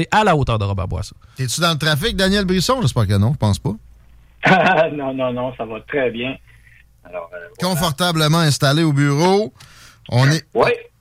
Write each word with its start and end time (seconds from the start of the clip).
C'est 0.00 0.08
à 0.10 0.24
la 0.24 0.34
hauteur 0.34 0.58
de 0.58 0.64
Robert. 0.64 0.86
T'es-tu 1.36 1.60
dans 1.60 1.72
le 1.72 1.78
trafic, 1.78 2.16
Daniel 2.16 2.46
Brisson? 2.46 2.80
J'espère 2.80 3.06
que 3.06 3.18
non, 3.18 3.32
je 3.34 3.38
pense 3.38 3.58
pas. 3.58 3.74
non, 4.92 5.12
non, 5.12 5.32
non, 5.32 5.54
ça 5.56 5.66
va 5.66 5.80
très 5.80 6.10
bien. 6.10 6.36
Alors, 7.04 7.30
euh, 7.34 7.48
Confortablement 7.60 8.38
installé 8.38 8.82
au 8.82 8.92
bureau. 8.94 9.52
On 10.08 10.26
est, 10.30 10.46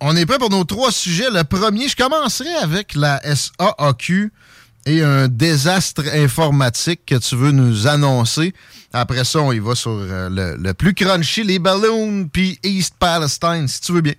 on 0.02 0.16
est 0.18 0.26
prêt 0.26 0.38
pour 0.38 0.50
nos 0.50 0.66
trois 0.66 0.92
sujets. 0.92 1.30
Le 1.32 1.44
premier, 1.44 1.88
je 1.88 1.96
commencerai 1.96 2.54
avec 2.62 2.94
la 2.94 3.22
SAAQ 3.24 4.34
et 4.86 5.02
un 5.02 5.30
désastre 5.30 6.04
informatique 6.14 7.06
que 7.06 7.16
tu 7.16 7.38
veux 7.38 7.52
nous 7.52 7.88
annoncer. 7.88 8.54
Après 8.92 9.24
ça, 9.24 9.40
on 9.40 9.54
y 9.54 9.60
va 9.60 9.76
sur 9.76 9.92
euh, 9.92 10.30
le, 10.30 10.58
le 10.62 10.74
plus 10.74 10.94
crunchy, 10.94 11.44
les 11.44 11.60
balloons, 11.60 12.28
puis 12.28 12.60
East 12.64 12.96
Palestine, 13.00 13.68
si 13.70 13.80
tu 13.80 13.94
veux 13.94 14.02
bien. 14.02 14.16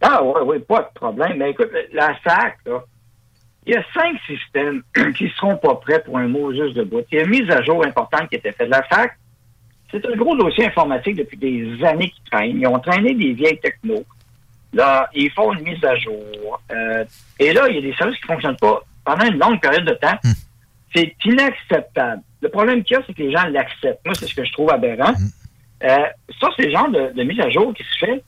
Ah 0.00 0.22
oui, 0.22 0.40
oui, 0.46 0.58
pas 0.60 0.80
de 0.80 0.98
problème. 0.98 1.36
Mais 1.36 1.50
écoute, 1.50 1.68
la 1.92 2.14
SAC, 2.24 2.58
là, 2.64 2.82
il 3.70 3.74
y 3.74 3.76
a 3.76 3.84
cinq 3.94 4.18
systèmes 4.26 4.82
qui 5.14 5.24
ne 5.24 5.28
seront 5.30 5.56
pas 5.56 5.76
prêts 5.76 6.02
pour 6.02 6.18
un 6.18 6.26
mot 6.26 6.52
juste 6.52 6.74
de 6.74 6.82
bout. 6.82 7.04
Il 7.12 7.18
y 7.18 7.20
a 7.20 7.24
une 7.24 7.30
mise 7.30 7.48
à 7.50 7.62
jour 7.62 7.86
importante 7.86 8.28
qui 8.28 8.34
a 8.34 8.38
été 8.38 8.50
faite. 8.50 8.68
La 8.68 8.82
SAC, 8.88 9.16
c'est 9.92 10.04
un 10.04 10.16
gros 10.16 10.36
dossier 10.36 10.66
informatique 10.66 11.14
depuis 11.14 11.36
des 11.36 11.84
années 11.84 12.10
qui 12.10 12.20
traînent. 12.28 12.60
Ils 12.60 12.66
ont 12.66 12.80
traîné 12.80 13.14
des 13.14 13.32
vieilles 13.32 13.60
technos. 13.60 14.04
Là, 14.72 15.08
ils 15.14 15.30
font 15.30 15.52
une 15.52 15.62
mise 15.62 15.84
à 15.84 15.94
jour. 15.96 16.60
Euh, 16.72 17.04
et 17.38 17.52
là, 17.52 17.68
il 17.68 17.76
y 17.76 17.78
a 17.78 17.80
des 17.80 17.94
services 17.94 18.18
qui 18.18 18.28
ne 18.28 18.34
fonctionnent 18.34 18.56
pas 18.56 18.80
pendant 19.04 19.26
une 19.26 19.38
longue 19.38 19.60
période 19.60 19.84
de 19.84 19.94
temps. 19.94 20.18
C'est 20.92 21.14
inacceptable. 21.24 22.22
Le 22.40 22.48
problème 22.48 22.82
qu'il 22.82 22.96
y 22.96 23.00
a, 23.00 23.04
c'est 23.06 23.14
que 23.14 23.22
les 23.22 23.30
gens 23.30 23.44
l'acceptent. 23.46 24.04
Moi, 24.04 24.16
c'est 24.16 24.26
ce 24.26 24.34
que 24.34 24.44
je 24.44 24.52
trouve 24.52 24.70
aberrant. 24.70 25.14
Euh, 25.84 26.06
ça, 26.40 26.48
c'est 26.56 26.66
le 26.66 26.72
genre 26.72 26.90
de, 26.90 27.12
de 27.14 27.22
mise 27.22 27.38
à 27.38 27.50
jour 27.50 27.72
qui 27.72 27.84
se 27.84 28.04
fait, 28.04 28.24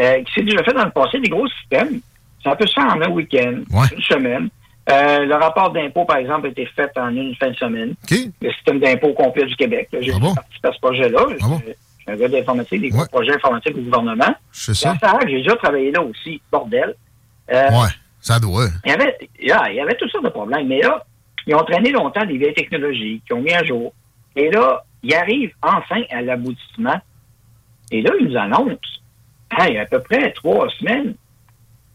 euh, 0.00 0.22
qui 0.24 0.32
s'est 0.32 0.42
déjà 0.42 0.64
fait 0.64 0.72
dans 0.72 0.86
le 0.86 0.90
passé, 0.90 1.20
des 1.20 1.28
gros 1.28 1.46
systèmes. 1.48 2.00
Ça 2.42 2.56
peut 2.56 2.66
se 2.66 2.72
faire 2.72 2.86
en 2.86 3.02
un 3.02 3.10
week-end, 3.10 3.62
une 3.94 4.02
semaine. 4.02 4.48
Euh, 4.90 5.24
le 5.26 5.34
rapport 5.36 5.70
d'impôt, 5.72 6.04
par 6.04 6.16
exemple, 6.16 6.46
a 6.48 6.50
été 6.50 6.66
fait 6.66 6.90
en 6.96 7.10
une 7.10 7.34
fin 7.36 7.50
de 7.50 7.56
semaine. 7.56 7.94
Le 8.40 8.50
système 8.52 8.80
d'impôt 8.80 9.12
complet 9.12 9.44
du 9.46 9.54
Québec. 9.56 9.88
J'ai 9.92 10.10
participé 10.12 10.68
à 10.68 10.72
ce 10.72 10.78
projet-là. 10.80 11.20
Je 11.30 11.36
je 11.36 11.44
suis 12.02 12.10
un 12.10 12.16
gars 12.16 12.28
d'informatique, 12.28 12.80
des 12.80 12.88
gros 12.88 13.06
projets 13.06 13.34
informatiques 13.36 13.76
au 13.76 13.80
gouvernement. 13.80 14.34
C'est 14.50 14.74
ça. 14.74 14.96
J'ai 15.28 15.36
déjà 15.36 15.54
travaillé 15.54 15.92
là 15.92 16.02
aussi, 16.02 16.42
bordel. 16.50 16.96
Euh, 17.52 17.68
Ouais, 17.70 17.88
ça 18.20 18.40
doit. 18.40 18.66
il 18.84 18.90
y 18.90 18.94
avait, 18.94 19.16
yeah, 19.40 19.70
il 19.70 19.76
y 19.76 19.80
avait 19.80 19.94
toutes 19.94 20.10
sortes 20.10 20.24
de 20.24 20.30
problèmes. 20.30 20.66
Mais 20.66 20.80
là, 20.80 21.04
ils 21.46 21.54
ont 21.54 21.62
traîné 21.64 21.92
longtemps 21.92 22.24
des 22.26 22.36
vieilles 22.38 22.54
technologies 22.54 23.22
qui 23.24 23.32
ont 23.34 23.40
mis 23.40 23.52
à 23.52 23.62
jour. 23.62 23.92
Et 24.34 24.50
là, 24.50 24.84
ils 25.04 25.14
arrivent 25.14 25.54
enfin 25.62 26.02
à 26.10 26.22
l'aboutissement. 26.22 27.00
Et 27.92 28.02
là, 28.02 28.10
ils 28.18 28.26
nous 28.26 28.36
annoncent, 28.36 28.78
hey, 29.56 29.78
à 29.78 29.86
peu 29.86 30.00
près 30.00 30.32
trois 30.32 30.68
semaines 30.80 31.14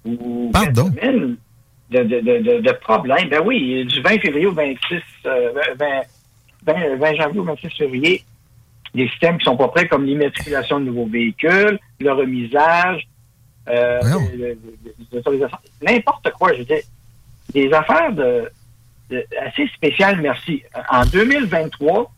ou 0.06 0.52
quatre 0.54 0.86
semaines 0.86 1.36
de, 1.90 2.04
de, 2.04 2.20
de, 2.20 2.62
de, 2.62 2.72
problèmes. 2.74 3.30
Ben 3.30 3.42
oui, 3.46 3.86
du 3.86 4.02
20 4.02 4.20
février 4.20 4.46
au 4.46 4.52
26, 4.52 5.02
euh, 5.26 5.52
20, 5.80 5.86
20, 6.66 6.96
20 6.98 7.16
janvier 7.16 7.40
au 7.40 7.44
26 7.44 7.70
février, 7.78 8.24
des 8.94 9.08
systèmes 9.10 9.38
qui 9.38 9.46
sont 9.46 9.56
pas 9.58 9.68
prêts, 9.70 9.88
comme 9.88 10.06
l'immatriculation 10.06 10.80
de 10.80 10.86
nouveaux 10.86 11.06
véhicules, 11.08 11.80
le 12.00 12.12
remisage, 12.12 13.08
euh, 13.70 14.00
n'importe 15.82 16.32
quoi, 16.32 16.54
je 16.54 16.60
veux 16.60 16.66
dire. 16.66 16.82
Des 17.54 17.72
affaires 17.74 18.12
de, 18.14 18.50
de- 19.10 19.26
assez 19.46 19.68
spéciales, 19.68 20.20
merci. 20.22 20.64
En 20.90 21.06
2023, 21.06 22.12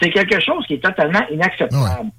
c'est 0.00 0.10
quelque 0.10 0.40
chose 0.40 0.66
qui 0.66 0.74
est 0.74 0.82
totalement 0.82 1.22
inacceptable. 1.30 2.10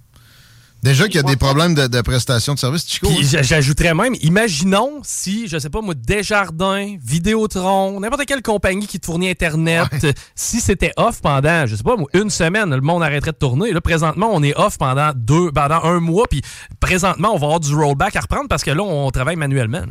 Déjà 0.82 1.06
qu'il 1.08 1.16
y 1.16 1.20
a 1.20 1.24
des 1.24 1.36
problèmes 1.36 1.76
de, 1.76 1.88
de 1.88 2.02
prestation 2.02 2.54
de 2.54 2.60
services, 2.60 2.88
Chico. 2.90 3.08
Puis 3.10 3.24
j- 3.26 3.38
j'ajouterais 3.44 3.94
même, 3.94 4.16
imaginons 4.22 5.02
si, 5.04 5.48
je 5.50 5.58
sais 5.58 5.70
pas 5.70 5.82
moi, 5.82 5.94
Desjardins, 5.94 6.96
Vidéotron, 7.04 8.00
n'importe 8.00 8.26
quelle 8.26 8.42
compagnie 8.42 8.88
qui 8.88 9.00
te 9.00 9.06
fournit 9.06 9.30
Internet, 9.30 9.88
si 10.36 10.62
c'était 10.62 10.92
off 10.96 11.22
pendant, 11.22 11.66
je 11.66 11.76
sais 11.76 11.84
pas 11.84 11.98
moi, 11.98 12.08
une 12.14 12.30
semaine, 12.30 12.74
le 12.74 12.82
monde 12.82 13.04
arrêterait 13.04 13.32
de 13.34 13.38
tourner. 13.38 13.72
Là, 13.74 13.82
présentement, 13.82 14.30
on 14.32 14.42
est 14.42 14.58
off 14.58 14.78
pendant 14.78 15.12
deux, 15.16 15.52
pendant 15.52 15.84
un 15.84 16.00
mois, 16.00 16.28
puis 16.30 16.42
présentement, 16.80 17.32
on 17.34 17.38
va 17.38 17.46
avoir 17.48 17.60
du 17.60 17.74
rollback 17.76 18.16
à 18.16 18.22
reprendre 18.22 18.48
parce 18.48 18.64
que 18.64 18.72
là, 18.72 18.82
on 18.84 19.10
travaille 19.12 19.36
manuellement. 19.36 19.84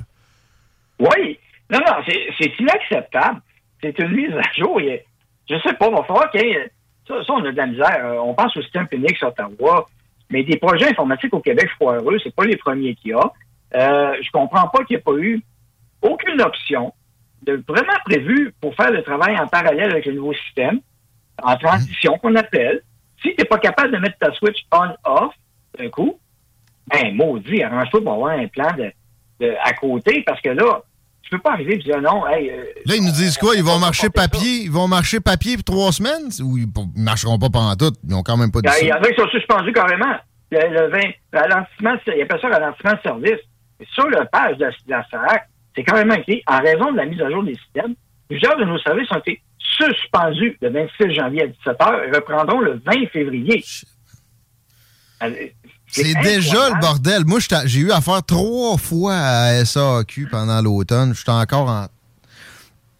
Oui. 0.98 1.38
Non, 1.70 1.80
non, 1.80 1.92
c'est 2.38 2.52
inacceptable. 2.58 3.40
C'est 3.82 3.98
une 3.98 4.12
mise 4.16 4.32
à 4.32 4.58
jour. 4.58 4.80
Je 4.80 5.54
sais 5.62 5.74
pas, 5.74 5.88
il 5.88 5.94
va 5.94 6.02
falloir 6.04 6.30
qu'il 6.30 6.40
y 6.40 6.52
ait- 6.52 6.72
Ça, 7.06 7.14
ça, 7.26 7.32
on 7.34 7.44
a 7.44 7.52
de 7.52 7.56
la 7.56 7.66
misère. 7.66 8.00
Euh, 8.04 8.18
On 8.22 8.34
pense 8.34 8.56
au 8.56 8.62
système 8.62 8.86
Phoenix 8.90 9.22
Ottawa, 9.22 9.86
mais 10.30 10.42
des 10.42 10.56
projets 10.58 10.88
informatiques 10.90 11.34
au 11.34 11.40
Québec 11.40 11.68
foireux, 11.78 12.18
c'est 12.22 12.34
pas 12.34 12.44
les 12.44 12.56
premiers 12.56 12.94
qu'il 12.94 13.10
y 13.10 13.14
a. 13.14 13.32
Euh, 13.74 14.14
je 14.22 14.30
comprends 14.30 14.68
pas 14.68 14.84
qu'il 14.84 14.96
n'y 14.96 15.00
ait 15.00 15.02
pas 15.02 15.16
eu 15.16 15.42
aucune 16.02 16.40
option 16.40 16.92
de 17.42 17.62
vraiment 17.68 17.98
prévue 18.04 18.54
pour 18.60 18.74
faire 18.74 18.90
le 18.90 19.02
travail 19.02 19.38
en 19.38 19.46
parallèle 19.46 19.90
avec 19.90 20.06
le 20.06 20.12
nouveau 20.14 20.34
système, 20.34 20.80
en 21.42 21.56
transition 21.56 22.18
qu'on 22.18 22.34
appelle. 22.34 22.82
Si 23.22 23.30
tu 23.30 23.36
n'es 23.38 23.44
pas 23.44 23.58
capable 23.58 23.92
de 23.92 23.98
mettre 23.98 24.18
ta 24.18 24.32
switch 24.32 24.64
on-off 24.72 25.34
d'un 25.78 25.88
coup, 25.90 26.18
ben 26.90 27.14
maudit, 27.14 27.62
arrange-toi 27.62 28.02
pour 28.02 28.12
avoir 28.14 28.30
un 28.38 28.46
plan 28.48 28.72
de, 28.76 28.90
de- 29.40 29.54
à 29.62 29.72
côté, 29.74 30.22
parce 30.26 30.40
que 30.40 30.48
là, 30.50 30.82
tu 31.28 31.36
peux 31.36 31.42
pas 31.42 31.52
arriver 31.52 31.74
et 31.74 31.78
dire 31.78 32.00
non, 32.00 32.26
hey, 32.26 32.48
euh, 32.50 32.64
Là, 32.86 32.94
ils 32.96 33.04
nous 33.04 33.12
disent 33.12 33.36
quoi? 33.36 33.54
Ils 33.54 33.62
vont 33.62 33.78
marcher 33.78 34.08
papier, 34.08 34.62
ils 34.64 34.70
vont 34.70 34.88
marcher 34.88 35.20
papier 35.20 35.56
pour 35.56 35.64
trois 35.64 35.92
semaines? 35.92 36.30
Ou 36.42 36.56
ils 36.56 36.66
ne 36.66 37.02
marcheront 37.04 37.38
pas 37.38 37.50
pendant 37.50 37.76
tout? 37.76 37.92
Ils 38.08 38.14
ont 38.14 38.22
quand 38.22 38.36
même 38.38 38.50
pas 38.50 38.60
dit 38.62 38.68
il 38.80 38.88
y 38.88 38.92
en 38.92 38.96
a 38.96 39.08
qui 39.10 39.20
sont 39.20 39.28
suspendus 39.28 39.72
carrément. 39.72 40.16
Le, 40.50 40.58
le 40.70 40.88
vin- 40.90 41.12
ralentissement, 41.32 41.94
il 42.06 42.22
appelle 42.22 42.40
ça 42.40 42.48
ralentissement 42.48 42.92
de 42.94 43.00
service. 43.02 43.40
Et 43.80 43.86
sur 43.92 44.06
le 44.08 44.24
page 44.32 44.56
de 44.56 44.64
la, 44.64 44.70
de 44.70 44.76
la 44.88 45.06
SARAC, 45.10 45.48
c'est 45.76 45.84
carrément 45.84 46.14
écrit, 46.14 46.42
en 46.46 46.58
raison 46.60 46.90
de 46.92 46.96
la 46.96 47.04
mise 47.04 47.20
à 47.20 47.30
jour 47.30 47.44
des 47.44 47.54
systèmes, 47.54 47.94
plusieurs 48.28 48.56
de 48.56 48.64
nos 48.64 48.78
services 48.78 49.10
ont 49.12 49.18
été 49.18 49.42
suspendus 49.60 50.56
le 50.62 50.70
26 50.70 51.14
janvier 51.14 51.42
à 51.42 51.46
17h 51.72 52.08
et 52.08 52.16
reprendront 52.16 52.60
le 52.60 52.80
20 52.84 53.06
février. 53.12 53.62
Euh, 55.22 55.30
C'est 55.90 56.14
déjà 56.22 56.70
le 56.70 56.80
bordel. 56.80 57.24
Moi, 57.26 57.38
j'ai 57.64 57.80
eu 57.80 57.90
affaire 57.92 58.22
trois 58.22 58.76
fois 58.76 59.14
à 59.14 59.64
SAQ 59.64 60.28
pendant 60.30 60.60
l'automne. 60.62 61.14
J'étais 61.14 61.30
encore 61.30 61.68
en. 61.68 61.86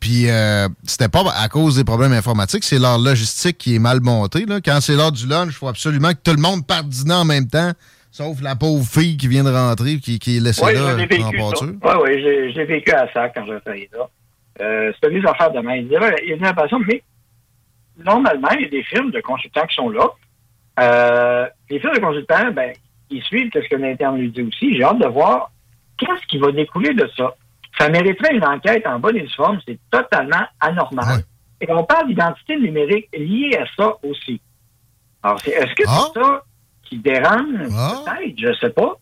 Puis, 0.01 0.31
euh, 0.31 0.69
c'était 0.85 1.09
pas 1.09 1.25
à 1.37 1.49
cause 1.49 1.77
des 1.77 1.85
problèmes 1.85 2.13
informatiques, 2.13 2.63
c'est 2.63 2.79
leur 2.79 2.99
logistique 2.99 3.59
qui 3.59 3.75
est 3.75 3.81
mal 3.81 4.01
montée. 4.01 4.47
Là. 4.47 4.61
Quand 4.65 4.81
c'est 4.81 4.95
l'heure 4.95 5.11
du 5.11 5.27
lunch, 5.27 5.49
il 5.49 5.53
faut 5.53 5.67
absolument 5.67 6.11
que 6.11 6.21
tout 6.23 6.37
le 6.37 6.41
monde 6.41 6.65
parte 6.65 6.87
dîner 6.89 7.15
en 7.15 7.25
même 7.25 7.49
temps, 7.49 7.73
sauf 8.13 8.41
la 8.41 8.55
pauvre 8.55 8.87
fille 8.87 9.17
qui 9.17 9.27
vient 9.27 9.43
de 9.43 9.51
rentrer, 9.51 9.99
qui, 9.99 10.21
qui 10.21 10.37
est 10.37 10.41
laissée 10.41 10.65
Oui, 10.65 10.75
là 10.75 10.95
en. 10.95 10.97
Oui, 10.97 11.95
oui, 12.05 12.53
j'ai 12.55 12.65
vécu 12.65 12.93
à 12.93 13.13
ça 13.13 13.29
quand 13.31 13.45
j'ai 13.47 13.61
travaillé 13.61 13.91
là. 13.93 14.09
Euh, 14.61 14.93
C'était 14.95 15.21
des 15.21 15.27
affaires 15.27 15.51
de 15.51 15.61
main. 15.61 15.77
Il 15.77 15.89
y 15.89 15.97
avait 15.97 16.15
l'impression, 16.41 16.79
mais 16.87 17.03
normalement, 18.05 18.51
il 18.53 18.63
y 18.63 18.67
a 18.67 18.69
des 18.69 18.85
firmes 18.85 19.11
de 19.11 19.21
consultants 19.21 19.67
qui 19.67 19.75
sont 19.75 19.91
là. 19.91 20.07
Euh, 20.81 21.47
les 21.71 21.81
firmes 21.81 21.95
de 21.95 22.01
consultants, 22.01 22.53
ben, 22.53 22.73
ils 23.11 23.23
suivent 23.23 23.51
ce 23.53 23.61
que 23.69 23.77
l'interne 23.77 24.19
lui 24.19 24.31
dit 24.31 24.43
aussi. 24.43 24.77
J'ai 24.77 24.83
hâte 24.85 24.99
de 24.99 25.07
voir 25.07 25.51
qu'est-ce 25.97 26.27
qui 26.27 26.39
va 26.39 26.53
découler 26.53 26.95
de 26.95 27.09
ça. 27.17 27.35
Ça 27.79 27.89
mériterait 27.89 28.35
une 28.35 28.45
enquête 28.45 28.87
en 28.87 28.99
bonne 28.99 29.17
et 29.17 29.23
due 29.23 29.35
forme. 29.35 29.61
C'est 29.67 29.79
totalement 29.91 30.45
anormal. 30.61 31.23
Et 31.61 31.71
on 31.73 31.85
parle 31.85 32.09
d'identité 32.09 32.57
numérique 32.57 33.09
liée 33.17 33.57
à 33.57 33.65
ça 33.77 33.95
aussi. 34.03 34.41
Alors, 35.23 35.39
est-ce 35.47 35.75
que 35.75 35.85
Ah. 35.87 36.05
c'est 36.15 36.21
ça 36.21 36.43
qui 36.85 36.99
dérange? 36.99 37.69
Peut-être, 38.05 38.39
je 38.39 38.53
sais 38.61 38.71
pas. 38.71 38.97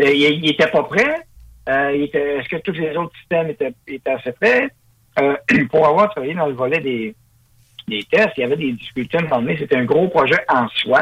Euh, 0.00 0.12
il, 0.14 0.44
il 0.44 0.50
était 0.50 0.68
pas 0.68 0.82
prêt. 0.84 1.20
Est-ce 1.66 2.48
que 2.48 2.56
tous 2.62 2.72
les 2.72 2.96
autres 2.96 3.14
systèmes 3.18 3.48
étaient, 3.50 3.74
étaient 3.86 4.10
assez 4.10 4.32
prêts? 4.32 4.68
pour 5.70 5.86
avoir 5.86 6.10
travaillé 6.10 6.34
dans 6.34 6.46
le 6.46 6.54
volet 6.54 6.80
des, 6.80 7.14
des 7.88 8.02
tests, 8.04 8.30
il 8.38 8.40
y 8.40 8.44
avait 8.44 8.56
des 8.56 8.72
difficultés 8.72 9.18
à 9.18 9.20
un 9.20 9.24
moment 9.24 9.42
donné. 9.42 9.56
C'était 9.58 9.76
un 9.76 9.84
gros 9.84 10.08
projet 10.08 10.38
en 10.48 10.66
soi. 10.68 11.00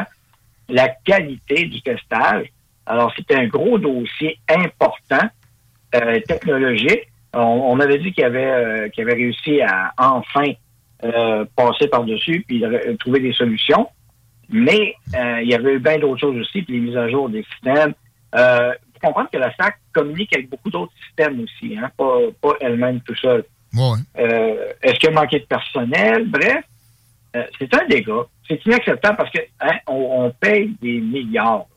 La 0.69 0.89
qualité 0.89 1.65
du 1.65 1.81
testage. 1.81 2.47
Alors, 2.85 3.13
c'était 3.15 3.35
un 3.35 3.47
gros 3.47 3.77
dossier 3.77 4.39
important, 4.47 5.27
euh, 5.95 6.19
technologique. 6.21 7.07
On, 7.33 7.79
avait 7.79 7.99
dit 7.99 8.11
qu'il 8.11 8.23
avait, 8.23 8.45
euh, 8.45 8.89
avait 8.97 9.13
réussi 9.13 9.61
à 9.61 9.93
enfin 9.97 10.51
euh, 11.03 11.45
passer 11.55 11.87
par-dessus 11.87 12.43
puis 12.47 12.63
trouver 12.99 13.19
des 13.19 13.33
solutions. 13.33 13.87
Mais 14.49 14.95
il 15.13 15.47
y 15.47 15.53
avait 15.53 15.73
eu 15.73 15.79
bien 15.79 15.99
d'autres 15.99 16.21
choses 16.21 16.37
aussi, 16.37 16.63
puis 16.63 16.73
les 16.73 16.79
mises 16.79 16.97
à 16.97 17.07
jour 17.07 17.29
des 17.29 17.43
systèmes. 17.53 17.93
Euh, 18.35 18.73
faut 18.93 19.07
comprendre 19.07 19.29
que 19.31 19.37
la 19.37 19.53
SAC 19.55 19.77
communique 19.93 20.35
avec 20.35 20.49
beaucoup 20.49 20.69
d'autres 20.69 20.93
systèmes 21.05 21.39
aussi, 21.41 21.77
hein, 21.77 21.89
pas, 21.97 22.17
pas 22.41 22.53
elle-même 22.59 22.99
tout 23.01 23.15
seul. 23.15 23.43
Est-ce 24.15 24.99
qu'il 24.99 25.09
a 25.09 25.11
manqué 25.11 25.39
de 25.39 25.45
personnel? 25.45 26.27
Bref, 26.27 26.63
euh, 27.35 27.43
c'est 27.57 27.73
un 27.73 27.85
dégât. 27.87 28.25
C'est 28.49 28.65
inacceptable 28.65 29.17
parce 29.17 29.31
que 29.31 29.39
hein, 29.61 29.77
on, 29.87 30.31
paye 30.39 30.75
des 30.81 30.99
milliards. 30.99 31.67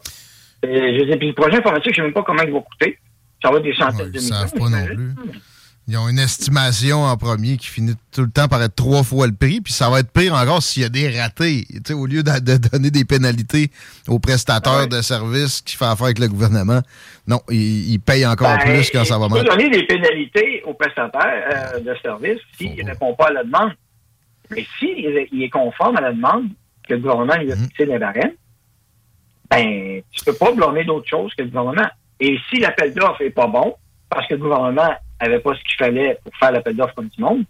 Euh, 0.64 0.98
je 0.98 1.10
sais, 1.10 1.16
puis 1.18 1.28
le 1.28 1.34
projet 1.34 1.58
informatique, 1.58 1.94
je 1.94 2.00
ne 2.00 2.06
sais 2.06 2.08
même 2.08 2.14
pas 2.14 2.22
comment 2.22 2.42
il 2.42 2.52
va 2.52 2.60
coûter. 2.60 2.98
Ça 3.42 3.50
va 3.50 3.58
être 3.58 3.64
des 3.64 3.74
centaines 3.74 4.10
de 4.10 4.18
millions. 4.18 4.20
Ils 4.20 4.28
savent 4.28 4.52
pas 4.54 4.68
non 4.68 4.86
plus. 4.86 5.14
Ils 5.88 5.98
ont 5.98 6.08
une 6.08 6.20
estimation 6.20 7.02
en 7.02 7.16
premier 7.16 7.56
qui 7.56 7.66
finit 7.66 7.94
tout 8.12 8.22
le 8.22 8.30
temps 8.30 8.46
par 8.46 8.62
être 8.62 8.76
trois 8.76 9.02
fois 9.02 9.26
le 9.26 9.34
prix, 9.34 9.60
puis 9.60 9.72
ça 9.72 9.90
va 9.90 9.98
être 9.98 10.12
pire 10.12 10.32
encore 10.32 10.62
s'il 10.62 10.82
y 10.82 10.84
a 10.86 10.88
des 10.88 11.10
ratés. 11.18 11.66
au 11.90 12.06
lieu 12.06 12.22
de, 12.22 12.56
donner 12.56 12.92
des 12.92 13.04
pénalités 13.04 13.70
aux 14.06 14.20
prestataires 14.20 14.86
de 14.86 15.02
services 15.02 15.60
qui 15.60 15.76
font 15.76 15.86
affaire 15.86 16.06
avec 16.06 16.20
le 16.20 16.28
gouvernement, 16.28 16.80
non, 17.26 17.40
ils, 17.50 17.98
payent 17.98 18.26
encore 18.26 18.56
ben, 18.58 18.74
plus 18.74 18.90
quand 18.90 19.04
ça 19.04 19.18
va 19.18 19.28
mal. 19.28 19.40
Il 19.42 19.50
faut 19.50 19.56
donner 19.56 19.70
des 19.70 19.82
pénalités 19.84 20.62
aux 20.64 20.74
prestataires 20.74 21.74
euh, 21.74 21.80
de 21.80 21.94
services 22.00 22.40
s'ils 22.56 22.76
ne 22.76 22.90
répondent 22.90 23.16
pas 23.16 23.26
à 23.26 23.32
la 23.32 23.44
demande. 23.44 23.72
Mais 24.52 24.64
s'il 24.78 25.26
il 25.32 25.42
est 25.42 25.50
conforme 25.50 25.96
à 25.96 26.00
la 26.00 26.12
demande 26.12 26.48
que 26.92 26.96
le 26.96 27.00
gouvernement 27.00 27.36
lui 27.36 27.52
a 27.52 27.56
mhm. 27.56 27.62
fixé 27.64 27.84
les 27.86 27.98
barèmes, 27.98 28.34
ben, 29.50 30.02
tu 30.10 30.24
peux 30.24 30.34
pas 30.34 30.52
blâmer 30.52 30.84
d'autre 30.84 31.08
chose 31.08 31.32
que 31.34 31.42
le 31.42 31.48
gouvernement. 31.48 31.88
Et 32.20 32.38
si 32.48 32.60
l'appel 32.60 32.94
d'offres 32.94 33.22
est 33.22 33.30
pas 33.30 33.46
bon, 33.46 33.74
parce 34.08 34.26
que 34.26 34.34
le 34.34 34.40
gouvernement 34.40 34.94
avait 35.20 35.40
pas 35.40 35.54
ce 35.54 35.62
qu'il 35.62 35.76
fallait 35.76 36.18
pour 36.22 36.34
faire 36.36 36.52
l'appel 36.52 36.76
d'offres 36.76 36.94
comme 36.94 37.08
tout 37.08 37.20
le 37.20 37.24
monde, 37.24 37.44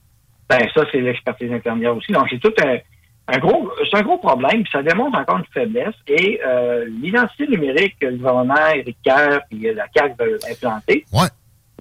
ben, 0.48 0.60
ça, 0.74 0.84
c'est 0.90 1.00
l'expertise 1.00 1.52
intermédiaire 1.52 1.96
aussi. 1.96 2.12
Donc, 2.12 2.26
c'est 2.30 2.38
tout 2.38 2.52
un, 2.62 3.38
gros, 3.38 3.70
c'est 3.90 3.98
un 3.98 4.02
gros 4.02 4.18
problème, 4.18 4.64
ça 4.70 4.82
démontre 4.82 5.18
encore 5.18 5.38
une 5.38 5.46
faiblesse. 5.52 5.94
Et 6.06 6.40
euh, 6.44 6.84
l'identité 7.00 7.46
numérique 7.46 7.96
que 8.00 8.06
le 8.06 8.16
gouvernement, 8.16 8.66
Éric 8.74 8.98
Kerr 9.02 9.40
et 9.50 9.72
la 9.72 9.86
CAQ 9.94 10.14
veulent 10.18 10.38
implanter. 10.50 11.04
Ouais. 11.12 11.28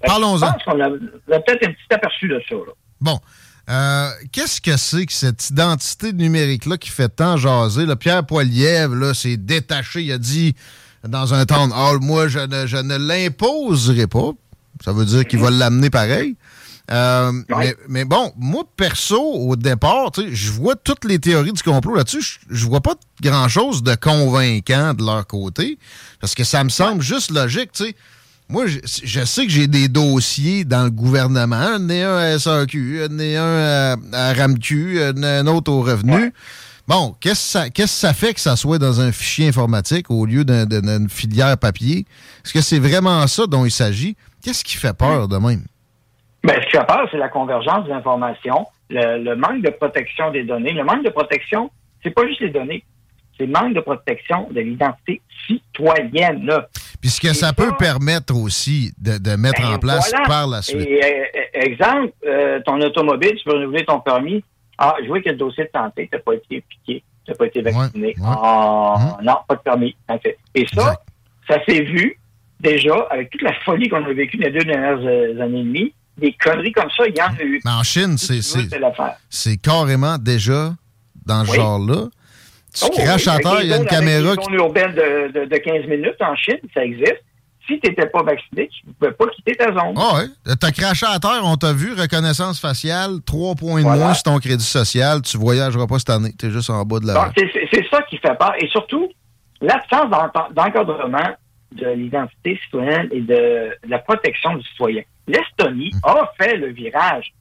Ben, 0.00 0.08
Parlons-en. 0.08 0.36
Je 0.36 0.52
pense 0.52 0.64
qu'on 0.64 0.80
a, 0.80 0.90
peut-être 1.40 1.68
un 1.68 1.72
petit 1.72 1.94
aperçu 1.94 2.28
de 2.28 2.40
ça. 2.48 2.54
Là. 2.54 2.72
Bon. 3.00 3.18
Euh, 3.70 4.10
qu'est-ce 4.32 4.60
que 4.60 4.76
c'est 4.76 5.06
que 5.06 5.12
cette 5.12 5.50
identité 5.50 6.12
numérique-là 6.12 6.78
qui 6.78 6.90
fait 6.90 7.08
tant 7.08 7.36
jaser? 7.36 7.86
Le 7.86 7.96
Pierre 7.96 8.26
Poilievre 8.26 8.94
là, 8.94 9.14
s'est 9.14 9.36
détaché. 9.36 10.02
Il 10.02 10.12
a 10.12 10.18
dit 10.18 10.54
dans 11.06 11.34
un 11.34 11.46
temps 11.46 11.70
hall, 11.70 12.00
moi, 12.00 12.28
je 12.28 12.40
ne, 12.40 12.66
je 12.66 12.76
ne 12.76 12.96
l'imposerai 12.96 14.06
pas. 14.06 14.30
Ça 14.84 14.92
veut 14.92 15.04
dire 15.04 15.24
qu'il 15.26 15.38
va 15.38 15.50
l'amener 15.50 15.90
pareil. 15.90 16.36
Euh, 16.90 17.32
mais, 17.88 18.04
bon, 18.04 18.32
moi, 18.36 18.64
perso, 18.76 19.20
au 19.20 19.56
départ, 19.56 20.10
je 20.16 20.50
vois 20.50 20.74
toutes 20.74 21.04
les 21.04 21.18
théories 21.18 21.52
du 21.52 21.62
complot 21.62 21.94
là-dessus. 21.94 22.40
Je, 22.50 22.66
vois 22.66 22.80
pas 22.80 22.96
grand-chose 23.22 23.82
de 23.82 23.94
convaincant 23.94 24.92
de 24.92 25.04
leur 25.04 25.26
côté. 25.26 25.78
Parce 26.20 26.34
que 26.34 26.44
ça 26.44 26.64
me 26.64 26.68
semble 26.68 27.02
juste 27.02 27.30
logique, 27.30 27.72
tu 27.72 27.84
sais 27.84 27.96
moi, 28.52 28.66
je, 28.66 29.24
sais 29.24 29.46
que 29.46 29.50
j'ai 29.50 29.66
des 29.66 29.88
dossiers 29.88 30.64
dans 30.64 30.84
le 30.84 30.90
gouvernement. 30.90 31.56
Un 31.56 31.88
est 31.88 32.02
un 32.02 32.16
à 32.16 32.38
SAQ, 32.38 33.02
un 33.10 33.18
est 33.18 33.36
un 33.36 33.96
à, 34.12 34.32
RAMQ, 34.34 35.00
un 35.16 35.46
autre 35.46 35.72
au 35.72 35.80
revenu. 35.80 36.34
Bon, 36.86 37.14
qu'est-ce 37.18 37.70
que 37.70 37.86
ça, 37.86 38.12
fait 38.12 38.34
que 38.34 38.40
ça 38.40 38.54
soit 38.56 38.78
dans 38.78 39.00
un 39.00 39.10
fichier 39.10 39.48
informatique 39.48 40.10
au 40.10 40.26
lieu 40.26 40.44
d'une 40.44 41.08
filière 41.08 41.56
papier? 41.56 42.04
Est-ce 42.44 42.52
que 42.52 42.60
c'est 42.60 42.78
vraiment 42.78 43.26
ça 43.26 43.46
dont 43.46 43.64
il 43.64 43.70
s'agit? 43.70 44.16
Qu'est-ce 44.44 44.62
qui 44.62 44.76
fait 44.76 44.96
peur 44.96 45.28
de 45.28 45.38
même? 45.38 45.62
Bien, 46.44 46.56
ce 46.60 46.66
qui 46.66 46.72
fait 46.72 46.86
peur, 46.86 47.08
c'est 47.10 47.16
la 47.16 47.30
convergence 47.30 47.86
des 47.86 47.92
informations, 47.92 48.66
le, 48.90 49.34
manque 49.34 49.62
de 49.62 49.70
protection 49.70 50.30
des 50.30 50.44
données. 50.44 50.72
Le 50.72 50.84
manque 50.84 51.04
de 51.04 51.10
protection, 51.10 51.70
c'est 52.02 52.10
pas 52.10 52.26
juste 52.26 52.40
les 52.40 52.50
données, 52.50 52.84
c'est 53.38 53.46
le 53.46 53.52
manque 53.52 53.72
de 53.72 53.80
protection 53.80 54.48
de 54.50 54.60
l'identité 54.60 55.22
citoyenne. 55.46 56.50
Puisque 57.02 57.34
ça, 57.34 57.52
peut 57.52 57.72
permettre 57.76 58.34
aussi 58.36 58.94
de, 58.96 59.36
mettre 59.36 59.60
ben, 59.60 59.74
en 59.74 59.78
place 59.78 60.12
par 60.26 60.46
la 60.46 60.62
suite. 60.62 60.88
Euh, 60.88 61.24
exemple, 61.52 62.12
euh, 62.24 62.60
ton 62.64 62.80
automobile, 62.80 63.34
tu 63.36 63.44
peux 63.44 63.54
renouveler 63.54 63.84
ton 63.84 63.98
permis. 63.98 64.42
Ah, 64.78 64.94
je 65.02 65.08
vois 65.08 65.20
que 65.20 65.28
le 65.28 65.36
dossier 65.36 65.64
de 65.64 65.70
santé, 65.74 66.08
tu 66.10 66.16
n'as 66.16 66.22
pas 66.22 66.34
été 66.34 66.62
piqué, 66.62 67.02
tu 67.24 67.30
n'as 67.30 67.36
pas 67.36 67.46
été 67.46 67.60
vacciné. 67.60 68.14
Ah, 68.24 68.94
hum. 69.18 69.24
non, 69.24 69.34
pas 69.48 69.56
de 69.56 69.60
permis. 69.60 69.96
Et 70.54 70.64
ça, 70.72 70.94
ça 71.48 71.58
s'est 71.66 71.82
vu 71.82 72.16
déjà 72.60 72.94
avec 73.10 73.30
toute 73.30 73.42
la 73.42 73.52
folie 73.64 73.88
qu'on 73.88 74.04
a 74.04 74.12
vécue 74.12 74.36
les 74.36 74.52
deux 74.52 74.64
dernières 74.64 75.00
euh, 75.02 75.40
années 75.40 75.60
et 75.60 75.64
demie. 75.64 75.94
Des 76.18 76.32
conneries 76.34 76.72
comme 76.72 76.90
ça, 76.96 77.02
il 77.08 77.16
y 77.16 77.22
en 77.22 77.34
a 77.34 77.42
eu. 77.42 77.60
Mais 77.64 77.70
en 77.72 77.82
Chine, 77.82 78.16
c'est 78.16 79.56
carrément 79.56 80.18
déjà 80.18 80.72
dans 81.26 81.44
ce 81.44 81.56
genre-là. 81.56 82.08
Tu 82.74 82.84
oh, 82.86 82.90
craches 82.90 83.28
à 83.28 83.38
terre, 83.38 83.62
il 83.62 83.68
y 83.68 83.72
a 83.72 83.76
une 83.76 83.86
caméra. 83.86 84.34
Une 84.34 84.42
zone 84.42 84.54
urbaine 84.54 84.94
de, 84.94 85.44
de, 85.44 85.56
15 85.56 85.86
minutes 85.86 86.20
en 86.20 86.34
Chine, 86.36 86.58
ça 86.72 86.84
existe. 86.84 87.22
Si 87.66 87.78
tu 87.78 87.90
n'étais 87.90 88.06
pas 88.06 88.22
vacciné, 88.22 88.68
tu 88.68 88.86
ne 88.86 88.92
pouvais 88.92 89.12
pas 89.12 89.26
quitter 89.26 89.54
ta 89.54 89.66
zone. 89.66 89.94
Ah 89.96 90.14
oui. 90.16 90.54
Tu 90.58 90.66
as 90.66 90.72
craché 90.72 91.06
à 91.06 91.18
terre, 91.20 91.42
on 91.44 91.56
t'a 91.56 91.72
vu, 91.72 91.92
reconnaissance 91.92 92.58
faciale, 92.58 93.18
3 93.24 93.54
points 93.54 93.82
de 93.82 93.86
moins 93.86 94.14
sur 94.14 94.24
ton 94.24 94.38
crédit 94.38 94.64
social, 94.64 95.22
tu 95.22 95.36
voyageras 95.36 95.86
pas 95.86 95.98
cette 95.98 96.10
année. 96.10 96.32
Tu 96.38 96.46
es 96.46 96.50
juste 96.50 96.70
en 96.70 96.84
bas 96.84 96.98
de 96.98 97.06
la. 97.06 97.30
C'est 97.36 97.88
ça 97.90 98.02
qui 98.08 98.16
fait 98.16 98.36
peur. 98.36 98.54
Et 98.58 98.66
surtout, 98.68 99.08
l'absence 99.60 100.10
d'encadrement 100.54 101.36
de 101.72 101.88
l'identité 101.88 102.58
citoyenne 102.64 103.08
et 103.12 103.20
de, 103.20 103.70
la 103.86 103.98
protection 103.98 104.56
du 104.56 104.66
citoyen. 104.68 105.02
L'Estonie 105.26 105.92
hum. 106.02 106.16
a 106.16 106.32
fait 106.38 106.56
le 106.56 106.68
virage 106.68 107.32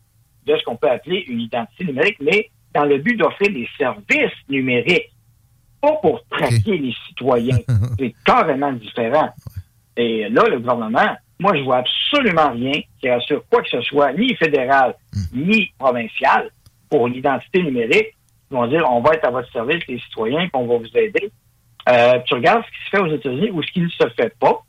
de 0.45 0.57
ce 0.57 0.63
qu'on 0.63 0.75
peut 0.75 0.89
appeler 0.89 1.25
une 1.27 1.41
identité 1.41 1.85
numérique, 1.85 2.17
mais 2.21 2.49
dans 2.73 2.85
le 2.85 2.97
but 2.97 3.15
d'offrir 3.17 3.49
des 3.49 3.67
services 3.77 4.31
numériques 4.49 5.11
pas 5.81 5.93
pour 6.01 6.21
traquer 6.29 6.77
les 6.77 6.93
citoyens. 7.07 7.59
C'est 7.99 8.13
carrément 8.25 8.71
différent. 8.73 9.29
Et 9.97 10.29
là, 10.29 10.43
le 10.47 10.59
gouvernement, 10.59 11.15
moi, 11.39 11.55
je 11.55 11.63
vois 11.63 11.77
absolument 11.77 12.51
rien 12.51 12.81
qui 12.99 13.09
assure 13.09 13.43
quoi 13.49 13.61
que 13.63 13.69
ce 13.69 13.81
soit, 13.81 14.13
ni 14.13 14.35
fédéral, 14.35 14.95
hmm. 15.13 15.47
ni 15.47 15.71
provincial, 15.77 16.49
pour 16.89 17.07
l'identité 17.07 17.63
numérique. 17.63 18.15
Ils 18.51 18.55
vont 18.55 18.67
dire, 18.67 18.85
on 18.89 19.01
va 19.01 19.13
être 19.13 19.25
à 19.25 19.31
votre 19.31 19.51
service, 19.51 19.81
les 19.87 19.99
citoyens, 19.99 20.41
puis 20.41 20.51
on 20.53 20.67
va 20.67 20.77
vous 20.77 20.97
aider. 20.97 21.31
Euh, 21.89 22.19
tu 22.25 22.35
regardes 22.35 22.63
ce 22.63 22.69
qui 22.69 22.85
se 22.85 22.89
fait 22.89 22.99
aux 22.99 23.15
États-Unis 23.15 23.49
ou 23.51 23.63
ce 23.63 23.71
qui 23.71 23.79
ne 23.81 23.89
se 23.89 24.09
fait 24.15 24.35
pas. 24.39 24.61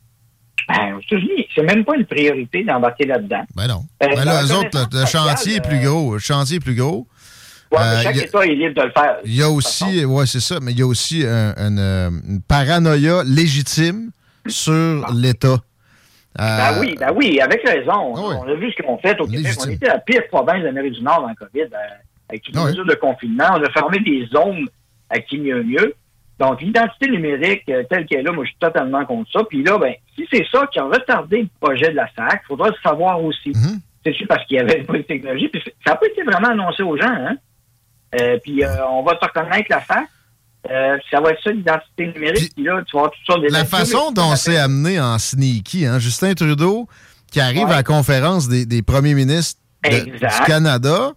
Ben, 0.69 0.95
aux 0.95 1.01
États-Unis, 1.01 1.45
c'est 1.53 1.63
même 1.63 1.83
pas 1.83 1.95
une 1.95 2.05
priorité 2.05 2.63
d'embarquer 2.63 3.05
là-dedans. 3.05 3.43
Ben 3.55 3.67
non. 3.67 3.83
Euh, 4.01 4.07
ben 4.15 4.23
là, 4.23 4.43
eux 4.43 4.53
autres, 4.53 4.87
le, 4.93 5.05
chantier 5.05 5.57
est 5.57 5.67
plus 5.67 5.79
gros. 5.79 6.13
Le 6.13 6.19
chantier 6.19 6.57
est 6.57 6.61
plus 6.61 6.75
gros. 6.75 7.05
Euh, 7.81 8.01
chaque 8.01 8.17
État 8.17 8.45
est 8.45 8.55
libre 8.55 8.75
de 8.75 8.81
le 8.81 8.91
faire. 8.91 9.17
Il 9.25 9.35
y 9.35 9.41
a 9.41 9.49
aussi, 9.49 10.05
ouais, 10.05 10.25
c'est 10.25 10.39
ça, 10.39 10.59
mais 10.61 10.71
il 10.71 10.79
y 10.79 10.81
a 10.81 10.87
aussi 10.87 11.23
une 11.23 12.41
paranoïa 12.47 13.23
légitime 13.23 14.11
sur 14.47 15.05
l'État. 15.13 15.57
Euh, 16.39 16.57
ben 16.57 16.79
oui, 16.79 16.95
ben 16.99 17.13
oui, 17.15 17.39
avec 17.39 17.61
raison. 17.67 18.15
Ah 18.15 18.39
on 18.43 18.47
a 18.47 18.55
vu 18.55 18.71
ce 18.71 18.81
qu'on 18.81 18.97
fait 18.97 19.19
au 19.19 19.27
Québec. 19.27 19.53
On 19.59 19.69
était 19.69 19.87
la 19.87 19.99
pire 19.99 20.23
province 20.31 20.61
de 20.61 20.65
l'Amérique 20.65 20.93
du 20.93 21.03
Nord 21.03 21.27
le 21.29 21.35
COVID, 21.35 21.61
euh, 21.61 21.77
avec 22.29 22.41
toutes 22.41 22.55
les 22.55 22.61
ah 22.61 22.65
mesures 22.65 22.85
de 22.85 22.95
confinement. 22.95 23.49
On 23.51 23.63
a 23.63 23.69
fermé 23.69 23.99
des 23.99 24.25
zones 24.33 24.67
à 25.09 25.19
qui 25.19 25.37
mieux 25.37 25.61
mieux. 25.63 25.93
Donc, 26.39 26.61
l'identité 26.61 27.07
numérique 27.09 27.65
telle 27.65 28.07
qu'elle 28.07 28.21
est 28.21 28.23
là, 28.23 28.31
moi, 28.31 28.43
je 28.45 28.49
suis 28.49 28.59
totalement 28.59 29.05
contre 29.05 29.31
ça. 29.31 29.43
Puis 29.43 29.63
là, 29.63 29.77
ben, 29.77 29.93
si 30.15 30.27
c'est 30.31 30.43
ça 30.51 30.65
qui 30.71 30.79
a 30.79 30.85
retardé 30.85 31.43
le 31.43 31.49
projet 31.61 31.91
de 31.91 31.95
la 31.95 32.07
SAC, 32.15 32.41
il 32.43 32.47
faudra 32.47 32.69
le 32.69 32.75
savoir 32.81 33.23
aussi. 33.23 33.51
Mm-hmm. 33.51 33.79
C'est 34.03 34.25
parce 34.25 34.43
qu'il 34.45 34.57
y 34.57 34.59
avait 34.59 34.83
pas 34.83 34.93
de 34.93 35.03
technologie. 35.03 35.49
Puis 35.49 35.61
ça 35.85 35.91
n'a 35.91 35.95
pas 35.97 36.07
été 36.07 36.23
vraiment 36.23 36.49
annoncé 36.49 36.81
aux 36.81 36.97
gens, 36.97 37.05
hein? 37.05 37.35
Euh, 38.19 38.37
puis 38.43 38.63
euh, 38.63 38.87
on 38.87 39.03
va 39.03 39.15
te 39.15 39.25
reconnaître 39.25 39.67
la 39.69 39.81
face. 39.81 40.07
Euh, 40.69 40.97
ça 41.11 41.19
va 41.19 41.31
être 41.31 41.43
ça 41.43 41.51
l'identité 41.51 42.07
numérique. 42.07 42.53
Puis, 42.55 42.63
là, 42.63 42.81
tu 42.87 42.97
vas 42.97 43.09
tout 43.09 43.33
ça. 43.33 43.37
La 43.49 43.65
façon 43.65 44.11
dont 44.11 44.35
c'est 44.35 44.57
amené 44.57 44.99
en 44.99 45.19
sneaky, 45.19 45.85
hein, 45.85 45.99
Justin 45.99 46.33
Trudeau 46.33 46.87
qui 47.31 47.41
arrive 47.41 47.67
à 47.67 47.77
la 47.77 47.83
conférence 47.83 48.47
des, 48.47 48.81
premiers 48.83 49.15
ministres 49.15 49.59
du 49.83 50.19
Canada, 50.45 51.13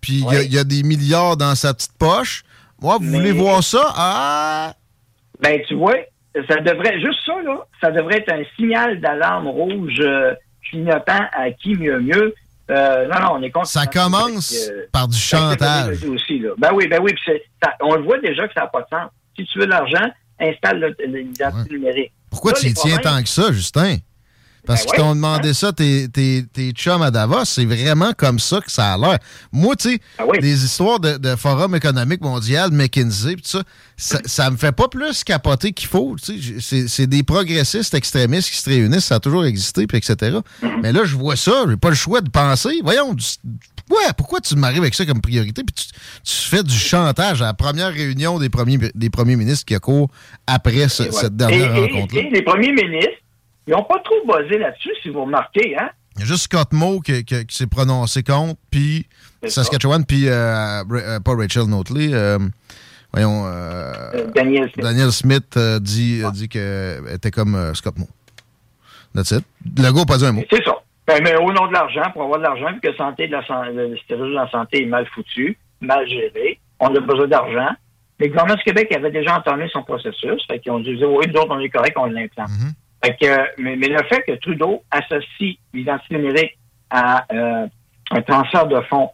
puis 0.00 0.24
il 0.42 0.52
y, 0.52 0.58
a 0.58 0.64
des 0.64 0.82
milliards 0.82 1.36
dans 1.36 1.54
sa 1.54 1.72
petite 1.72 1.96
poche. 1.96 2.42
Moi, 2.82 2.98
vous 3.00 3.06
voulez 3.06 3.30
voir 3.30 3.62
ça? 3.62 3.92
Ah! 3.94 4.74
Ben, 5.40 5.60
tu 5.68 5.76
vois, 5.76 5.94
ça 6.48 6.56
devrait, 6.56 7.00
juste 7.00 7.20
ça, 7.24 7.40
là, 7.44 7.64
ça 7.80 7.92
devrait 7.92 8.16
être 8.16 8.32
un 8.32 8.42
signal 8.56 9.00
d'alarme 9.00 9.46
rouge 9.46 10.02
clignotant 10.68 11.24
à 11.32 11.52
qui 11.52 11.76
mieux 11.76 12.00
mieux. 12.00 12.34
Euh, 12.70 13.08
non, 13.08 13.20
non, 13.20 13.28
on 13.34 13.42
est 13.42 13.52
Ça 13.64 13.86
commence 13.86 14.68
euh, 14.70 14.86
par 14.92 15.08
du 15.08 15.18
chantage. 15.18 16.04
Aussi, 16.04 16.42
Ben 16.58 16.70
oui, 16.72 16.86
ben 16.88 17.00
oui. 17.02 17.12
on 17.80 17.96
le 17.96 18.02
voit 18.02 18.18
déjà 18.20 18.46
que 18.46 18.54
ça 18.54 18.62
n'a 18.62 18.66
pas 18.68 18.82
de 18.82 18.86
sens. 18.90 19.10
Si 19.36 19.44
tu 19.46 19.58
veux 19.58 19.66
de 19.66 19.70
l'argent, 19.70 20.08
installe 20.38 20.94
l'identité 21.06 21.74
numérique. 21.74 22.12
Pourquoi 22.30 22.52
tu 22.52 22.66
y 22.66 22.74
tiens 22.74 22.98
tant 22.98 23.20
que 23.22 23.28
ça, 23.28 23.50
Justin? 23.52 23.96
Parce 24.66 24.80
Ben 24.84 24.90
qu'ils 24.92 25.00
ouais, 25.00 25.06
t'ont 25.08 25.14
demandé 25.14 25.54
ça, 25.54 25.72
tes, 25.72 26.08
tes, 26.08 26.44
tes 26.52 26.70
chums 26.72 27.02
à 27.02 27.10
Davos. 27.10 27.44
C'est 27.44 27.64
vraiment 27.64 28.12
comme 28.16 28.38
ça 28.38 28.60
que 28.60 28.70
ça 28.70 28.92
a 28.94 28.98
l'air. 28.98 29.18
Moi, 29.52 29.74
tu 29.76 29.90
sais, 29.94 30.00
oui. 30.28 30.38
les 30.40 30.64
histoires 30.64 31.00
de, 31.00 31.16
de 31.16 31.34
Forum 31.36 31.74
économique 31.74 32.20
mondial, 32.20 32.70
McKinsey, 32.70 33.36
tout 33.36 33.40
ça, 33.44 33.62
ça, 33.96 34.20
ça 34.24 34.50
me 34.50 34.56
fait 34.56 34.72
pas 34.72 34.88
plus 34.88 35.24
capoter 35.24 35.72
qu'il 35.72 35.88
faut. 35.88 36.16
tu 36.22 36.60
sais. 36.60 36.86
C'est 36.88 37.06
des 37.06 37.22
progressistes 37.22 37.94
extrémistes 37.94 38.50
qui 38.50 38.56
se 38.58 38.68
réunissent, 38.70 39.06
ça 39.06 39.16
a 39.16 39.20
toujours 39.20 39.44
existé, 39.44 39.86
puis 39.86 39.98
etc. 39.98 40.38
Mm-hmm. 40.62 40.68
Mais 40.82 40.92
là, 40.92 41.00
je 41.04 41.16
vois 41.16 41.36
ça, 41.36 41.64
j'ai 41.68 41.76
pas 41.76 41.88
le 41.90 41.94
choix 41.96 42.20
de 42.20 42.30
penser. 42.30 42.80
Voyons, 42.82 43.14
du- 43.14 43.24
pourquoi, 43.86 44.12
pourquoi 44.12 44.40
tu 44.40 44.54
m'arrives 44.56 44.82
avec 44.82 44.94
ça 44.94 45.04
comme 45.04 45.20
priorité, 45.20 45.62
puis 45.64 45.74
tu, 45.74 45.86
tu 46.22 46.48
fais 46.48 46.62
du 46.62 46.74
chantage 46.74 47.42
à 47.42 47.46
la 47.46 47.54
première 47.54 47.92
réunion 47.92 48.38
des 48.38 48.48
premiers, 48.48 48.78
des 48.94 49.10
premiers 49.10 49.36
ministres 49.36 49.64
qui 49.64 49.74
a 49.74 49.80
cours 49.80 50.10
après 50.46 50.88
ce- 50.88 51.02
Et 51.04 51.08
voilà. 51.08 51.20
cette 51.26 51.36
dernière 51.36 51.74
rencontre-là? 51.74 52.22
les 52.32 52.42
premiers 52.42 52.72
ministres, 52.72 53.10
ils 53.70 53.76
n'ont 53.76 53.84
pas 53.84 54.00
trop 54.00 54.26
basé 54.26 54.58
là-dessus, 54.58 54.90
si 55.02 55.08
vous 55.10 55.22
remarquez, 55.24 55.76
hein? 55.78 55.90
Il 56.16 56.20
y 56.20 56.24
a 56.24 56.26
juste 56.26 56.42
Scott 56.44 56.72
Moe 56.72 57.00
qui, 57.00 57.24
qui- 57.24 57.46
qui 57.46 57.56
s'est 57.56 57.66
prononcé 57.68 58.22
contre, 58.22 58.58
puis. 58.70 59.06
Saskatchewan, 59.46 60.04
puis 60.04 60.28
euh, 60.28 60.82
euh, 60.92 61.20
pas 61.20 61.34
Rachel 61.34 61.64
Notley, 61.64 62.10
euh, 62.12 62.38
voyons, 63.12 63.44
euh, 63.46 64.26
Daniel 64.34 64.70
Smith. 64.70 64.84
Daniel 64.84 65.12
Smith 65.12 65.58
dit, 65.80 66.22
dit 66.34 66.48
qu'elle 66.48 67.04
était 67.14 67.30
comme 67.30 67.74
Scott 67.74 67.96
Moe. 67.96 68.08
That's 69.14 69.30
it. 69.30 69.44
Le 69.64 69.82
gars 69.84 69.92
n'a 69.92 70.04
pas 70.04 70.18
dit 70.18 70.26
un 70.26 70.32
mot. 70.32 70.42
C'est 70.52 70.62
ça. 70.64 70.74
Ben, 71.06 71.20
mais 71.24 71.34
au 71.36 71.52
nom 71.52 71.66
de 71.68 71.72
l'argent, 71.72 72.10
pour 72.12 72.22
avoir 72.24 72.38
de 72.38 72.44
l'argent, 72.44 72.72
vu 72.74 72.80
que 72.80 72.94
santé 72.96 73.26
de 73.28 73.32
la, 73.32 73.40
le 73.70 73.96
de 74.08 74.34
la 74.34 74.48
santé 74.50 74.82
est 74.82 74.86
mal 74.86 75.06
foutu, 75.14 75.56
mal 75.80 76.06
géré, 76.06 76.60
on 76.78 76.94
a 76.94 77.00
besoin 77.00 77.26
d'argent. 77.26 77.70
Le 78.18 78.28
gouvernement 78.28 78.56
du 78.56 78.62
Québec 78.62 78.92
avait 78.94 79.10
déjà 79.10 79.38
entamé 79.38 79.68
son 79.72 79.82
processus. 79.82 80.44
Fait 80.46 80.58
qu'ils 80.60 80.70
ont 80.72 80.80
dit, 80.80 80.90
oui, 81.02 81.24
nous 81.32 81.40
autres, 81.40 81.48
on 81.50 81.58
est 81.60 81.70
correct, 81.70 81.94
on 81.96 82.04
l'implante. 82.04 82.50
Mhm. 82.50 82.72
Fait 83.04 83.16
que, 83.20 83.60
mais, 83.62 83.76
mais 83.76 83.88
le 83.88 84.02
fait 84.04 84.22
que 84.26 84.32
Trudeau 84.40 84.82
associe 84.90 85.56
l'identité 85.72 86.16
numérique 86.16 86.58
à 86.90 87.24
euh, 87.32 87.66
un 88.10 88.22
transfert 88.22 88.66
de 88.66 88.80
fonds 88.82 89.10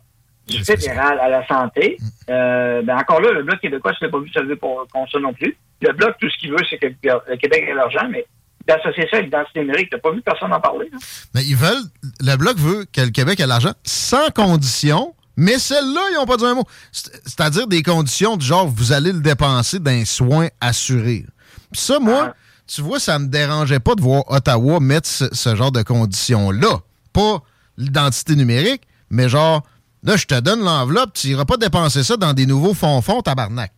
du 0.48 0.62
ça. 0.64 0.76
fédéral 0.76 1.18
à 1.20 1.28
la 1.28 1.46
santé, 1.46 1.96
euh, 2.30 2.82
ben 2.82 2.96
encore 2.98 3.20
là, 3.20 3.32
le 3.32 3.42
Bloc 3.42 3.60
québécois, 3.60 3.92
l'ai 4.00 4.10
pas 4.10 4.18
vu 4.20 4.28
se 4.30 4.38
lever 4.40 4.56
pour, 4.56 4.86
contre 4.92 5.12
ça 5.12 5.18
non 5.18 5.32
plus. 5.32 5.56
Le 5.82 5.92
Bloc, 5.92 6.14
tout 6.20 6.28
ce 6.30 6.36
qu'il 6.38 6.50
veut, 6.50 6.58
c'est 6.70 6.78
que 6.78 6.86
le 6.86 7.36
Québec 7.36 7.64
ait 7.68 7.74
l'argent, 7.74 8.08
mais 8.10 8.24
d'associer 8.66 9.06
ça 9.10 9.18
à 9.18 9.20
l'identité 9.20 9.60
numérique, 9.60 9.90
t'as 9.90 9.98
pas 9.98 10.10
vu 10.12 10.22
personne 10.22 10.52
en 10.52 10.60
parler. 10.60 10.88
hein? 10.92 10.98
Mais 11.34 11.44
ils 11.44 11.54
veulent, 11.56 11.82
le 12.20 12.36
Bloc 12.36 12.56
veut 12.58 12.86
que 12.92 13.00
le 13.00 13.10
Québec 13.10 13.38
ait 13.40 13.46
l'argent 13.46 13.72
sans 13.84 14.30
condition, 14.30 15.14
mais 15.36 15.58
celles-là, 15.58 16.00
ils 16.10 16.14
n'ont 16.14 16.26
pas 16.26 16.36
dit 16.36 16.46
un 16.46 16.54
mot. 16.54 16.64
C'est- 16.90 17.12
C'est-à-dire 17.24 17.66
des 17.66 17.82
conditions 17.82 18.36
du 18.36 18.44
genre, 18.46 18.66
vous 18.66 18.92
allez 18.92 19.12
le 19.12 19.20
dépenser 19.20 19.78
d'un 19.78 20.04
soin 20.04 20.48
assuré. 20.60 21.24
Puis 21.72 21.80
ça, 21.80 21.98
moi, 22.00 22.28
Ah. 22.30 22.34
Tu 22.66 22.82
vois, 22.82 22.98
ça 23.00 23.18
me 23.18 23.26
dérangeait 23.28 23.80
pas 23.80 23.94
de 23.94 24.00
voir 24.02 24.24
Ottawa 24.30 24.80
mettre 24.80 25.08
ce, 25.08 25.24
ce 25.32 25.54
genre 25.54 25.72
de 25.72 25.82
conditions-là. 25.82 26.78
Pas 27.12 27.42
l'identité 27.76 28.34
numérique, 28.36 28.82
mais 29.10 29.28
genre, 29.28 29.62
là, 30.02 30.16
je 30.16 30.26
te 30.26 30.38
donne 30.40 30.60
l'enveloppe, 30.60 31.12
tu 31.14 31.28
n'iras 31.28 31.44
pas 31.44 31.56
dépenser 31.56 32.02
ça 32.02 32.16
dans 32.16 32.32
des 32.32 32.46
nouveaux 32.46 32.74
fonds-fonds, 32.74 33.22
tabarnak. 33.22 33.72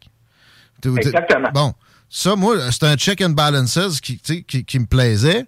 Tu- 0.82 0.90
tu- 0.92 0.98
Exactement. 1.08 1.48
Bon, 1.52 1.74
ça, 2.08 2.36
moi, 2.36 2.56
c'est 2.70 2.84
un 2.84 2.96
check 2.96 3.20
and 3.20 3.30
balances 3.30 4.00
qui, 4.00 4.20
sais, 4.22 4.42
qui, 4.42 4.64
qui 4.64 4.78
me 4.78 4.86
plaisait 4.86 5.44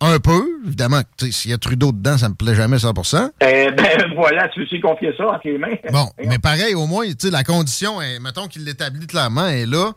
un 0.00 0.18
peu. 0.18 0.44
Évidemment, 0.66 1.00
sais, 1.18 1.32
s'il 1.32 1.50
y 1.50 1.54
a 1.54 1.58
Trudeau 1.58 1.90
dedans, 1.90 2.18
ça 2.18 2.28
me 2.28 2.34
plaît 2.34 2.54
jamais 2.54 2.78
100 2.78 2.92
Eh 3.40 3.70
ben 3.72 4.12
voilà, 4.14 4.48
tu 4.48 4.60
veux 4.60 4.80
confier 4.80 5.12
ça 5.16 5.26
entre 5.28 5.40
les 5.48 5.58
mains? 5.58 5.76
Bon, 5.90 6.10
mais 6.24 6.38
pareil, 6.38 6.74
au 6.74 6.86
moins, 6.86 7.06
sais, 7.18 7.30
la 7.30 7.42
condition, 7.44 8.00
est, 8.02 8.18
mettons 8.20 8.46
qu'il 8.46 8.64
l'établit 8.64 9.06
clairement, 9.06 9.48
est 9.48 9.66
là. 9.66 9.92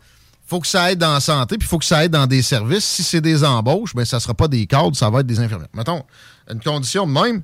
Faut 0.50 0.60
que 0.60 0.68
ça 0.68 0.92
aide 0.92 1.00
dans 1.00 1.14
la 1.14 1.20
santé, 1.20 1.58
puis 1.58 1.66
il 1.68 1.70
faut 1.70 1.78
que 1.78 1.86
ça 1.86 2.04
aide 2.04 2.12
dans 2.12 2.26
des 2.28 2.42
services. 2.42 2.84
Si 2.86 3.04
c'est 3.04 3.22
des 3.22 3.44
embauches, 3.44 3.94
ben 3.94 4.04
ça 4.06 4.20
sera 4.20 4.34
pas 4.34 4.48
des 4.48 4.66
cadres, 4.66 4.96
ça 4.96 5.10
va 5.10 5.20
être 5.20 5.28
des 5.28 5.40
infirmières. 5.40 5.68
Mettons, 5.74 6.04
une 6.52 6.60
condition 6.60 7.06
de 7.06 7.12
même, 7.12 7.42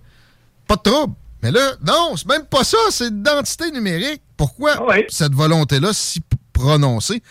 pas 0.67 0.75
de 0.75 0.81
trouble. 0.81 1.13
Mais 1.43 1.51
là, 1.51 1.73
non, 1.85 2.15
c'est 2.17 2.27
même 2.27 2.45
pas 2.45 2.63
ça, 2.63 2.77
c'est 2.89 3.05
l'identité 3.11 3.69
numérique. 3.71 4.21
Pourquoi 4.35 4.71
Ah 4.89 4.95
cette 5.09 5.33
volonté-là 5.33 5.89
si 5.93 6.21
prononcée? 6.51 7.21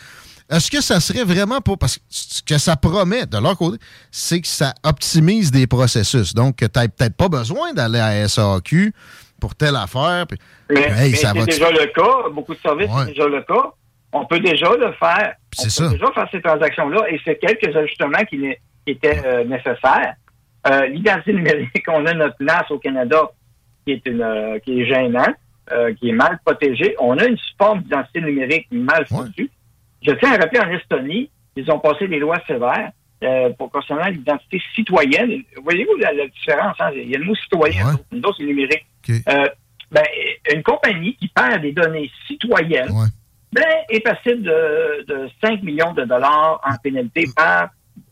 Est-ce 0.51 0.71
que 0.71 0.81
ça 0.83 1.01
serait 1.01 1.25
vraiment 1.25 1.61
pas. 1.61 1.77
Parce 1.77 1.97
que 1.97 2.03
ce 2.11 2.43
que 2.43 2.59
ça 2.59 2.77
promet 2.77 3.27
de 3.27 3.39
leur 3.39 3.57
côté, 3.57 3.79
c'est 4.13 4.41
que 4.43 4.47
ça 4.47 4.75
optimise 4.85 5.51
des 5.51 5.67
processus. 5.67 6.35
Donc, 6.35 6.59
tu 6.59 6.65
n'as 6.65 6.87
peut-être 6.89 7.17
pas 7.17 7.29
besoin 7.29 7.73
d'aller 7.73 7.99
à 7.99 8.29
SAQ 8.29 8.95
pour 9.41 9.55
telle 9.55 9.75
affaire. 9.75 10.27
puis- 10.29 10.39
Mais, 10.71 10.83
Hey, 10.83 11.11
mais 11.13 11.17
ça 11.17 11.33
c'est 11.35 11.47
déjà 11.47 11.71
le 11.71 11.87
cas. 11.95 12.29
Beaucoup 12.33 12.55
de 12.55 12.61
services, 12.61 12.91
Ouais. 12.91 13.03
c'est 13.07 13.11
déjà 13.15 13.27
le 13.27 13.43
cas. 13.43 13.73
On 14.17 14.25
peut 14.27 14.39
déjà 14.41 14.71
le 14.77 14.93
faire. 14.93 15.35
C'est 15.53 15.67
on 15.67 15.71
ça. 15.71 15.85
peut 15.91 15.91
déjà 15.99 16.13
faire 16.13 16.29
ces 16.31 16.41
transactions-là 16.41 17.11
et 17.11 17.21
c'est 17.25 17.37
quelques 17.37 17.77
ajustements 17.77 18.25
qui, 18.31 18.57
étaient 18.87 19.21
euh, 19.27 19.45
nécessaires. 19.45 20.15
Euh, 20.69 20.87
L'identité 20.87 21.33
numérique, 21.33 21.85
on 21.89 22.07
a 22.07 22.15
notre 22.15 22.37
place 22.37 22.71
au 22.71 22.79
Canada 22.79 23.23
qui 23.85 23.93
est, 23.93 24.07
une, 24.07 24.23
euh, 24.23 24.59
qui 24.61 24.81
est 24.81 24.87
gênant, 24.87 25.27
euh, 25.73 25.93
qui 25.95 26.11
est 26.11 26.13
mal 26.13 26.39
protégée. 26.45 26.95
On 27.01 27.19
a 27.19 27.25
une 27.27 27.37
forme 27.59 27.83
d'identité 27.83 28.21
numérique 28.21 28.67
mal 28.71 29.05
Ouais. 29.11 29.19
foutue. 29.27 29.51
Je 30.07 30.13
tiens 30.13 30.33
à 30.33 30.37
rappeler 30.37 30.61
en 30.61 30.71
Estonie, 30.71 31.31
ils 31.57 31.71
ont 31.71 31.79
passé 31.81 32.07
des 32.09 32.19
lois 32.19 32.39
sévères 32.47 32.91
pour 33.59 33.71
concernant 33.71 34.07
l'identité 34.07 34.61
citoyenne. 34.75 35.43
Voyez-vous 35.63 35.97
la, 35.97 36.13
la 36.13 36.27
différence? 36.29 36.77
hein? 36.79 36.91
Il 36.95 37.09
y 37.11 37.15
a 37.17 37.19
le 37.19 37.25
mot 37.25 37.35
citoyen, 37.37 37.87
Ouais. 38.13 38.19
autres, 38.19 38.37
c'est 38.39 38.45
numérique. 38.45 38.85
Ben, 39.91 40.03
une 40.53 40.63
compagnie 40.63 41.15
qui 41.17 41.29
perd 41.29 41.63
des 41.63 41.73
données 41.73 42.11
citoyennes 42.27 42.91
Ouais. 42.91 43.07
Ben, 43.55 43.63
est 43.89 44.01
passible 44.01 44.43
de, 44.43 45.07
de 45.07 45.29
5 45.43 45.63
millions 45.63 45.93
de 45.93 46.05
dollars 46.05 46.61
en 46.69 46.77
pénalité 46.83 47.27
par, 47.37 47.69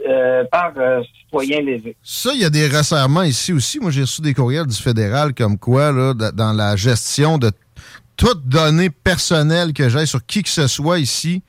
euh, 0.09 0.45
par 0.53 0.73
euh, 0.77 1.03
citoyen 1.21 1.61
lésé. 1.61 1.97
Ça, 2.01 2.31
il 2.33 2.41
y 2.41 2.45
a 2.45 2.51
des 2.51 2.69
resserrements 2.69 3.23
ici 3.23 3.53
aussi. 3.53 3.81
Moi, 3.81 3.91
j'ai 3.91 4.03
reçu 4.03 4.23
des 4.23 4.35
courriels 4.35 4.67
du 4.67 4.77
fédéral 4.77 5.35
comme 5.35 5.59
quoi, 5.59 5.91
là, 5.91 6.15
dans 6.15 6.53
la 6.53 6.77
gestion 6.77 7.39
de 7.39 7.51
toute 8.17 8.47
donnée 8.47 8.91
personnelle 8.91 9.73
que 9.73 9.89
j'ai 9.89 10.07
sur 10.07 10.25
qui 10.25 10.45
que 10.45 10.49
ce 10.49 10.69
soit 10.69 11.01
ici, 11.01 11.43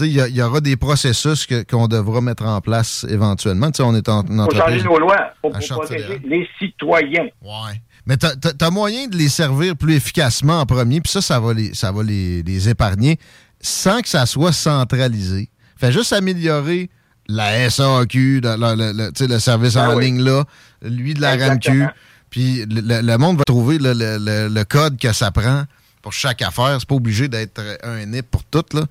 il 0.00 0.06
y, 0.06 0.36
y 0.36 0.42
aura 0.42 0.60
des 0.60 0.76
processus 0.76 1.46
qu'on 1.68 1.88
devra 1.88 2.20
mettre 2.20 2.46
en 2.46 2.60
place 2.60 3.04
éventuellement. 3.08 3.70
Tu 3.70 3.78
sais, 3.78 3.82
on 3.82 3.94
est 3.94 4.08
en, 4.08 4.20
en 4.20 4.46
Il 4.46 4.54
faut 4.54 4.56
changer 4.56 4.82
nos 4.82 4.98
lois 4.98 5.32
pour, 5.42 5.52
protéger 5.52 6.20
les 6.24 6.48
citoyens. 6.58 7.28
Ouais. 7.42 7.80
Mais 8.06 8.16
t'as 8.16 8.34
as, 8.60 8.70
moyen 8.70 9.08
de 9.08 9.16
les 9.16 9.28
servir 9.28 9.76
plus 9.76 9.94
efficacement 9.94 10.60
en 10.60 10.66
premier, 10.66 11.00
puis 11.00 11.10
ça, 11.10 11.20
ça 11.20 11.40
va, 11.40 11.52
les, 11.52 11.74
ça 11.74 11.90
va 11.90 12.02
les, 12.02 12.42
les 12.42 12.68
épargner 12.68 13.18
sans 13.60 14.00
que 14.00 14.08
ça 14.08 14.26
soit 14.26 14.52
centralisé. 14.52 15.48
Fait 15.76 15.90
juste 15.92 16.12
améliorer 16.12 16.88
la 17.26 17.68
SAQ, 17.68 18.40
le, 18.42 18.56
le- 18.56 18.92
le- 18.92 19.12
tu 19.12 19.40
service 19.40 19.76
Ah 19.76 19.90
en 19.90 19.96
oui. 19.96 20.04
ligne 20.06 20.22
là, 20.22 20.44
lui 20.82 21.14
de 21.14 21.20
la 21.20 21.34
Exactement. 21.34 21.86
RAMQ, 21.86 21.94
puis 22.30 22.64
le, 22.68 23.16
monde 23.16 23.38
va 23.38 23.44
trouver 23.44 23.78
le, 23.78 23.92
le- 23.92 24.18
le- 24.18 24.48
le 24.48 24.64
code 24.64 24.98
que 24.98 25.12
ça 25.12 25.30
prend 25.32 25.64
pour 26.02 26.12
chaque 26.12 26.42
affaire. 26.42 26.76
C'est 26.78 26.88
pas 26.88 26.94
obligé 26.94 27.26
d'être 27.26 27.60
un 27.82 28.06
NIP 28.06 28.30
pour 28.30 28.44
tout, 28.44 28.64
là. 28.72 28.82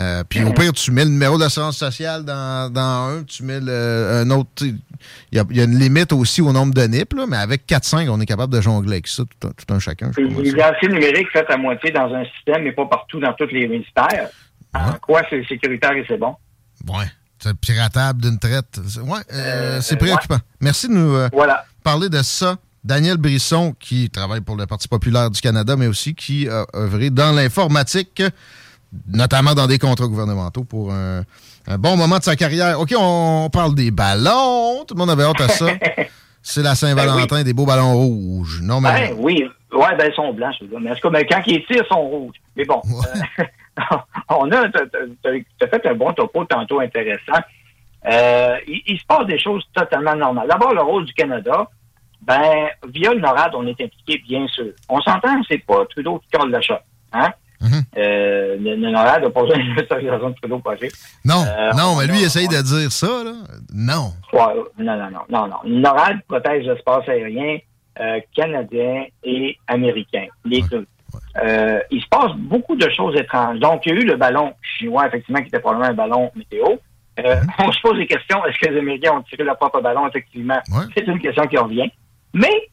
Euh, 0.00 0.24
puis 0.28 0.42
au 0.42 0.52
pire, 0.52 0.72
tu 0.72 0.90
mets 0.92 1.04
le 1.04 1.10
numéro 1.10 1.36
d'assurance 1.36 1.76
sociale 1.76 2.24
dans, 2.24 2.72
dans 2.72 2.80
un, 3.18 3.22
tu 3.24 3.42
mets 3.42 3.60
le- 3.60 4.22
un 4.24 4.30
autre. 4.30 4.48
Il 4.64 4.78
y 5.32 5.38
a, 5.38 5.44
il 5.50 5.56
y 5.56 5.60
a 5.60 5.64
une 5.64 5.78
limite 5.78 6.12
aussi 6.12 6.40
au 6.40 6.52
nombre 6.52 6.72
de 6.72 6.82
NIP, 6.86 7.12
là, 7.14 7.26
mais 7.28 7.36
avec 7.36 7.66
4-5, 7.68 8.08
on 8.08 8.18
est 8.20 8.26
capable 8.26 8.52
de 8.52 8.60
jongler 8.60 8.92
avec 8.92 9.06
ça, 9.08 9.24
tout 9.24 9.48
un, 9.48 9.50
tout 9.50 9.74
un 9.74 9.78
chacun. 9.78 10.10
L'identité 10.16 10.88
numérique 10.88 11.28
faite 11.32 11.46
à 11.50 11.56
moitié 11.56 11.90
dans 11.90 12.12
un 12.14 12.24
système, 12.36 12.62
mais 12.64 12.72
pas 12.72 12.86
partout 12.86 13.20
dans 13.20 13.32
tous 13.34 13.48
les 13.52 13.68
ministères. 13.68 14.28
En 14.74 14.92
quoi 15.02 15.22
c'est 15.28 15.44
sécuritaire 15.46 15.92
et 15.92 16.04
c'est 16.08 16.16
bon? 16.18 16.34
Ouais. 16.88 17.04
C'est 17.42 17.54
piratable 17.58 18.20
d'une 18.22 18.38
traite. 18.38 18.80
C'est- 18.86 19.00
Ouais, 19.00 19.18
euh, 19.32 19.76
Euh, 19.76 19.80
c'est 19.80 19.96
préoccupant. 19.96 20.38
Merci 20.60 20.88
de 20.88 20.92
nous 20.92 21.14
euh, 21.14 21.28
Voilà. 21.32 21.64
parler 21.82 22.08
de 22.08 22.22
ça. 22.22 22.56
Daniel 22.84 23.16
Brisson, 23.18 23.74
qui 23.78 24.08
travaille 24.10 24.40
pour 24.40 24.56
le 24.56 24.66
Parti 24.66 24.88
populaire 24.88 25.30
du 25.30 25.40
Canada, 25.40 25.76
mais 25.76 25.86
aussi 25.86 26.14
qui 26.14 26.48
a 26.48 26.64
œuvré 26.74 27.10
dans 27.10 27.32
l'informatique, 27.32 28.22
notamment 29.08 29.54
dans 29.54 29.66
des 29.66 29.78
contrats 29.78 30.06
gouvernementaux 30.06 30.64
pour 30.64 30.92
un, 30.92 31.22
un 31.66 31.78
bon 31.78 31.96
moment 31.96 32.18
de 32.18 32.24
sa 32.24 32.36
carrière. 32.36 32.80
OK, 32.80 32.94
on 32.98 33.48
parle 33.52 33.74
des 33.74 33.90
ballons. 33.90 34.84
Tout 34.86 34.94
le 34.94 34.98
monde 34.98 35.10
avait 35.10 35.24
hâte 35.24 35.40
à 35.40 35.48
ça. 35.48 35.66
C'est 36.42 36.62
la 36.62 36.74
Saint-Valentin, 36.74 37.42
des 37.42 37.52
beaux 37.52 37.66
ballons 37.66 37.94
rouges. 37.94 38.60
Non, 38.62 38.80
mais. 38.80 39.10
Ben 39.10 39.16
oui. 39.18 39.44
Ouais, 39.72 39.96
ben, 39.96 40.08
ils 40.10 40.14
sont 40.14 40.32
blancs. 40.32 40.54
Mais 40.80 40.90
en 40.90 40.94
tout 40.94 41.00
cas, 41.02 41.10
ben, 41.10 41.26
quand 41.28 41.42
ils 41.46 41.64
tirent, 41.66 41.84
ils 41.84 41.88
sont 41.88 42.00
rouges. 42.00 42.36
Mais 42.56 42.64
bon. 42.64 42.80
Ouais. 42.84 43.44
euh, 43.78 43.96
on 44.30 44.50
a, 44.50 44.68
t'as 44.70 45.30
t'as 45.58 45.68
fait 45.68 45.86
un 45.86 45.94
bon 45.94 46.12
topo 46.12 46.44
tantôt 46.44 46.80
intéressant. 46.80 47.40
Euh, 48.06 48.56
il, 48.66 48.82
il 48.86 48.98
se 48.98 49.04
passe 49.04 49.26
des 49.26 49.38
choses 49.38 49.62
totalement 49.74 50.16
normales. 50.16 50.48
D'abord, 50.48 50.74
le 50.74 50.80
rôle 50.80 51.04
du 51.04 51.12
Canada. 51.12 51.68
Ben, 52.22 52.68
via 52.92 53.14
le 53.14 53.20
NORAD, 53.20 53.54
on 53.54 53.66
est 53.66 53.80
impliqué, 53.80 54.22
bien 54.28 54.46
sûr. 54.48 54.72
On 54.88 55.00
s'entend, 55.00 55.40
c'est 55.48 55.64
pas 55.64 55.84
Trudeau 55.86 56.18
qui 56.18 56.28
colle 56.36 56.50
la 56.50 56.60
shot. 56.60 56.74
Hein? 57.12 57.30
Mhm. 57.60 57.82
Euh, 57.98 59.28
pas 59.30 59.42
besoin 59.42 59.58
de 59.58 59.74
l'autorisation 59.76 60.30
de 60.30 60.34
Trudeau. 60.34 60.62
Non, 61.24 61.44
Euh, 61.46 61.72
non, 61.76 61.96
mais 61.96 62.06
lui, 62.06 62.20
il 62.20 62.24
essaye 62.24 62.48
de 62.48 62.62
dire 62.62 62.90
ça, 62.90 63.24
là. 63.24 63.32
Non. 63.74 64.12
Ouais, 64.32 64.40
non, 64.78 64.96
non, 64.96 65.10
non, 65.10 65.20
non, 65.28 65.46
non. 65.48 65.56
Le 65.64 65.78
NORAD 65.80 66.20
protège 66.26 66.66
l'espace 66.66 67.08
aérien 67.08 67.58
euh, 68.00 68.20
canadien 68.34 69.04
et 69.24 69.56
américain, 69.66 70.26
les 70.44 70.62
deux. 70.62 70.86
Euh, 71.42 71.80
il 71.90 72.00
se 72.00 72.08
passe 72.08 72.32
beaucoup 72.36 72.76
de 72.76 72.88
choses 72.90 73.14
étranges. 73.18 73.58
Donc, 73.58 73.84
il 73.84 73.92
y 73.92 73.96
a 73.96 74.00
eu 74.00 74.04
le 74.04 74.16
ballon 74.16 74.54
chinois, 74.62 75.06
effectivement, 75.08 75.40
qui 75.40 75.48
était 75.48 75.60
probablement 75.60 75.90
un 75.90 75.94
ballon 75.94 76.30
météo. 76.34 76.76
Euh, 77.18 77.36
On 77.58 77.70
se 77.72 77.80
pose 77.82 77.98
des 77.98 78.06
questions. 78.06 78.44
Est-ce 78.46 78.58
que 78.58 78.72
les 78.72 78.78
Américains 78.78 79.12
ont 79.12 79.22
tiré 79.22 79.44
leur 79.44 79.56
propre 79.58 79.80
ballon? 79.80 80.08
Effectivement, 80.08 80.60
c'est 80.96 81.06
une 81.06 81.20
question 81.20 81.46
qui 81.46 81.58
revient. 81.58 81.90
Mais 82.32 82.68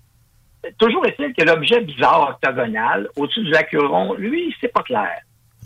toujours 0.78 1.06
est-il 1.06 1.34
que 1.34 1.44
l'objet 1.44 1.82
bizarre 1.82 2.30
octogonal 2.42 3.08
au-dessus 3.16 3.44
du 3.44 3.50
lac 3.52 3.72
Huron, 3.74 4.16
lui, 4.16 4.54
c'est 4.62 4.72
pas 4.74 4.84
clair. 4.84 5.10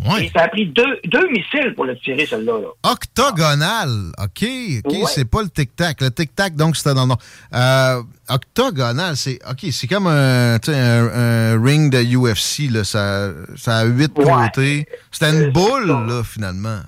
Ouais. 0.04 0.26
Et 0.26 0.30
ça 0.36 0.44
a 0.46 0.48
pris 0.48 0.66
deux, 0.66 1.00
deux 1.06 1.28
missiles 1.30 1.74
pour 1.76 1.86
le 1.86 1.96
tirer, 1.96 2.26
celui-là. 2.26 2.54
là. 2.60 2.92
Octogonal. 2.92 3.90
OK. 4.18 4.44
OK, 4.86 4.94
Ouais. 4.94 5.04
c'est 5.06 5.26
pas 5.30 5.44
le 5.44 5.50
tic-tac. 5.50 6.02
Le 6.02 6.10
tic-tac, 6.10 6.56
donc, 6.56 6.76
c'était 6.76 6.96
dans 6.96 7.04
le 7.04 7.10
nom. 7.10 7.18
Euh, 7.54 8.02
octogonal, 8.30 9.16
c'est. 9.16 9.38
OK, 9.48 9.60
c'est 9.72 9.88
comme 9.88 10.08
un, 10.08 10.56
un, 10.56 11.10
un 11.58 11.64
ring 11.64 11.92
de 11.92 12.02
UFC, 12.02 12.72
là. 12.72 12.84
Ça, 12.84 13.30
ça 13.56 13.78
a 13.80 13.84
huit 13.86 14.12
Ouais. 14.18 14.26
côtés. 14.26 14.86
C'était 15.12 15.30
une 15.32 15.52
boule, 15.52 15.88
là, 15.88 16.24
finalement. 16.24 16.80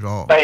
Genre. 0.00 0.26
Ben, 0.26 0.36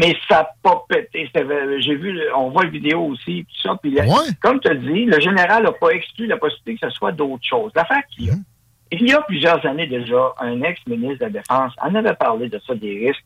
mais 0.00 0.14
ça 0.28 0.36
n'a 0.42 0.50
pas 0.62 0.84
pété. 0.88 1.30
J'ai 1.78 1.94
vu, 1.94 2.20
on 2.36 2.50
voit 2.50 2.64
la 2.64 2.70
vidéo 2.70 3.00
aussi, 3.06 3.44
tout 3.48 3.60
ça. 3.68 3.76
Puis, 3.82 3.94
Ouais. 3.98 4.06
comme 4.42 4.60
tu 4.60 4.68
as 4.68 4.74
dit, 4.74 5.04
le 5.06 5.18
général 5.20 5.62
n'a 5.62 5.72
pas 5.72 5.90
exclu 5.90 6.26
la 6.26 6.36
possibilité 6.36 6.74
que 6.86 6.90
ce 6.92 6.96
soit 6.96 7.12
d'autres 7.12 7.44
choses. 7.46 7.72
L'affaire 7.74 8.02
qu'il 8.14 8.26
y 8.26 8.30
a, 8.30 8.34
Mhm. 8.34 8.44
il 8.92 9.08
y 9.08 9.12
a 9.12 9.20
plusieurs 9.22 9.64
années 9.66 9.86
déjà, 9.86 10.32
un 10.40 10.60
ex-ministre 10.62 11.18
de 11.20 11.24
la 11.24 11.30
Défense 11.40 11.72
en 11.80 11.94
avait 11.94 12.14
parlé 12.14 12.48
de 12.48 12.60
ça, 12.66 12.74
des 12.74 13.06
risques, 13.06 13.24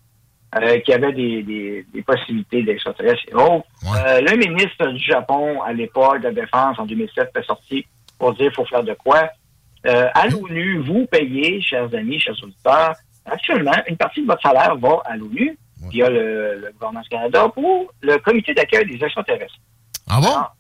euh, 0.57 0.79
qu'il 0.81 0.93
y 0.93 0.95
avait 0.95 1.13
des, 1.13 1.43
des, 1.43 1.85
des 1.93 2.03
possibilités 2.03 2.63
d'extraterrestres 2.63 3.25
et 3.29 3.35
autres. 3.35 3.67
Ouais. 3.83 3.99
Euh, 4.07 4.21
le 4.21 4.37
ministre 4.37 4.87
du 4.87 5.03
Japon, 5.03 5.61
à 5.63 5.73
l'époque 5.73 6.19
de 6.21 6.29
la 6.29 6.33
Défense, 6.33 6.79
en 6.79 6.87
2007, 6.87 7.31
est 7.37 7.43
sorti 7.43 7.85
pour 8.19 8.33
dire 8.35 8.47
qu'il 8.47 8.55
faut 8.55 8.65
faire 8.67 8.85
de 8.85 8.95
quoi. 8.95 9.29
Euh, 9.87 10.07
à 10.15 10.29
l'ONU, 10.29 10.79
vous 10.79 11.07
payez, 11.07 11.61
chers 11.61 11.93
amis, 11.95 12.21
chers 12.21 12.37
auditeurs, 12.43 12.95
actuellement, 13.27 13.73
une 13.89 13.97
partie 13.97 14.23
de 14.23 14.27
votre 14.27 14.41
salaire 14.43 14.77
va 14.77 15.03
à 15.07 15.17
l'ONU, 15.17 15.59
Ouais. 15.85 15.91
via 15.91 16.11
le, 16.11 16.61
le 16.61 16.73
gouvernement 16.73 17.01
du 17.01 17.09
Canada, 17.09 17.49
pour 17.55 17.93
le 18.03 18.17
comité 18.19 18.55
d'accueil 18.55 18.87
des 18.87 19.03
extraterrestres. 19.05 19.55
Ah 20.09 20.21
bon? 20.21 20.29
Ah. 20.35 20.53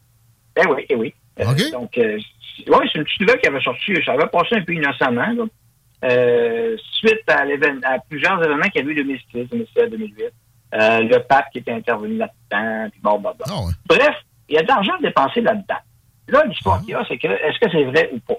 Ben 0.56 0.66
oui, 0.70 0.86
eh 0.88 0.94
oui. 0.94 1.14
Euh, 1.40 1.50
OK. 1.50 1.70
donc, 1.72 1.98
euh, 1.98 2.18
c'est- 2.56 2.70
ouais, 2.70 2.86
c'est 2.92 2.98
une 2.98 3.04
petite 3.04 3.20
nouvelle 3.20 3.40
qui 3.40 3.48
avait 3.48 3.60
sorti, 3.60 3.92
ça 4.04 4.12
avait 4.12 4.26
passé 4.28 4.54
un 4.56 4.62
peu 4.62 4.72
innocemment, 4.74 5.26
là. 5.26 5.44
Euh, 6.04 6.76
suite 6.92 7.22
à, 7.28 7.44
plusieurs 8.08 8.42
événements 8.44 8.68
qu'il 8.68 8.84
y 8.84 8.88
a 8.88 8.90
eu 8.90 8.94
2006, 8.94 9.48
2007, 9.50 9.90
2008. 9.90 10.24
Euh, 10.74 11.00
le 11.00 11.18
pape 11.20 11.46
qui 11.52 11.58
était 11.58 11.72
intervenu 11.72 12.16
là-dedans, 12.18 12.88
puis 12.90 13.00
bon, 13.02 13.18
bon, 13.20 13.32
bon. 13.38 13.44
Ah 13.48 13.64
ouais. 13.64 13.72
Bref, 13.86 14.14
il 14.48 14.56
y 14.56 14.58
a 14.58 14.62
de 14.62 14.68
l'argent 14.68 14.92
dépensé 15.00 15.40
là-dedans. 15.40 15.78
Là, 16.28 16.44
l'histoire 16.46 16.80
qu'il 16.80 16.90
y 16.90 16.94
a, 16.94 17.04
c'est 17.08 17.16
que, 17.18 17.28
est-ce 17.28 17.58
que 17.58 17.70
c'est 17.70 17.84
vrai 17.84 18.10
ou 18.12 18.18
pas? 18.20 18.34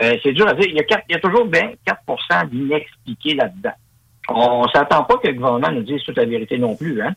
Euh, 0.00 0.16
c'est 0.22 0.32
dur 0.32 0.46
à 0.48 0.54
dire. 0.54 0.66
Il 0.66 0.74
y 0.76 0.80
a, 0.80 1.02
il 1.08 1.12
y 1.12 1.16
a 1.16 1.20
toujours 1.20 1.44
bien 1.46 1.72
4 1.84 2.46
d'inexpliqués 2.46 3.34
là-dedans. 3.34 3.72
On 4.28 4.62
ne 4.64 4.68
s'attend 4.68 5.04
pas 5.04 5.16
que 5.18 5.28
le 5.28 5.34
gouvernement 5.34 5.70
nous 5.72 5.82
dise 5.82 6.02
toute 6.04 6.16
la 6.16 6.26
vérité 6.26 6.58
non 6.58 6.76
plus, 6.76 7.00
hein? 7.02 7.14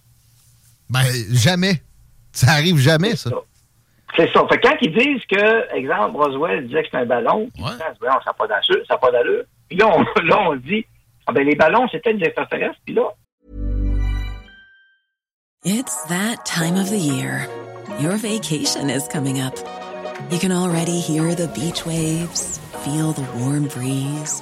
Ben, 0.89 1.03
jamais. 1.31 1.81
Ça 2.31 2.51
arrive 2.51 2.77
jamais, 2.77 3.15
ça. 3.15 3.29
C'est 4.15 4.31
ça. 4.33 4.45
Fait 4.49 4.57
que 4.59 4.67
quand 4.67 4.75
ils 4.81 4.91
disent 4.93 5.25
que, 5.25 5.75
exemple, 5.75 6.17
Roswell 6.17 6.67
disait 6.67 6.83
que 6.83 6.89
c'est 6.91 6.97
un 6.97 7.05
ballon, 7.05 7.49
puis 7.53 7.63
Ouais. 7.63 7.69
Ouais, 7.71 7.77
ça 7.77 8.19
n'a 8.27 8.33
pas 8.33 8.47
d'allure, 8.47 8.85
ça 8.87 8.93
n'a 8.95 8.97
pas 8.97 9.11
d'allure. 9.11 9.43
Puis 9.69 9.77
là, 9.77 9.87
on, 9.87 10.21
là, 10.23 10.49
on 10.49 10.55
dit, 10.55 10.85
ah 11.27 11.31
ben, 11.31 11.45
les 11.45 11.55
ballons, 11.55 11.87
c'était 11.91 12.13
des 12.13 12.25
extraterrestres, 12.25 12.79
puis 12.85 12.93
là, 12.95 13.03
It's 15.63 15.95
that 16.07 16.43
time 16.43 16.75
of 16.75 16.89
the 16.89 16.97
year. 16.97 17.47
Your 17.99 18.17
vacation 18.17 18.89
is 18.89 19.07
coming 19.07 19.39
up. 19.39 19.53
You 20.31 20.39
can 20.39 20.51
already 20.51 20.99
hear 20.99 21.35
the 21.35 21.47
beach 21.49 21.85
waves, 21.85 22.59
feel 22.83 23.11
the 23.13 23.25
warm 23.37 23.67
breeze, 23.67 24.41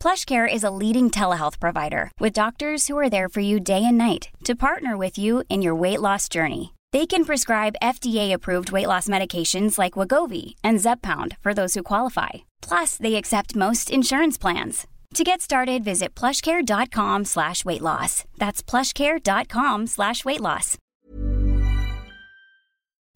PlushCare 0.00 0.48
is 0.52 0.64
a 0.64 0.70
leading 0.70 1.10
telehealth 1.10 1.60
provider 1.60 2.10
with 2.18 2.32
doctors 2.32 2.88
who 2.88 2.96
are 2.96 3.10
there 3.10 3.28
for 3.28 3.40
you 3.40 3.60
day 3.60 3.84
and 3.84 3.98
night 3.98 4.30
to 4.44 4.54
partner 4.54 4.96
with 4.96 5.18
you 5.18 5.44
in 5.50 5.60
your 5.60 5.74
weight 5.74 6.00
loss 6.00 6.26
journey. 6.28 6.72
They 6.92 7.06
can 7.06 7.24
prescribe 7.26 7.76
FDA-approved 7.82 8.72
weight 8.72 8.86
loss 8.88 9.08
medications 9.08 9.78
like 9.78 9.92
Wagovi 9.94 10.54
and 10.64 10.78
Zepbound 10.80 11.36
for 11.42 11.52
those 11.52 11.74
who 11.74 11.82
qualify. 11.82 12.30
Plus, 12.62 12.96
they 12.96 13.14
accept 13.16 13.54
most 13.54 13.90
insurance 13.90 14.38
plans. 14.38 14.86
To 15.14 15.22
get 15.24 15.42
started, 15.42 15.84
visit 15.84 16.14
plushcare.com 16.14 17.26
slash 17.26 17.64
weight 17.64 17.82
loss. 17.82 18.24
That's 18.38 18.62
plushcare.com 18.62 19.86
slash 19.86 20.24
weight 20.24 20.40
loss. 20.40 20.76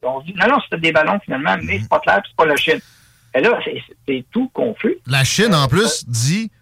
on 0.06 0.20
dit, 0.20 0.34
non, 0.36 0.48
non, 0.48 0.58
c'était 0.68 0.82
des 0.82 0.92
ballons 0.92 1.18
finalement, 1.24 1.56
mais 1.64 1.78
c'est 1.80 1.88
pas 1.88 1.98
clair, 2.00 2.20
c'est 2.26 2.36
pas 2.36 2.44
la 2.44 2.56
Chine. 2.56 2.78
Et 3.34 3.40
là, 3.40 3.58
c'est- 3.64 3.82
c'est 4.06 4.24
tout 4.30 4.50
confus. 4.52 4.98
La 5.06 5.24
Chine, 5.24 5.54
en 5.54 5.64
euh, 5.64 5.66
plus, 5.66 6.02
euh, 6.02 6.06
dit 6.08 6.50
bon, 6.50 6.53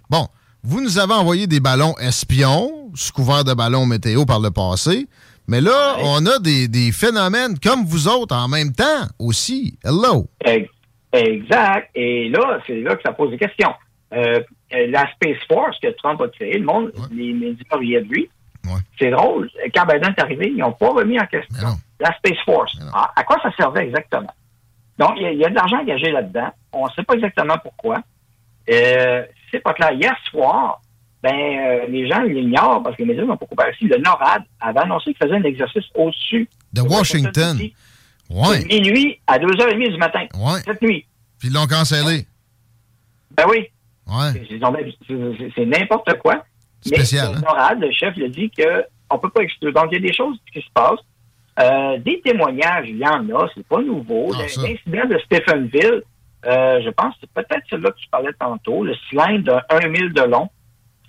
vous 0.63 0.81
nous 0.81 0.99
avez 0.99 1.15
envoyé 1.15 1.47
des 1.47 1.61
ballons 1.61 1.95
espions, 1.99 2.91
sous 2.95 3.13
couvert 3.13 3.45
de 3.45 3.55
ballons 3.55 3.87
météo 3.87 4.25
par 4.25 4.41
le 4.41 4.51
passé, 4.51 5.07
mais 5.49 5.61
là, 5.61 5.97
Ouais. 5.97 6.03
on 6.05 6.27
a 6.27 6.39
des, 6.39 6.69
des 6.69 6.93
phénomènes 6.93 7.59
comme 7.59 7.85
vous 7.85 8.07
autres 8.09 8.35
en 8.37 8.49
même 8.49 8.73
temps 8.73 9.07
aussi. 9.19 9.79
Hello. 9.85 10.29
Ex- 10.45 10.71
Exact. 11.13 11.91
Et 11.95 12.31
là, 12.31 12.59
c'est 12.67 12.81
là 12.81 12.97
que 12.97 13.03
ça 13.05 13.13
pose 13.13 13.31
des 13.31 13.39
questions. 13.39 13.75
Euh, 14.15 14.41
euh, 14.75 14.87
la 14.89 15.07
Space 15.13 15.37
Force 15.47 15.79
que 15.81 15.89
Trump 15.99 16.21
a 16.23 16.29
créée, 16.29 16.59
le 16.59 16.65
monde, 16.65 16.91
Ouais. 16.97 17.03
les 17.13 17.33
médias 17.35 17.65
riaient 17.77 18.01
de 18.01 18.09
lui. 18.09 18.31
Ouais. 18.65 18.81
C'est 18.99 19.11
drôle. 19.11 19.51
Quand 19.75 19.85
Biden 19.85 20.15
est 20.17 20.21
arrivé, 20.23 20.49
ils 20.49 20.57
n'ont 20.57 20.73
pas 20.73 20.89
remis 20.91 21.19
en 21.21 21.27
question 21.27 21.77
la 22.01 22.15
Space 22.17 22.39
Force. 22.47 22.73
Non. 22.81 22.87
À, 22.95 23.11
à 23.17 23.25
quoi 23.25 23.37
ça 23.43 23.51
servait 23.57 23.87
exactement? 23.87 24.33
Donc, 24.99 25.13
il 25.17 25.23
y, 25.23 25.27
a- 25.27 25.33
il 25.33 25.39
y 25.39 25.45
a 25.45 25.51
de 25.51 25.55
l'argent 25.55 25.79
engagé 25.81 26.11
là-dedans. 26.11 26.51
On 26.73 26.87
ne 26.87 26.91
sait 26.93 27.03
pas 27.03 27.15
exactement 27.15 27.59
pourquoi. 27.63 27.99
Euh, 28.71 29.25
c'est 29.53 29.61
pas 29.61 29.75
clair. 29.75 29.93
Hier 29.93 30.15
soir, 30.31 30.81
ben, 31.23 31.31
euh, 31.33 31.87
les 31.89 32.09
gens 32.09 32.23
l'ignorent 32.23 32.83
parce 32.83 32.97
que 32.97 33.03
les 33.03 33.09
médias 33.09 33.25
n'ont 33.25 33.37
pas 33.37 33.47
coupé 33.47 33.63
ici. 33.75 33.85
Le 33.87 33.99
NORAD 33.99 34.43
avait 34.61 34.81
annoncé 34.81 35.15
qu'il 35.15 35.17
faisait 35.25 35.37
un 35.37 35.45
exercice 35.45 35.85
au-dessus 35.95 36.49
De 36.73 36.81
Washington. 36.81 37.57
de 37.59 37.71
Ouais. 38.35 38.65
minuit 38.65 39.21
à 39.27 39.39
2h30 39.39 39.91
du 39.93 39.99
matin. 39.99 40.25
Ouais. 40.35 40.61
Cette 40.65 40.81
nuit. 40.83 41.05
Puis 41.39 41.49
ils 41.49 41.55
l'ont 41.55 41.67
cancellé. 41.67 42.27
Ben 43.37 43.45
oui. 43.49 43.67
Ouais. 44.07 44.33
C'est- 45.55 45.65
n'importe 45.67 46.13
quoi. 46.19 46.45
Spécial, 46.81 47.29
Mais 47.33 47.37
hein? 47.37 47.41
Norad, 47.47 47.81
le 47.81 47.93
chef, 47.93 48.17
le 48.17 48.29
dit 48.29 48.51
qu'on 48.51 49.19
peut 49.19 49.31
pas 49.31 49.43
exclure. 49.43 49.73
Donc, 49.73 49.87
il 49.93 49.95
y 50.03 50.05
a 50.05 50.09
des 50.09 50.13
choses 50.15 50.37
qui 50.53 50.61
se 50.61 50.67
passent. 50.75 50.99
Euh, 51.61 51.99
des 51.99 52.21
témoignages, 52.23 52.87
il 52.89 52.97
y 52.97 53.07
en 53.07 53.29
a, 53.39 53.49
c'est 53.55 53.67
pas 53.67 53.81
nouveau. 53.83 54.33
Ah. 54.35 54.39
L'incident 54.43 55.07
de 55.09 55.19
Stephenville, 55.27 56.03
euh, 56.47 56.81
je 56.85 56.91
pense 56.91 57.15
que 57.15 57.21
c'est 57.23 57.31
peut-être 57.33 57.65
celui-là 57.71 57.91
que 57.91 57.99
tu 57.99 58.09
parlais 58.11 58.33
tantôt, 58.39 58.85
le 58.85 58.95
cylindre 59.09 59.45
de 59.45 59.53
1 59.75 59.95
000 59.95 60.09
de 60.11 60.23
long 60.23 60.49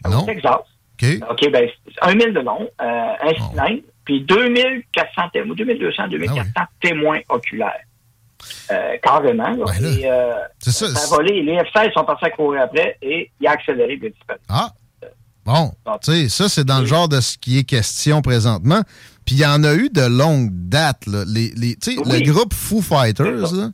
Non? 0.10 0.22
au 0.24 0.26
Texas. 0.26 0.56
OK. 0.56 1.06
OK, 1.30 1.52
ben, 1.52 1.70
c'est 1.88 2.04
1 2.10 2.20
000 2.20 2.32
de 2.32 2.40
long, 2.40 2.70
euh, 2.82 2.86
un 2.86 3.32
Oh. 3.40 3.50
cylindre, 3.52 3.82
puis 4.06 4.22
2400 4.22 5.30
témoins, 5.34 5.56
2200, 5.56 6.08
2400 6.10 6.52
Ah 6.56 6.68
témoins 6.82 7.20
oculaires. 7.30 7.82
Euh, 8.72 8.98
carrément. 9.02 9.50
là. 9.52 9.66
Ben 9.80 9.86
et, 10.00 10.10
euh, 10.10 10.34
ça, 10.60 10.72
ça 10.72 10.88
c'est- 10.94 11.14
a 11.14 11.16
volé. 11.16 11.42
Les 11.44 11.58
F-16 11.60 11.94
sont 11.94 12.04
partis 12.04 12.26
à 12.26 12.30
courir 12.30 12.64
après 12.64 12.98
et 13.02 13.32
il 13.40 13.48
a 13.48 13.52
accéléré 13.52 13.96
a 14.08 14.10
disparu. 14.10 14.40
Ah. 14.50 14.70
Bon, 15.46 15.72
tu 16.02 16.12
sais, 16.12 16.30
ça, 16.30 16.48
c'est 16.48 16.64
dans 16.64 16.80
le 16.80 16.86
genre 16.86 17.10
de 17.10 17.20
ce 17.20 17.38
qui 17.38 17.58
est 17.60 17.64
question 17.66 18.22
présentement. 18.22 18.82
Puis 19.26 19.36
il 19.36 19.42
y 19.42 19.46
en 19.46 19.64
a 19.66 19.74
eu 19.74 19.90
de 19.90 20.02
longue 20.02 20.50
date. 20.52 21.06
Là. 21.06 21.24
Les, 21.28 21.50
les, 21.56 21.76
tu 21.76 21.94
sais, 21.96 22.00
Oui. 22.06 22.20
Le 22.24 22.32
groupe 22.32 22.54
Foo 22.54 22.82
Fighters, 22.82 23.26
là, 23.54 23.70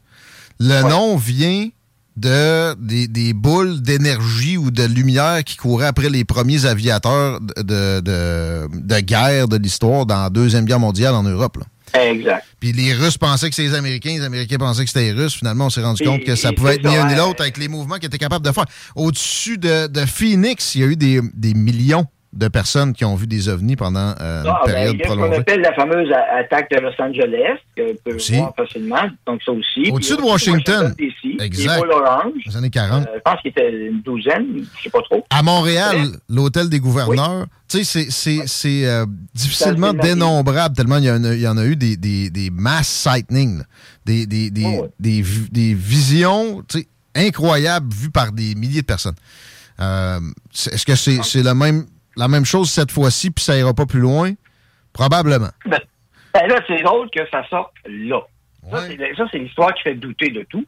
le 0.59 0.83
Ouais. 0.83 0.89
nom 0.89 1.15
vient 1.17 1.69
de 2.17 2.75
des, 2.75 3.07
des 3.07 3.33
boules 3.33 3.81
d'énergie 3.81 4.57
ou 4.57 4.71
de 4.71 4.83
lumière 4.83 5.43
qui 5.45 5.55
couraient 5.55 5.87
après 5.87 6.09
les 6.09 6.25
premiers 6.25 6.65
aviateurs 6.65 7.39
de, 7.41 8.01
de, 8.01 8.99
guerre 8.99 9.47
de 9.47 9.55
l'histoire 9.57 10.05
dans 10.05 10.23
la 10.23 10.29
Deuxième 10.29 10.65
Guerre 10.65 10.79
mondiale 10.81 11.15
en 11.15 11.23
Europe. 11.23 11.57
là. 11.57 11.65
Exact. 12.01 12.43
Puis 12.59 12.71
les 12.73 12.93
Russes 12.93 13.17
pensaient 13.17 13.49
que 13.49 13.55
c'était 13.55 13.69
les 13.69 13.75
Américains, 13.75 14.11
les 14.11 14.23
Américains 14.23 14.57
pensaient 14.57 14.83
que 14.83 14.89
c'était 14.91 15.13
les 15.13 15.23
Russes. 15.23 15.33
Finalement, 15.35 15.67
on 15.67 15.69
s'est 15.69 15.81
rendu 15.81 16.03
Et- 16.03 16.05
compte 16.05 16.23
que 16.23 16.35
ça 16.35 16.51
pouvait 16.51 16.75
être 16.75 16.85
ni 16.87 16.95
un 16.95 17.07
ni 17.07 17.15
l'autre 17.15 17.41
avec 17.41 17.57
les 17.57 17.67
mouvements 17.69 17.95
qu'ils 17.95 18.07
étaient 18.07 18.17
capables 18.17 18.45
de 18.45 18.51
faire. 18.51 18.65
Au-dessus 18.95 19.57
de, 19.57 19.87
de 19.87 20.05
Phoenix, 20.05 20.75
il 20.75 20.81
y 20.81 20.83
a 20.83 20.87
eu 20.87 20.95
des, 20.97 21.21
des 21.33 21.53
millions 21.53 22.05
de 22.31 22.47
personnes 22.47 22.93
qui 22.93 23.03
ont 23.05 23.15
vu 23.15 23.25
des 23.25 23.49
ovnis 23.49 23.75
pendant 23.75 24.13
euh, 24.21 24.43
Ah, 24.45 24.61
une 24.61 24.65
ben, 24.67 24.71
période 24.73 24.95
y 24.97 25.01
a 25.01 25.03
ce 25.05 25.09
qu'on 25.09 25.17
prolongée. 25.17 25.39
appelle 25.39 25.61
la 25.61 25.73
fameuse 25.73 26.09
attaque 26.39 26.69
de 26.69 26.77
Los 26.79 26.91
Angeles, 26.99 27.57
que 27.75 27.91
tu 27.91 27.97
peux 28.05 28.15
Aussi. 28.15 28.35
voir 28.37 28.53
facilement, 28.55 29.09
donc 29.25 29.41
ça 29.43 29.51
aussi. 29.51 29.89
Au-dessus 29.91 30.15
de 30.15 30.21
Washington. 30.21 30.93
Qui 30.95 31.05
est 31.39 31.43
Exact. 31.43 31.83
orange. 31.91 32.33
Les 32.45 32.55
années 32.55 32.69
40. 32.69 33.07
Euh, 33.07 33.11
je 33.15 33.19
pense 33.21 33.41
qu'il 33.41 33.49
était 33.49 33.87
une 33.87 34.01
douzaine, 34.01 34.45
je 34.77 34.83
sais 34.83 34.89
pas 34.91 35.01
trop. 35.01 35.25
À 35.31 35.41
Montréal, 35.41 35.97
l'hôtel 36.29 36.69
des 36.69 36.79
gouverneurs, 36.79 37.47
tu 37.67 37.83
sais, 37.83 38.07
c'est- 38.11 38.85
euh, 38.85 39.05
difficilement 39.33 39.93
dénombrable 39.93 40.75
tellement 40.75 40.97
il 40.97 41.05
y, 41.05 41.11
en 41.11 41.23
a, 41.23 41.33
il 41.33 41.41
y 41.41 41.47
en 41.47 41.57
a 41.57 41.65
eu 41.65 41.75
des, 41.75 41.97
des, 41.97 42.29
des 42.29 42.51
mass 42.51 42.87
sightings, 42.87 43.63
des, 44.05 44.27
des, 44.27 44.51
des, 44.51 44.63
Oh, 44.65 44.81
ouais. 44.83 44.89
des, 44.99 45.23
des 45.51 45.73
visions 45.73 46.63
tu 46.67 46.79
sais, 46.81 46.87
incroyables 47.15 47.91
vues 47.91 48.11
par 48.11 48.31
des 48.31 48.53
milliers 48.53 48.81
de 48.81 48.85
personnes. 48.85 49.15
Euh, 49.81 50.19
Est-ce 50.53 50.85
que 50.85 50.95
c'est 50.95 51.23
c'est 51.23 51.41
la, 51.41 51.55
même, 51.55 51.85
la 52.15 52.27
même 52.27 52.45
chose 52.45 52.69
cette 52.69 52.91
fois-ci, 52.91 53.31
puis 53.31 53.43
ça 53.43 53.57
ira 53.57 53.73
pas 53.73 53.85
plus 53.85 53.99
loin? 53.99 54.31
Probablement. 54.93 55.49
Ben, 55.65 55.79
ben 56.33 56.47
là, 56.47 56.59
c'est 56.67 56.81
drôle 56.83 57.09
que 57.09 57.21
ça 57.31 57.47
sorte 57.49 57.73
là. 57.85 58.21
Ça, 58.71 58.77
Ouais. 58.81 58.97
c'est- 58.97 59.15
Ça, 59.15 59.25
c'est 59.31 59.39
l'histoire 59.39 59.73
qui 59.73 59.83
fait 59.83 59.95
douter 59.95 60.29
de 60.31 60.43
tout. 60.43 60.65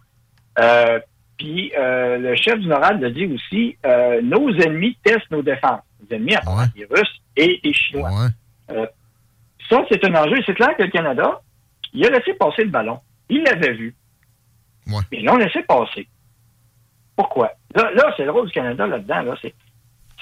Euh, 0.59 0.99
Puis 1.37 1.71
euh, 1.75 2.19
le 2.19 2.35
chef 2.35 2.59
du 2.59 2.67
NORAD 2.67 3.01
le 3.01 3.09
dit 3.09 3.25
aussi, 3.25 3.75
euh, 3.83 4.21
nos 4.21 4.51
ennemis 4.59 4.95
testent 5.03 5.31
nos 5.31 5.41
défenses. 5.41 5.81
Les 6.07 6.15
ennemis, 6.17 6.35
à 6.35 6.41
part 6.41 6.57
Ouais. 6.59 6.65
les 6.75 6.85
Russes 6.85 7.19
et 7.35 7.59
les 7.63 7.73
Chinois. 7.73 8.11
Ouais. 8.69 8.87
Ça, 9.67 9.83
c'est 9.89 10.05
un 10.05 10.13
enjeu. 10.13 10.35
C'est 10.45 10.53
clair 10.53 10.75
que 10.77 10.83
le 10.83 10.91
Canada, 10.91 11.41
il 11.93 12.05
a 12.05 12.09
laissé 12.11 12.33
passer 12.35 12.63
le 12.63 12.69
ballon. 12.69 12.99
Il 13.29 13.41
l'avait 13.43 13.73
vu. 13.73 13.95
Mais 14.85 14.97
ils 15.13 15.25
l'ont 15.25 15.37
laissé 15.37 15.63
passer. 15.63 16.07
Pourquoi? 17.15 17.51
Là, 17.75 17.89
là 17.95 18.13
c'est 18.17 18.25
le 18.25 18.31
rôle 18.31 18.45
du 18.47 18.51
Canada 18.53 18.85
là-dedans. 18.85 19.21
Là, 19.23 19.35
c'est, 19.41 19.55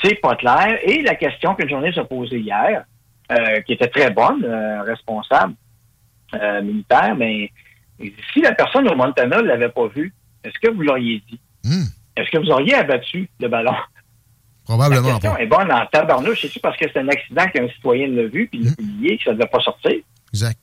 c'est 0.02 0.16
pas 0.16 0.36
clair. 0.36 0.80
Et 0.84 1.02
la 1.02 1.16
question 1.16 1.56
qu'une 1.56 1.70
journée 1.70 1.92
s'est 1.94 2.04
posée 2.04 2.40
hier, 2.40 2.84
euh, 3.32 3.62
qui 3.62 3.74
était 3.74 3.88
très 3.88 4.10
bonne, 4.10 4.44
euh, 4.44 4.82
responsable 4.84 5.54
euh, 6.34 6.62
militaire, 6.62 7.16
mais 7.16 7.52
si 8.34 8.42
la 8.42 8.54
personne 8.54 8.90
au 8.90 8.96
Montana 8.96 9.42
ne 9.42 9.48
l'avait 9.48 9.70
pas 9.70 9.88
vu, 9.88 10.14
est-ce 10.44 10.58
que 10.60 10.74
vous 10.74 10.82
l'auriez 10.82 11.22
dit? 11.30 11.40
Hmm. 11.64 11.86
Est-ce 12.16 12.30
que 12.32 12.38
vous 12.38 12.50
auriez 12.50 12.76
abattu 12.76 13.30
le 13.40 13.48
ballon? 13.48 13.72
La 13.72 14.76
Probablement 14.76 15.10
question 15.10 15.34
pas. 15.34 15.42
est 15.42 15.48
bonne 15.48 15.72
en 15.72 15.86
tabarnouche. 15.88 16.42
C'est-tu 16.42 16.60
parce 16.60 16.78
que 16.78 16.86
c'est 16.92 17.00
un 17.00 17.08
accident 17.08 17.46
qu'un 17.48 17.68
citoyen 17.70 18.08
l'a 18.08 18.28
vu 18.28 18.48
puis 18.48 18.60
il 18.60 18.66
l'a 18.66 18.76
publié 18.76 19.18
que 19.18 19.24
ça 19.24 19.32
ne 19.32 19.36
devait 19.38 19.50
pas 19.50 19.60
sortir? 19.60 19.96
Exact. 20.32 20.60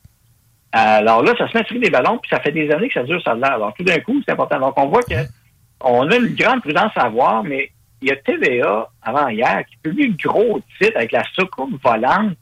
Alors 0.72 1.22
là, 1.22 1.32
ça 1.36 1.48
se 1.48 1.56
met 1.56 1.62
à 1.62 1.64
tirer 1.64 1.80
des 1.80 1.90
ballons, 1.90 2.18
puis 2.18 2.28
ça 2.30 2.40
fait 2.40 2.52
des 2.52 2.70
années 2.70 2.88
que 2.88 2.94
ça 2.94 3.02
dure, 3.02 3.20
ça 3.22 3.32
a 3.32 3.34
l'air. 3.34 3.54
Alors 3.54 3.74
tout 3.74 3.84
d'un 3.84 3.98
coup, 4.00 4.22
c'est 4.24 4.32
important. 4.32 4.60
Donc 4.60 4.74
on 4.76 4.88
voit 4.88 5.02
que 5.02 5.14
on 5.80 6.10
a 6.10 6.16
une 6.16 6.34
grande 6.34 6.62
prudence 6.62 6.92
à 6.96 7.02
avoir, 7.02 7.42
mais 7.42 7.70
il 8.06 8.10
y 8.10 8.12
a 8.12 8.16
TVA 8.16 8.88
avant 9.02 9.28
hier 9.28 9.64
qui 9.68 9.76
publie 9.82 10.04
une 10.04 10.16
gros 10.16 10.60
titre 10.80 10.96
avec 10.96 11.12
la 11.12 11.24
soucoupe 11.34 11.82
volante. 11.82 12.34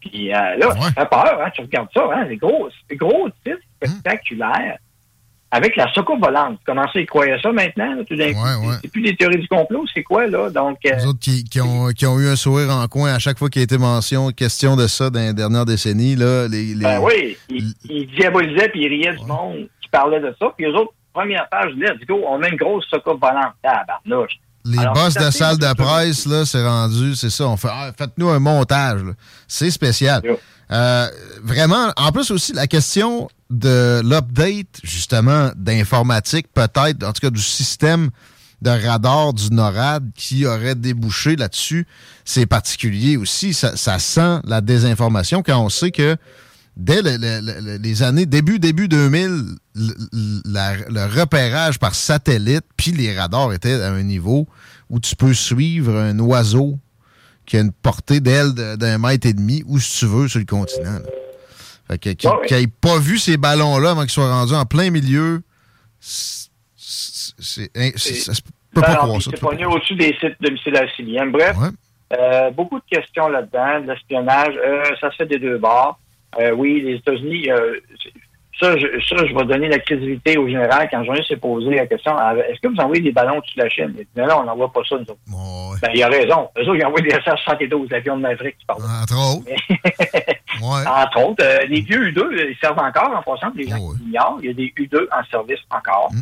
Puis 0.00 0.32
euh, 0.32 0.56
là, 0.56 0.68
Ouais. 0.68 0.80
ça 0.80 0.92
fait 0.92 1.08
peur, 1.08 1.40
hein, 1.44 1.50
tu 1.54 1.62
regardes 1.62 1.88
ça, 1.94 2.02
hein, 2.14 2.26
c'est 2.28 2.36
gros, 2.36 2.68
c'est 2.88 2.96
gros 2.96 3.28
titre 3.44 3.58
spectaculaire 3.84 4.78
avec 5.50 5.76
la 5.76 5.90
soucoupe 5.94 6.22
volante. 6.22 6.58
Comment 6.66 6.84
ça, 6.92 7.00
ils 7.00 7.06
croyaient 7.06 7.40
ça 7.40 7.50
maintenant, 7.52 7.94
là, 7.94 8.04
tout 8.04 8.14
d'un 8.16 8.32
coup? 8.34 8.38
Ouais, 8.44 8.68
ouais. 8.68 8.74
C'est 8.82 8.92
plus 8.92 9.00
des 9.02 9.16
théories 9.16 9.38
du 9.38 9.48
complot, 9.48 9.86
c'est 9.94 10.02
quoi, 10.02 10.26
là? 10.26 10.50
Donc, 10.50 10.76
euh, 10.86 10.94
Les 10.94 11.06
autres 11.06 11.18
qui, 11.20 11.42
qui 11.44 11.58
ont, 11.62 11.88
qui 11.88 12.04
ont 12.06 12.18
eu 12.20 12.28
un 12.28 12.36
sourire 12.36 12.68
en 12.70 12.86
coin 12.86 13.14
à 13.14 13.18
chaque 13.18 13.38
fois 13.38 13.48
qu'il 13.48 13.60
a 13.60 13.64
été 13.64 13.78
mention, 13.78 14.30
question 14.30 14.76
de 14.76 14.86
ça 14.86 15.08
dans 15.08 15.20
les 15.20 15.32
dernières 15.32 15.64
décennies, 15.64 16.16
là, 16.16 16.46
les, 16.48 16.74
les- 16.74 16.84
Ben 16.84 17.00
oui, 17.00 17.36
ils 17.48 17.72
il 17.88 18.06
diabolisaient 18.08 18.68
puis 18.68 18.82
ils 18.84 18.88
riaient 18.88 19.16
du 19.16 19.24
monde 19.24 19.68
qui 19.80 19.88
parlait 19.88 20.20
de 20.20 20.34
ça. 20.38 20.52
Puis 20.56 20.66
eux 20.66 20.74
autres, 20.74 20.92
première 21.14 21.48
page, 21.48 21.72
let's 21.76 22.06
go, 22.06 22.22
on 22.28 22.38
met 22.38 22.50
une 22.50 22.56
grosse 22.56 22.84
soucoupe 22.90 23.18
volante. 23.20 23.54
Ah, 23.64 23.84
barnouche. 23.88 24.34
Les 24.68 24.78
Alors, 24.78 24.94
boss 24.94 25.14
de 25.14 25.30
salle 25.30 25.58
de 25.58 25.72
presse, 25.74 26.26
là, 26.26 26.44
c'est 26.44 26.64
rendu, 26.64 27.16
c'est 27.16 27.30
ça. 27.30 27.48
On 27.48 27.56
fait, 27.56 27.68
ah, 27.70 27.90
faites-nous 27.96 28.28
un 28.28 28.38
montage, 28.38 29.02
là. 29.02 29.12
C'est 29.46 29.70
spécial. 29.70 30.20
Yeah. 30.24 30.36
Euh, 30.70 31.08
vraiment, 31.42 31.92
en 31.96 32.12
plus 32.12 32.30
aussi, 32.30 32.52
la 32.52 32.66
question 32.66 33.28
de 33.50 34.02
l'update, 34.04 34.80
justement, 34.82 35.50
d'informatique, 35.56 36.48
peut-être, 36.52 37.02
en 37.02 37.12
tout 37.12 37.20
cas 37.20 37.30
du 37.30 37.40
système 37.40 38.10
de 38.60 38.70
radar 38.70 39.32
du 39.32 39.50
NORAD 39.50 40.10
qui 40.14 40.44
aurait 40.44 40.74
débouché 40.74 41.36
là-dessus, 41.36 41.86
c'est 42.24 42.46
particulier 42.46 43.16
aussi. 43.16 43.54
Ça, 43.54 43.76
ça 43.76 43.98
sent 43.98 44.40
la 44.44 44.60
désinformation 44.60 45.42
quand 45.42 45.58
on 45.58 45.68
sait 45.68 45.92
que 45.92 46.16
dès 46.78 47.02
le- 47.02 47.16
le- 47.18 47.60
le- 47.60 47.76
les 47.76 48.02
années 48.02 48.24
début 48.24 48.58
début 48.58 48.88
2000, 48.88 49.42
le, 49.74 49.92
la- 50.46 50.76
le 50.88 51.04
repérage 51.20 51.78
par 51.78 51.94
satellite 51.94 52.64
puis 52.76 52.92
les 52.92 53.14
radars 53.18 53.52
étaient 53.52 53.74
à 53.82 53.90
un 53.92 54.02
niveau 54.02 54.46
où 54.88 55.00
tu 55.00 55.14
peux 55.16 55.34
suivre 55.34 55.94
un 55.96 56.18
oiseau 56.20 56.78
qui 57.44 57.56
a 57.56 57.60
une 57.60 57.72
portée 57.72 58.20
d'aile 58.20 58.52
d'un 58.52 58.98
mètre 58.98 59.26
et 59.26 59.32
demi 59.32 59.62
où 59.66 59.78
si 59.78 59.98
tu 60.00 60.06
veux 60.06 60.28
sur 60.28 60.38
le 60.38 60.44
continent. 60.46 60.92
là. 60.92 61.00
Fait 61.88 61.98
que 61.98 62.10
qui 62.10 62.26
Ouais, 62.28 62.34
ouais. 62.50 62.60
n'ait 62.60 62.66
pas 62.66 62.98
vu 62.98 63.18
ces 63.18 63.36
ballons-là 63.38 63.90
avant 63.92 64.02
qu'ils 64.02 64.10
soient 64.10 64.30
rendus 64.30 64.54
en 64.54 64.66
plein 64.66 64.90
milieu, 64.90 65.42
c'est 65.98 66.48
peut 68.74 68.80
pas 68.82 68.96
croire 68.96 69.22
ça. 69.22 69.30
c'est 69.34 69.64
au-dessus 69.64 69.96
des 69.96 70.14
sites 70.20 70.36
de 70.40 70.50
missiles 70.50 70.76
alciliens. 70.76 71.26
Bref, 71.26 71.56
Ouais. 71.56 71.68
euh, 72.18 72.50
beaucoup 72.50 72.78
de 72.78 72.84
questions 72.90 73.28
là-dedans, 73.28 73.80
de 73.80 73.86
l'espionnage. 73.92 74.54
Euh, 74.64 74.84
ça 75.00 75.10
se 75.10 75.16
fait 75.16 75.26
des 75.26 75.38
deux 75.38 75.58
bords. 75.58 75.98
Euh, 76.38 76.50
oui, 76.52 76.82
les 76.82 76.96
États-Unis, 76.96 77.50
euh, 77.50 77.74
ça, 78.60 78.76
je, 78.76 78.86
ça, 79.08 79.24
je 79.24 79.34
vais 79.34 79.44
donner 79.44 79.68
la 79.68 79.78
crédibilité 79.78 80.36
au 80.36 80.46
général 80.48 80.88
quand 80.90 81.04
journaliste 81.04 81.28
s'est 81.28 81.36
posé 81.36 81.70
la 81.70 81.86
question 81.86 82.12
ah, 82.16 82.34
est-ce 82.48 82.60
que 82.60 82.68
vous 82.68 82.80
envoyez 82.80 83.02
des 83.02 83.12
ballons 83.12 83.38
de 83.38 83.62
la 83.62 83.68
Chine? 83.68 83.94
Il 83.96 84.04
dit, 84.04 84.08
Non, 84.16 84.26
non, 84.26 84.40
on 84.40 84.44
n'envoie 84.44 84.72
pas 84.72 84.80
ça, 84.88 84.96
nous 84.96 85.02
autres. 85.02 85.16
Ouais. 85.28 85.78
Ben, 85.80 85.90
il 85.94 86.02
a 86.02 86.08
raison. 86.08 86.48
Eux 86.58 86.62
autres, 86.62 86.74
ils 86.74 86.84
envoient 86.84 87.00
des 87.00 87.10
SS-72, 87.10 87.90
l'avion 87.90 88.16
de 88.16 88.22
Maverick 88.22 88.58
qui 88.58 88.66
parle. 88.66 88.82
Entre 88.82 89.16
autres. 89.16 89.48
Ouais. 90.60 90.84
Entre 90.88 91.20
autres, 91.24 91.44
euh, 91.44 91.66
les 91.68 91.80
vieux 91.82 92.10
U2, 92.10 92.50
ils 92.50 92.56
servent 92.60 92.80
encore 92.80 93.14
en 93.16 93.22
passant, 93.22 93.52
les 93.54 93.68
gens 93.68 93.76
qui 93.76 94.04
l'ignorent. 94.04 94.38
Il 94.42 94.46
y 94.46 94.50
a 94.50 94.52
des 94.52 94.74
U2 94.76 95.06
en 95.12 95.24
service 95.30 95.60
encore. 95.70 96.10
Mm. 96.12 96.20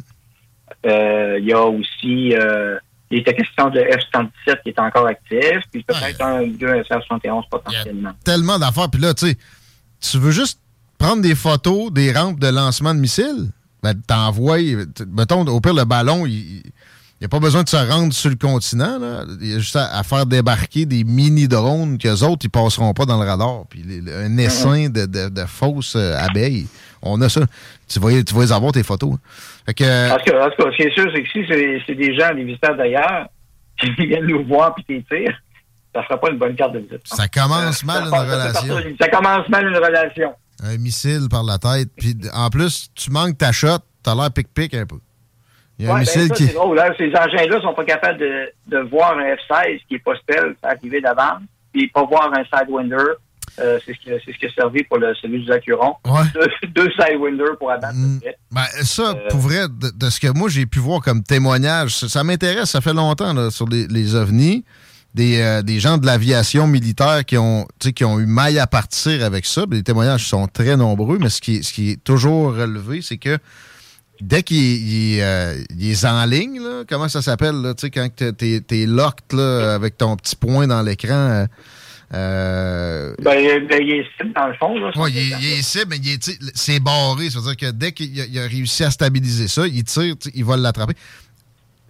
Euh, 0.87 1.39
il 1.39 1.47
y 1.47 1.53
a 1.53 1.63
aussi, 1.63 2.35
euh, 2.35 2.79
il 3.11 3.21
était 3.21 3.35
question 3.35 3.71
de 3.71 3.81
F-117 3.81 4.63
qui 4.63 4.69
est 4.71 4.79
encore 4.79 5.07
actif, 5.07 5.61
puis 5.73 5.83
peut-être 5.83 6.21
un 6.21 6.43
U2 6.43 6.85
SF-71 6.87 7.49
potentiellement. 7.49 8.11
tellement 8.25 8.59
d'affaires. 8.59 8.91
Puis 8.91 9.01
là, 9.01 9.15
tu 9.15 9.29
sais, 9.29 9.37
tu 10.11 10.19
veux 10.19 10.31
juste 10.31 10.61
prendre 10.99 11.23
des 11.23 11.35
photos 11.35 11.93
des 11.93 12.13
rampes 12.13 12.41
de 12.41 12.49
lancement 12.49 12.95
de 12.95 13.01
missiles, 13.01 13.51
ben, 13.83 13.95
t'envoies, 14.07 14.77
mettons, 15.09 15.47
au 15.47 15.61
pire, 15.61 15.75
le 15.75 15.85
ballon, 15.85 16.27
il 16.27 16.63
n'y 17.21 17.25
a 17.25 17.29
pas 17.29 17.39
besoin 17.39 17.63
de 17.63 17.69
se 17.69 17.77
rendre 17.77 18.13
sur 18.13 18.31
le 18.31 18.37
continent. 18.37 18.99
Là. 18.99 19.25
Il 19.41 19.53
y 19.53 19.55
a 19.55 19.59
juste 19.59 19.77
à, 19.77 20.03
faire 20.03 20.27
débarquer 20.27 20.87
des 20.87 21.05
mini-drones 21.05 21.99
qu'eux 21.99 22.25
autres, 22.25 22.45
ils 22.45 22.51
passeront 22.51 22.93
pas 22.95 23.05
dans 23.05 23.23
le 23.23 23.29
radar. 23.29 23.65
Puis 23.69 23.85
un 24.13 24.37
essaim 24.39 24.89
de, 24.89 25.45
fausses 25.47 25.97
euh, 25.97 26.17
abeilles. 26.19 26.67
On 27.03 27.21
a 27.21 27.29
ça. 27.29 27.43
Tu 27.89 28.01
vas, 28.01 28.23
tu 28.23 28.35
vas 28.35 28.43
les 28.43 28.53
avoir, 28.53 28.73
tes 28.73 28.83
photos. 28.83 29.15
Fait 29.67 29.75
que, 29.75 29.85
euh, 29.85 30.11
En 30.13 30.19
tout 30.19 30.33
cas, 30.33 30.51
ce 30.71 30.77
qui 30.77 30.83
est 30.83 30.93
sûr, 30.93 31.11
c'est 31.15 31.23
que 31.23 31.29
si 31.29 31.85
c'est 31.87 31.95
des 31.95 32.19
gens, 32.19 32.35
des 32.35 32.45
visiteurs 32.45 32.77
d'ailleurs, 32.77 33.29
qui 33.81 34.07
viennent 34.07 34.27
nous 34.27 34.45
voir 34.45 34.75
puis 34.75 34.85
qui 34.85 35.05
tirent, 35.05 35.39
ça 35.97 36.03
fera 36.05 36.21
pas 36.21 36.31
une 36.31 36.39
bonne 36.39 36.55
carte 36.57 36.73
de 36.73 36.79
visite. 36.81 37.01
ça 37.05 37.27
commence 37.29 37.83
mal 37.85 38.05
Ça 38.05 38.05
une 38.05 38.11
ça 38.11 38.21
relation. 38.61 38.75
Ça 39.01 39.09
commence 39.09 39.49
mal 39.49 39.67
une 39.67 39.77
relation. 39.77 40.35
Un 40.63 40.77
missile 40.79 41.29
par 41.31 41.43
la 41.43 41.59
tête. 41.59 41.89
Puis 41.97 42.17
en 42.33 42.49
plus, 42.51 42.89
tu 42.95 43.11
manques 43.11 43.37
ta 43.39 43.53
shot, 43.53 43.79
t'as 44.03 44.15
l'air 44.15 44.31
pic-pic 44.33 44.73
un 44.75 44.87
peu. 44.87 44.97
Il 45.79 45.85
y 45.85 45.89
a 45.89 45.93
un 45.93 45.99
Ouais, 45.99 46.05
ben, 46.07 46.21
missile 46.21 46.33
qui. 46.33 46.55
drôle. 46.55 46.79
Hein? 46.81 46.91
Ces 46.97 47.09
engins-là 47.15 47.61
sont 47.61 47.75
pas 47.75 47.85
capables 47.85 48.19
de, 48.19 48.51
de 48.69 48.79
voir 48.89 49.17
un 49.19 49.35
F-16 49.35 49.81
qui 49.89 49.97
est 49.97 49.99
pas 49.99 50.15
stealth 50.23 50.57
arriver 50.63 51.01
d'avance, 51.03 51.43
puis 51.73 51.89
pas 51.89 52.05
voir 52.05 52.33
un 52.33 52.45
Sidewinder. 52.45 53.05
Euh, 53.59 53.79
c'est 53.87 53.95
ce 53.95 53.99
qui 54.01 54.11
c'est 54.25 54.33
ce 54.33 54.39
qui 54.39 54.47
a 54.47 54.51
servi 54.53 54.83
pour 54.85 54.99
le, 54.99 55.15
celui 55.15 55.43
du 55.45 55.51
Acuron. 55.51 55.95
Ouais. 56.05 56.21
Deux, 56.35 56.69
deux 56.69 56.91
Sidewinders 56.99 57.57
pour 57.59 57.71
abattre 57.71 57.95
Mm. 57.95 58.21
Ben, 58.53 58.65
ça, 58.83 59.11
Euh, 59.15 59.29
pour 59.31 59.41
vrai, 59.41 59.67
de, 59.69 59.91
de 59.95 60.11
ce 60.11 60.21
que 60.21 60.29
moi 60.29 60.49
j'ai 60.51 60.67
pu 60.67 60.79
voir 60.79 61.01
comme 61.01 61.23
témoignage, 61.23 61.95
ça, 61.95 62.09
ça 62.09 62.25
m'intéresse, 62.25 62.71
ça 62.71 62.81
fait 62.83 62.93
longtemps 62.93 63.33
là, 63.33 63.51
sur 63.51 63.67
les, 63.67 63.87
les 63.87 64.15
ovnis, 64.15 64.65
des, 65.17 65.41
euh, 65.41 65.63
des 65.63 65.81
gens 65.81 65.97
de 65.97 66.05
l'aviation 66.05 66.67
militaire 66.67 67.25
qui 67.25 67.39
ont, 67.39 67.67
qui 67.95 68.05
ont 68.05 68.21
eu 68.21 68.27
maille 68.27 68.59
à 68.59 68.67
partir 68.67 69.25
avec 69.25 69.47
ça. 69.47 69.65
Les 69.71 69.83
témoignages 69.83 70.29
sont 70.29 70.47
très 70.47 70.77
nombreux, 70.77 71.17
mais 71.19 71.31
ce 71.31 71.41
qui 71.41 71.57
est, 71.57 71.63
ce 71.63 71.73
qui 71.73 71.91
est 71.93 72.05
toujours 72.05 72.55
relevé, 72.55 73.01
c'est 73.01 73.17
que 73.17 73.39
dès 74.21 74.43
qu'il 74.43 74.57
il, 74.59 75.21
euh, 75.23 75.55
est 75.81 76.05
en 76.05 76.25
ligne, 76.27 76.61
là, 76.61 76.83
comment 76.87 77.09
ça 77.09 77.23
s'appelle, 77.23 77.57
là, 77.63 77.73
tu 77.75 77.83
sais, 77.87 77.91
quand 77.91 78.09
t'es, 78.15 78.61
t'es 78.61 78.85
locked 78.85 79.33
là, 79.33 79.75
avec 79.75 79.97
ton 79.97 80.17
petit 80.17 80.37
point 80.37 80.67
dans 80.67 80.83
l'écran. 80.83 81.47
euh, 82.15 83.15
Ben, 83.23 83.67
ben, 83.69 83.83
il 83.83 83.91
est 83.93 84.07
cible 84.19 84.35
dans 84.35 84.49
le 84.49 84.55
fond. 84.55 84.79
Là, 84.79 84.91
Ouais, 84.97 85.11
il, 85.13 85.19
est- 85.19 85.37
il 85.41 85.47
est 85.59 85.63
cible, 85.63 85.87
mais 85.91 85.97
est, 86.13 86.39
c'est 86.55 86.79
barré. 86.81 87.31
Ça 87.31 87.41
veut 87.41 87.47
dire 87.55 87.57
que 87.57 87.71
dès 87.73 87.93
qu'il 87.93 88.39
a, 88.39 88.43
réussi 88.47 88.85
à 88.85 88.91
stabiliser 88.91 89.49
ça, 89.49 89.67
il 89.67 89.83
tire, 89.85 90.15
il 90.35 90.45
va 90.45 90.59
l'attraper. 90.59 90.95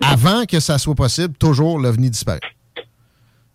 Avant 0.00 0.44
que 0.44 0.60
ça 0.60 0.78
soit 0.78 0.94
possible, 0.94 1.34
toujours 1.38 1.78
l'OVNI 1.80 2.10
disparaît. 2.10 2.40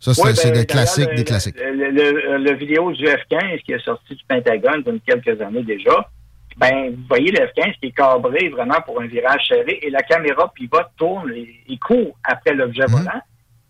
Ça, 0.01 0.13
c'est 0.13 0.21
Ouais, 0.23 0.33
ben, 0.51 0.59
le 0.59 0.65
classique 0.65 1.03
d'ailleurs, 1.05 1.15
des 1.15 1.21
le- 1.21 1.27
classiques. 1.27 1.55
Le, 1.57 1.89
le- 1.91 2.37
le 2.39 2.53
vidéo 2.55 2.91
du 2.91 3.05
F-15 3.05 3.61
qui 3.63 3.71
est 3.73 3.83
sorti 3.85 4.15
du 4.15 4.23
Pentagone 4.27 4.83
il 4.85 4.99
y 5.07 5.11
a 5.13 5.19
quelques 5.19 5.39
années 5.41 5.63
déjà, 5.63 6.09
ben, 6.57 6.89
vous 6.89 7.03
voyez 7.07 7.31
le 7.31 7.45
F-15 7.47 7.73
qui 7.79 7.87
est 7.87 7.91
cabré 7.95 8.49
vraiment 8.49 8.81
pour 8.85 8.99
un 8.99 9.05
virage 9.05 9.47
serré 9.47 9.79
et 9.83 9.89
la 9.91 10.01
caméra 10.01 10.51
pivote, 10.53 10.87
tourne 10.97 11.31
et, 11.33 11.47
et 11.69 11.77
court 11.77 12.17
après 12.23 12.53
l'objet 12.55 12.83
Mhm. 12.89 12.95
volant. 12.95 13.21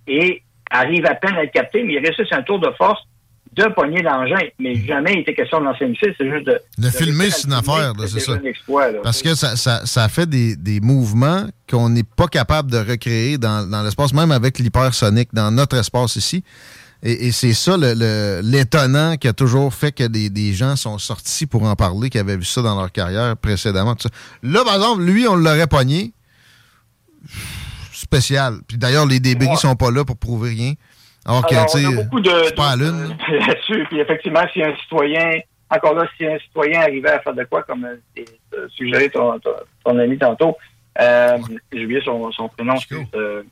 Et 0.08 0.42
arrive 0.72 1.06
à 1.06 1.16
peine 1.16 1.36
à 1.36 1.44
être 1.44 1.52
capté, 1.52 1.84
mais 1.84 1.94
il 1.94 2.00
réussit 2.00 2.32
un 2.34 2.42
tour 2.44 2.60
de 2.60 2.72
force 2.78 3.02
de 3.54 3.64
pogner 3.74 4.02
l'engin. 4.02 4.48
Mais 4.60 4.76
jamais 4.76 5.14
il 5.14 5.20
était 5.20 5.34
question 5.34 5.60
de 5.60 5.66
lancer 5.66 5.92
c'est 6.00 6.30
juste 6.30 6.46
de... 6.46 6.60
Le 6.78 6.90
filmer, 6.90 7.30
c'est 7.30 7.48
une 7.48 7.54
affaire, 7.54 7.94
c'est 8.08 8.20
ça. 8.20 8.34
Parce 9.04 9.22
que 9.22 9.36
ça, 9.36 9.56
ça, 9.56 9.86
ça 9.86 10.10
fait 10.10 10.28
des, 10.28 10.56
des 10.56 10.80
mouvements 10.80 11.48
qu'on 11.70 11.90
n'est 11.90 12.04
pas 12.04 12.28
capable 12.28 12.72
de 12.72 12.78
recréer 12.78 13.38
dans, 13.38 13.70
dans 13.70 13.84
l'espace, 13.84 14.14
même 14.14 14.32
avec 14.32 14.60
l'hypersonique, 14.60 15.30
dans 15.34 15.52
notre 15.52 15.78
espace 15.78 16.16
ici. 16.16 16.44
Et, 17.04 17.32
c'est 17.32 17.54
ça 17.54 17.78
l'étonnant 17.78 19.18
qui 19.18 19.28
a 19.28 19.34
toujours 19.34 19.74
fait 19.74 19.92
que 19.92 20.04
des, 20.04 20.30
des, 20.30 20.54
gens 20.54 20.76
sont 20.76 21.00
sortis 21.00 21.48
pour 21.48 21.64
en 21.64 21.76
parler, 21.76 22.12
qui 22.12 22.20
avaient 22.20 22.38
vu 22.38 22.46
ça 22.46 22.62
dans 22.62 22.80
leur 22.80 22.92
carrière 22.92 23.36
précédemment. 23.38 23.96
Là, 24.44 24.64
par 24.64 24.76
exemple, 24.76 25.02
lui, 25.02 25.28
on 25.28 25.36
l'aurait 25.36 25.66
pogné. 25.66 26.14
Spécial. 27.92 28.60
Puis 28.68 28.78
d'ailleurs, 28.78 29.08
les 29.08 29.20
débris 29.20 29.50
ne 29.50 29.56
sont 29.56 29.76
pas 29.76 29.90
là 29.90 30.06
pour 30.06 30.18
prouver 30.18 30.52
rien. 30.52 30.74
Alors, 31.26 31.46
Alors 31.50 31.68
on 31.76 31.86
a 31.86 32.04
beaucoup 32.04 32.20
de, 32.20 32.56
pas 32.56 32.76
lune. 32.76 33.16
là-dessus. 33.48 33.86
Puis 33.90 34.00
effectivement, 34.00 34.42
si 34.54 34.64
un 34.64 34.76
citoyen, 34.78 35.40
encore 35.70 35.94
là, 35.94 36.08
si 36.18 36.26
un 36.26 36.40
citoyen 36.40 36.82
arrivait 36.82 37.12
à 37.12 37.20
faire 37.20 37.34
de 37.34 37.44
quoi, 37.44 37.64
comme 37.64 37.86
euh, 37.86 38.68
suggéré 38.76 39.10
ton, 39.10 39.40
ton, 39.84 40.00
ami 40.00 40.18
tantôt, 40.18 40.58
euh, 41.00 41.38
j'ai 41.72 41.86
oublié 41.86 42.02
son, 42.04 42.32
son 42.32 42.50
prénom. 42.50 42.76
Euh, 43.16 43.44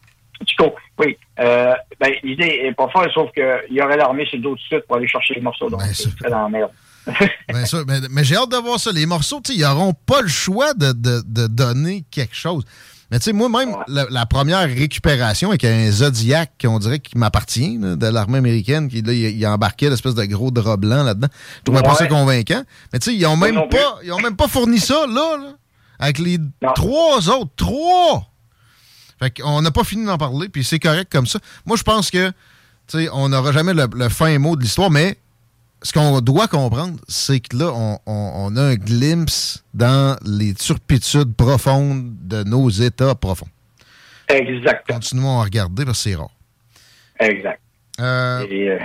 Chico, 0.46 0.74
oui. 0.98 1.18
Euh, 1.40 1.74
ben, 2.00 2.14
l'idée 2.24 2.62
est 2.66 2.74
pas 2.74 2.88
folle, 2.90 3.12
sauf 3.14 3.32
qu'il 3.34 3.76
y 3.76 3.82
aurait 3.82 3.98
l'armée 3.98 4.26
sur 4.26 4.38
le 4.38 4.44
dos 4.44 4.56
de 4.56 4.60
suite 4.60 4.86
pour 4.88 4.98
aller 4.98 5.08
chercher 5.08 5.36
les 5.36 5.42
morceaux. 5.42 5.70
Donc, 5.70 5.82
c'est 5.94 6.30
dans 6.30 6.44
la 6.44 6.50
merde. 6.50 6.72
Bien 7.50 7.66
sûr, 7.66 7.84
mais, 7.88 8.00
mais 8.10 8.24
j'ai 8.24 8.36
hâte 8.36 8.52
de 8.52 8.58
voir 8.58 8.80
ça. 8.80 8.92
Les 8.92 9.06
morceaux, 9.06 9.42
ils 9.50 9.62
n'auront 9.62 9.94
pas 9.94 10.22
le 10.22 10.28
choix 10.28 10.74
de, 10.74 10.92
de, 10.92 11.22
de, 11.26 11.48
donner 11.48 12.04
quelque 12.12 12.36
chose. 12.36 12.66
Mais 13.12 13.18
tu 13.20 13.26
sais, 13.26 13.34
moi-même, 13.34 13.76
la, 13.88 14.26
première 14.28 14.68
récupération 14.68 15.50
avec 15.50 15.64
un 15.64 15.90
Zodiac, 15.92 16.52
on 16.66 16.78
dirait 16.78 17.00
qui 17.00 17.18
m'appartient, 17.18 17.78
de 17.78 18.08
l'armée 18.08 18.38
américaine, 18.38 18.88
qui 18.88 19.02
là, 19.02 19.14
il, 19.14 19.46
a 19.46 19.52
embarqué 19.52 19.90
l'espèce 19.90 20.14
de 20.14 20.26
gros 20.26 20.52
drap 20.52 20.78
blanc 20.78 21.04
là-dedans. 21.04 21.30
Je 21.58 21.64
trouvais 21.64 21.82
pas 21.82 21.96
ça 21.96 22.06
convaincant. 22.06 22.64
Mais 22.94 23.00
tu 23.00 23.10
sais, 23.10 23.16
ils 23.16 23.26
ont 23.26 23.38
même 23.38 23.68
pas, 23.70 24.00
ils 24.04 24.12
ont 24.12 24.20
même 24.20 24.36
pas 24.36 24.48
fourni 24.48 24.80
ça, 24.80 25.08
là, 25.08 25.38
là 25.38 25.54
avec 26.00 26.18
les 26.18 26.40
trois 26.76 27.30
autres. 27.30 27.52
Trois! 27.56 28.32
Fait 29.20 29.38
qu'on 29.38 29.62
n'a 29.62 29.70
pas 29.70 29.84
fini 29.84 30.06
d'en 30.06 30.18
parler, 30.18 30.48
puis 30.48 30.64
c'est 30.64 30.80
correct 30.80 31.12
comme 31.12 31.28
ça. 31.28 31.40
Moi, 31.66 31.76
je 31.76 31.84
pense 31.84 32.10
que, 32.10 32.30
tu 32.88 32.98
sais, 32.98 33.10
on 33.12 33.30
n'aura 33.30 33.52
jamais 33.52 33.74
le, 33.74 34.10
fin 34.10 34.40
mot 34.40 34.56
de 34.56 34.62
l'histoire, 34.62 34.90
mais 34.90 35.18
ce 35.82 35.94
qu'on 35.94 36.20
doit 36.22 36.48
comprendre, 36.48 37.00
c'est 37.08 37.40
que 37.40 37.56
là, 37.58 38.00
on, 38.06 38.56
a 38.56 38.62
un 38.62 38.76
glimpse 38.76 39.64
dans 39.74 40.18
les 40.26 40.54
turpitudes 40.54 41.36
profondes 41.36 42.14
de 42.22 42.44
nos 42.44 42.70
États 42.70 43.16
profonds. 43.16 43.48
Exactement. 44.28 45.00
Continuons 45.00 45.40
à 45.40 45.44
regarder 45.44 45.86
parce 45.86 46.04
que 46.04 46.10
c'est 46.10 46.16
rare. 46.16 46.32
Exact. 47.20 47.60
Euh, 48.00 48.46
Et, 48.50 48.70
euh, 48.70 48.80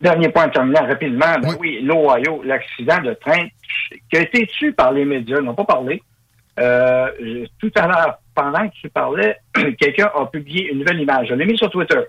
dernier 0.00 0.28
point 0.30 0.48
terminant 0.48 0.86
rapidement. 0.86 1.38
Ben 1.40 1.56
oui, 1.60 1.80
l'Ohio, 1.82 2.42
l'accident 2.42 3.00
de 3.00 3.14
train 3.14 3.46
qui 4.10 4.16
a 4.16 4.20
été 4.20 4.46
tué 4.46 4.72
par 4.72 4.92
les 4.92 5.04
médias, 5.04 5.40
n'ont 5.40 5.54
pas 5.54 5.64
parlé. 5.64 6.02
Euh, 6.58 7.46
tout 7.58 7.70
à 7.76 7.86
l'heure, 7.86 8.18
pendant 8.34 8.68
que 8.68 8.74
tu 8.74 8.90
parlais, 8.90 9.36
quelqu'un 9.78 10.10
a 10.14 10.26
publié 10.26 10.70
une 10.72 10.80
nouvelle 10.80 11.00
image. 11.00 11.28
Je 11.28 11.34
l'ai 11.34 11.46
mis 11.46 11.56
sur 11.56 11.70
Twitter. 11.70 12.00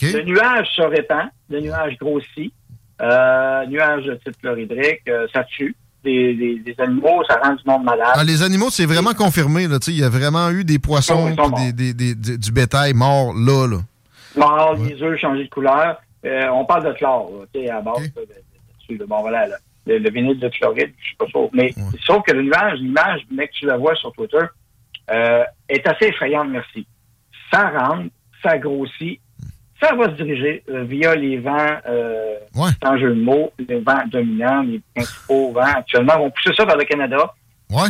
Le 0.00 0.22
nuage 0.22 0.66
se 0.74 0.82
répand, 0.82 1.28
le 1.50 1.60
nuage 1.60 1.96
grossit, 1.98 2.52
euh, 3.00 3.66
nuage 3.66 4.04
de 4.04 4.14
type 4.14 4.40
chlorhydrique, 4.40 5.02
euh, 5.08 5.26
ça 5.32 5.44
tue. 5.44 5.74
Des, 6.04 6.60
animaux, 6.78 7.24
ça 7.26 7.40
rend 7.42 7.54
du 7.54 7.62
monde 7.64 7.84
malade. 7.84 8.12
Ah, 8.12 8.24
les 8.24 8.42
animaux, 8.42 8.68
c'est 8.68 8.84
vraiment 8.84 9.14
confirmé. 9.14 9.66
Là, 9.66 9.78
il 9.86 9.98
y 9.98 10.04
a 10.04 10.10
vraiment 10.10 10.50
eu 10.50 10.62
des 10.62 10.78
poissons 10.78 11.34
des, 11.74 12.14
du 12.14 12.52
bétail 12.52 12.92
mort 12.92 13.32
là. 13.34 13.66
là. 13.66 13.78
Mort, 14.36 14.76
les 14.76 15.02
œufs 15.02 15.18
changés 15.18 15.44
de 15.44 15.48
couleur. 15.48 15.96
Euh, 16.26 16.48
on 16.48 16.66
parle 16.66 16.84
de 16.84 16.92
chlore, 16.92 17.30
à 17.70 17.80
base 17.80 18.12
de, 18.90 19.04
bon, 19.06 19.22
voilà, 19.22 19.46
le, 19.86 20.10
vinyle 20.10 20.38
de 20.38 20.48
chloride, 20.50 20.92
je 20.98 21.06
suis 21.06 21.16
pas 21.16 21.26
sûr. 21.26 21.48
Mais 21.54 21.74
sauf 22.04 22.22
que 22.22 22.32
le 22.32 22.42
nuage, 22.42 22.78
l'image, 22.80 23.22
mec, 23.30 23.50
tu 23.52 23.64
la 23.64 23.78
vois 23.78 23.94
sur 23.94 24.12
Twitter, 24.12 24.44
est 25.08 25.88
assez 25.88 26.06
effrayante, 26.06 26.48
merci. 26.50 26.86
Ça 27.50 27.70
rentre, 27.70 28.10
ça 28.42 28.58
grossit, 28.58 29.20
ça 29.80 29.94
va 29.94 30.04
se 30.04 30.22
diriger 30.22 30.62
euh, 30.70 30.84
via 30.84 31.14
les 31.14 31.38
vents, 31.38 31.76
euh, 31.86 32.36
sans 32.82 32.98
jeu 32.98 33.10
de 33.10 33.20
mots, 33.20 33.52
les 33.68 33.80
vents 33.80 34.04
dominants, 34.10 34.62
les 34.62 34.80
principaux 34.94 35.52
vents 35.52 35.62
actuellement 35.62 36.18
vont 36.18 36.30
pousser 36.30 36.54
ça 36.56 36.64
vers 36.64 36.76
le 36.76 36.84
Canada 36.84 37.34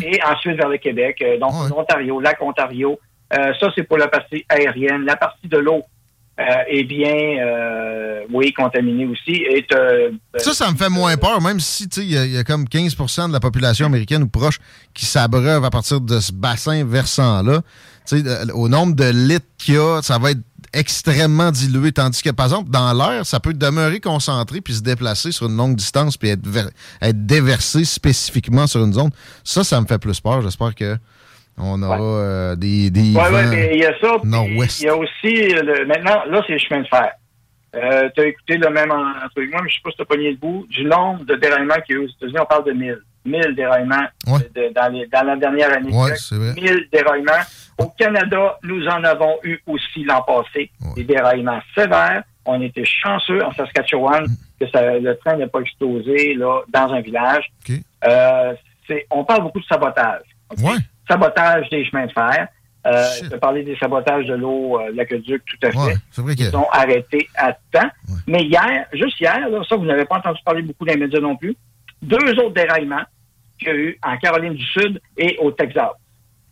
et 0.03 0.19
ensuite 0.25 0.57
vers 0.57 0.69
le 0.69 0.79
Québec, 0.79 1.23
euh, 1.23 1.39
donc 1.39 1.53
l'Ontario, 1.69 2.21
lac 2.21 2.41
Ontario. 2.41 2.99
ça, 3.31 3.69
c'est 3.75 3.83
pour 3.83 3.99
la 3.99 4.09
partie 4.09 4.45
aérienne. 4.49 5.05
La 5.05 5.17
partie 5.17 5.49
de 5.49 5.59
l'eau, 5.59 5.83
est 6.67 6.83
bien, 6.83 8.27
oui, 8.33 8.53
contaminée 8.53 9.07
aussi. 9.07 9.45
ça, 10.37 10.53
ça 10.53 10.71
me 10.73 10.77
fait 10.77 10.89
moins 10.89 11.17
peur, 11.17 11.41
même 11.41 11.61
si 11.61 11.85
il 11.99 12.11
y, 12.11 12.37
a 12.37 12.43
comme 12.43 12.65
15% 12.65 13.29
de 13.29 13.33
la 13.33 13.39
population 13.39 13.87
américaine 13.87 14.25
ou 14.25 14.29
proche 14.29 14.59
qui 14.95 15.07
s'abreuve 15.07 15.65
à 15.65 15.71
partir 15.71 16.01
de 16.01 16.19
ce 16.19 16.33
bassin 16.33 16.85
versant-là. 16.85 17.61
Au 18.55 18.69
nombre 18.69 18.97
de 18.97 19.11
litres 19.11 19.47
qu'il 19.59 19.75
y 19.75 19.79
a, 19.79 20.03
ça 20.03 20.19
va 20.19 20.33
être 20.33 20.41
extrêmement 20.75 21.51
dilué, 21.51 21.93
tandis 21.93 22.23
que, 22.23 22.31
par 22.31 22.47
exemple, 22.47 22.71
dans 22.71 22.93
l'air, 22.93 23.25
ça 23.25 23.41
peut 23.41 23.55
demeurer 23.55 24.01
concentré 24.01 24.61
puis 24.61 24.75
se 24.75 24.83
déplacer 24.83 25.33
sur 25.33 25.47
une 25.47 25.57
longue 25.57 25.77
distance 25.77 26.17
puis 26.17 26.29
être, 26.29 26.43
être 27.01 27.27
déversé 27.27 27.85
spécifiquement 27.85 28.67
sur 28.67 28.85
une 28.85 28.93
zone. 28.93 29.11
Ça, 29.43 29.65
ça 29.65 29.81
me 29.81 29.87
fait 29.87 29.99
plus 29.99 30.21
peur. 30.21 30.43
J'espère 30.43 30.75
que 30.75 30.97
on 31.57 31.81
aura 31.83 32.01
euh, 32.01 32.57
des, 32.57 32.91
des 32.91 33.15
ouais, 33.15 33.31
ouais, 33.31 33.47
mais 33.47 33.71
il 33.75 33.81
y 33.81 33.87
a 33.87 33.93
ça. 34.01 34.17
Il 34.25 34.85
y 34.85 34.89
a 34.89 34.97
aussi, 34.97 35.55
maintenant, 35.87 36.25
là, 36.29 36.43
c'est 36.47 36.55
le 36.55 36.59
chemin 36.59 36.83
de 36.83 36.89
fer. 36.89 37.13
Euh, 37.77 38.09
tu 38.15 38.23
as 38.23 38.27
écouté 38.27 38.57
le 38.57 38.71
même 38.71 38.91
entre 38.91 39.41
moi, 39.51 39.61
mais 39.63 39.69
je 39.69 39.75
sais 39.75 39.81
pas 39.83 39.91
si 39.91 39.97
tu 39.97 40.03
as 40.03 40.05
pogné 40.05 40.31
le 40.31 40.37
bout. 40.37 40.67
Du 40.69 40.85
nombre 40.85 41.25
de 41.25 41.35
déraillements 41.37 41.81
qu'il 41.87 41.97
y 41.97 41.99
a 41.99 42.03
aux 42.03 42.09
États-Unis, 42.09 42.39
on 42.41 42.47
parle 42.47 42.65
de 42.65 42.73
1000. 42.73 42.99
1000 43.25 43.55
déraillements 43.55 44.05
dans, 44.27 45.27
la 45.27 45.37
dernière 45.37 45.73
année. 45.73 45.93
Ouais, 45.93 46.15
c'est 46.17 46.37
vrai. 46.37 46.53
1000 46.55 46.89
déraillements. 46.93 47.33
Au 47.79 47.89
Canada, 47.99 48.59
nous 48.63 48.87
en 48.87 49.03
avons 49.05 49.37
eu 49.43 49.59
aussi 49.67 50.05
l'an 50.05 50.23
passé. 50.23 50.71
Des 50.97 51.05
déraillements 51.05 51.61
sévères. 51.75 52.23
On 52.47 52.61
était 52.61 52.85
chanceux 52.85 53.43
en 53.43 53.53
Saskatchewan 53.53 54.27
que 54.61 54.67
le 55.01 55.15
train 55.15 55.37
n'ait 55.37 55.47
pas 55.47 55.61
explosé 55.61 56.35
là, 56.35 56.61
dans 56.69 56.93
un 56.93 57.01
village. 57.01 57.51
Euh, 58.07 58.55
on 59.11 59.25
parle 59.25 59.43
beaucoup 59.43 59.61
de 59.61 59.65
sabotage. 59.65 60.23
Sabotage 61.09 61.69
des 61.71 61.85
chemins 61.85 62.07
de 62.07 62.13
fer. 62.13 62.49
Euh, 62.87 63.07
je 63.23 63.37
parler 63.37 63.63
des 63.63 63.77
sabotages 63.77 64.27
de 64.27 64.35
l'eau, 64.35 64.79
euh, 64.79 64.91
l'aqueduc, 64.95 65.43
tout 65.47 65.67
à 65.67 65.71
fait. 65.71 65.97
Ils 66.37 66.51
sont 66.51 66.67
arrêtés 66.71 67.27
à 67.35 67.55
temps. 67.73 67.89
Mais 68.27 68.45
hier, 68.45 68.87
juste 68.93 69.19
hier, 69.21 69.49
là, 69.49 69.63
ça, 69.67 69.77
vous 69.77 69.87
n'avez 69.87 70.05
pas 70.05 70.19
entendu 70.19 70.41
parler 70.45 70.63
beaucoup 70.63 70.85
des 70.85 70.97
médias 70.97 71.21
non 71.21 71.35
plus, 71.35 71.57
deux 72.03 72.33
autres 72.39 72.53
déraillements 72.53 73.05
qu'il 73.59 73.69
y 73.69 73.71
a 73.71 73.75
eu 73.75 73.99
en 74.03 74.17
Caroline 74.19 74.55
du 74.55 74.65
Sud 74.67 75.01
et 75.17 75.39
au 75.41 75.51
Texas. 75.53 75.93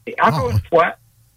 Et 0.07 0.15
encore 0.21 0.49
ah, 0.51 0.55
une 0.55 0.69
fois, 0.71 0.95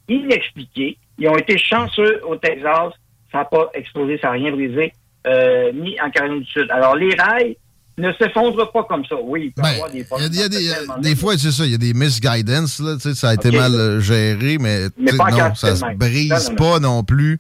inexpliqués. 0.08 0.98
Ils 1.18 1.30
ont 1.30 1.38
été 1.38 1.58
chanceux 1.58 2.22
au 2.28 2.36
Texas. 2.36 2.94
Ça 3.32 3.40
n'a 3.40 3.46
pas 3.46 3.70
explosé, 3.74 4.18
ça 4.22 4.28
n'a 4.28 4.34
rien 4.34 4.52
brisé, 4.52 4.94
euh, 5.28 5.72
ni 5.74 6.00
en 6.00 6.10
Caroline 6.10 6.42
du 6.42 6.46
Sud. 6.46 6.68
Alors, 6.72 6.96
les 6.96 7.14
rails 7.16 7.58
ne 7.98 8.12
s'effondrent 8.14 8.72
pas 8.72 8.84
comme 8.84 9.06
ça. 9.06 9.16
Oui, 9.22 9.46
il 9.46 9.52
peut 9.54 9.62
y 9.62 9.64
ben, 9.64 9.76
avoir 9.76 9.90
des 9.90 10.34
Il 10.34 10.40
y 10.40 10.44
a, 10.44 10.50
des, 10.50 11.10
des 11.10 11.16
fois, 11.16 11.38
c'est 11.38 11.52
ça, 11.52 11.66
il 11.66 11.72
y 11.72 11.76
a 11.76 11.78
des 11.78 11.94
misguidance, 11.94 12.80
là, 12.80 12.98
ça 13.00 13.30
a 13.30 13.34
été 13.34 13.52
mal 13.52 13.74
euh, 13.74 14.00
géré, 14.00 14.58
mais, 14.60 14.88
non, 14.98 15.56
ça 15.56 15.76
se 15.76 15.96
brise 15.96 16.52
pas 16.58 16.80
non 16.80 17.04
plus. 17.04 17.40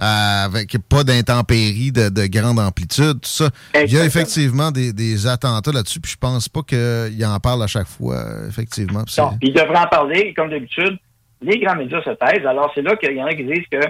Euh, 0.00 0.44
avec 0.46 0.76
pas 0.88 1.04
d'intempéries 1.04 1.92
de, 1.92 2.08
de, 2.08 2.26
grande 2.26 2.58
amplitude, 2.58 3.20
tout 3.20 3.28
ça. 3.28 3.50
Il 3.74 3.92
y 3.92 3.98
a 3.98 4.04
effectivement 4.04 4.72
des, 4.72 4.92
des 4.92 5.26
attentats 5.28 5.70
là-dessus, 5.70 6.00
puis 6.00 6.12
je 6.12 6.16
pense 6.16 6.48
pas 6.48 6.62
qu'il 6.62 7.24
en 7.24 7.38
parle 7.38 7.62
à 7.62 7.66
chaque 7.68 7.86
fois, 7.86 8.24
effectivement. 8.48 9.04
Non, 9.18 9.38
il 9.42 9.52
devrait 9.52 9.78
en 9.78 9.86
parler, 9.86 10.34
comme 10.34 10.50
d'habitude 10.50 10.98
les 11.42 11.58
grands 11.58 11.76
médias 11.76 12.02
se 12.02 12.10
taisent. 12.10 12.46
Alors, 12.46 12.70
c'est 12.74 12.82
là 12.82 12.96
qu'il 12.96 13.16
y 13.16 13.22
en 13.22 13.26
a 13.26 13.34
qui 13.34 13.44
disent 13.44 13.66
que 13.70 13.80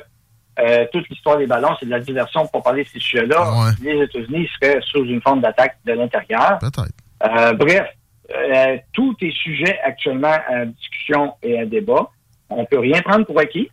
euh, 0.61 0.85
toute 0.93 1.09
l'histoire 1.09 1.39
des 1.39 1.47
ballons, 1.47 1.75
c'est 1.81 1.87
de 1.87 1.91
la 1.91 2.01
diversion 2.01 2.47
pour 2.47 2.63
parler 2.63 2.85
de 2.85 2.89
ces 2.89 2.99
sujets-là. 2.99 3.73
Les 3.83 4.03
États-Unis 4.03 4.49
seraient 4.61 4.81
sous 4.83 5.05
une 5.05 5.23
forme 5.23 5.41
d'attaque 5.41 5.77
de 5.85 5.93
l'intérieur. 5.93 6.59
Peut-être. 6.61 6.93
Euh, 7.25 7.53
bref, 7.55 7.87
euh, 8.35 8.77
tout 8.93 9.17
est 9.23 9.35
sujet 9.35 9.79
actuellement 9.85 10.37
à 10.49 10.67
discussion 10.67 11.33
et 11.43 11.59
à 11.59 11.65
débat. 11.65 12.11
On 12.51 12.65
peut 12.67 12.81
rien 12.81 13.01
prendre 13.01 13.25
pour 13.25 13.39
acquis. 13.39 13.71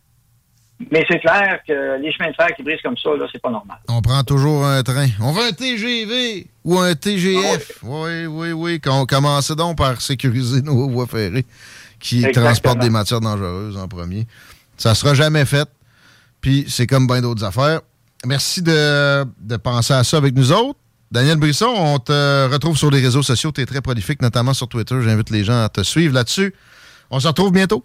Mais 0.92 1.06
c'est 1.10 1.20
clair 1.20 1.60
que 1.68 2.02
les 2.02 2.10
chemins 2.14 2.30
de 2.30 2.36
fer 2.36 2.48
qui 2.56 2.64
brisent 2.64 2.82
comme 2.82 2.98
ça, 2.98 3.10
là, 3.10 3.26
c'est 3.30 3.42
pas 3.42 3.50
normal. 3.50 3.78
On 3.90 4.02
prend 4.02 4.24
toujours 4.24 4.64
un 4.64 4.82
train. 4.82 5.08
On 5.22 5.34
veut 5.34 5.50
un 5.50 5.52
TGV 5.52 6.48
ou 6.64 6.80
un 6.80 6.96
TGF. 6.96 7.82
Ah 7.84 7.86
oui, 7.86 8.26
oui, 8.28 8.52
oui. 8.54 8.80
oui. 8.80 9.06
commence 9.06 9.52
donc 9.52 9.78
par 9.78 10.00
sécuriser 10.00 10.62
nos 10.64 10.88
voies 10.88 11.08
ferrées 11.08 11.46
qui 12.00 12.30
transporte 12.32 12.80
des 12.80 12.90
matières 12.90 13.22
dangereuses 13.22 13.78
en 13.78 13.88
premier. 13.88 14.26
Ça 14.78 14.96
sera 14.96 15.14
jamais 15.14 15.46
fait. 15.46 15.68
Puis 16.42 16.66
c'est 16.68 16.88
comme 16.88 17.08
bien 17.08 17.22
d'autres 17.22 17.44
affaires. 17.44 17.82
Merci 18.26 18.62
de, 18.62 19.58
penser 19.58 19.94
à 19.94 20.04
ça 20.04 20.18
avec 20.18 20.36
nous 20.36 20.52
autres. 20.52 20.80
Daniel 21.12 21.38
Brisson, 21.38 21.74
on 21.76 22.00
te 22.00 22.52
retrouve 22.52 22.78
sur 22.78 22.92
les 22.92 23.02
réseaux 23.02 23.24
sociaux. 23.24 23.52
Tu 23.52 23.62
es 23.62 23.66
très 23.66 23.82
prolifique, 23.82 24.22
notamment 24.22 24.54
sur 24.54 24.68
Twitter. 24.68 24.96
J'invite 25.02 25.32
les 25.32 25.44
gens 25.44 25.64
à 25.64 25.70
te 25.70 25.82
suivre 25.82 26.14
là-dessus. 26.14 26.54
On 27.10 27.20
se 27.20 27.28
retrouve 27.28 27.52
bientôt. 27.52 27.84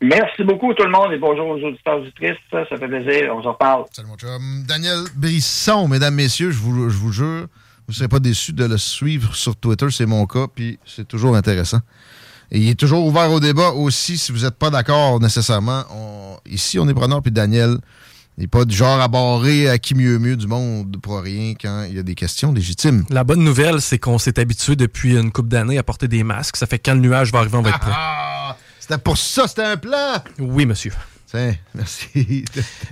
Merci 0.00 0.42
beaucoup 0.42 0.74
tout 0.74 0.82
le 0.82 0.90
monde 0.90 1.12
et 1.12 1.18
bonjour 1.18 1.46
aux 1.46 1.58
auditeurs 1.58 2.00
auditrices. 2.00 2.36
Ça 2.50 2.64
fait 2.64 2.88
plaisir. 2.88 3.32
On 3.36 3.42
s'en 3.42 3.52
reparle. 3.52 3.84
Salut 3.92 4.08
mon 4.08 4.16
chum. 4.16 4.64
Daniel 4.66 5.04
Brisson, 5.14 5.86
mesdames, 5.86 6.14
messieurs, 6.14 6.50
je 6.50 6.58
vous, 6.58 6.90
je 6.90 6.96
vous 6.96 7.12
jure, 7.12 7.46
vous 7.86 7.90
ne 7.90 7.94
serez 7.94 8.08
pas 8.08 8.18
déçus 8.18 8.52
de 8.52 8.64
le 8.64 8.78
suivre 8.78 9.36
sur 9.36 9.54
Twitter. 9.54 9.86
C'est 9.90 10.06
mon 10.06 10.26
cas, 10.26 10.46
puis 10.52 10.80
c'est 10.84 11.06
toujours 11.06 11.36
intéressant. 11.36 11.78
Et 12.54 12.58
il 12.58 12.68
est 12.68 12.78
toujours 12.78 13.06
ouvert 13.06 13.32
au 13.32 13.40
débat 13.40 13.70
aussi 13.70 14.18
si 14.18 14.30
vous 14.30 14.40
n'êtes 14.40 14.56
pas 14.56 14.68
d'accord 14.68 15.18
nécessairement. 15.20 15.84
ici, 16.44 16.78
on 16.78 16.86
est 16.86 16.94
preneur, 16.94 17.22
puis 17.22 17.32
Daniel 17.32 17.78
n'est 18.36 18.46
pas 18.46 18.66
du 18.66 18.76
genre 18.76 19.00
à 19.00 19.08
barrer 19.08 19.70
à 19.70 19.78
qui 19.78 19.94
mieux 19.94 20.18
mieux 20.18 20.36
du 20.36 20.46
monde 20.46 20.98
pour 21.00 21.20
rien 21.20 21.54
quand 21.60 21.86
il 21.88 21.96
y 21.96 21.98
a 21.98 22.02
des 22.02 22.14
questions 22.14 22.52
légitimes. 22.52 23.04
La 23.08 23.24
bonne 23.24 23.42
nouvelle, 23.42 23.80
c'est 23.80 23.98
qu'on 23.98 24.18
s'est 24.18 24.38
habitué 24.38 24.76
depuis 24.76 25.16
une 25.16 25.32
couple 25.32 25.48
d'années 25.48 25.78
à 25.78 25.82
porter 25.82 26.08
des 26.08 26.24
masques. 26.24 26.56
Ça 26.56 26.66
fait 26.66 26.78
quand 26.78 26.92
le 26.92 27.00
nuage 27.00 27.32
va 27.32 27.38
arriver, 27.38 27.56
on 27.56 27.62
va 27.62 27.70
être 27.70 27.80
prêt. 27.80 27.92
Ah, 27.94 28.56
c'était 28.78 28.98
pour 28.98 29.16
ça, 29.16 29.48
c'était 29.48 29.64
un 29.64 29.78
plan! 29.78 30.22
Oui, 30.38 30.66
monsieur. 30.66 30.92
merci. 31.74 32.44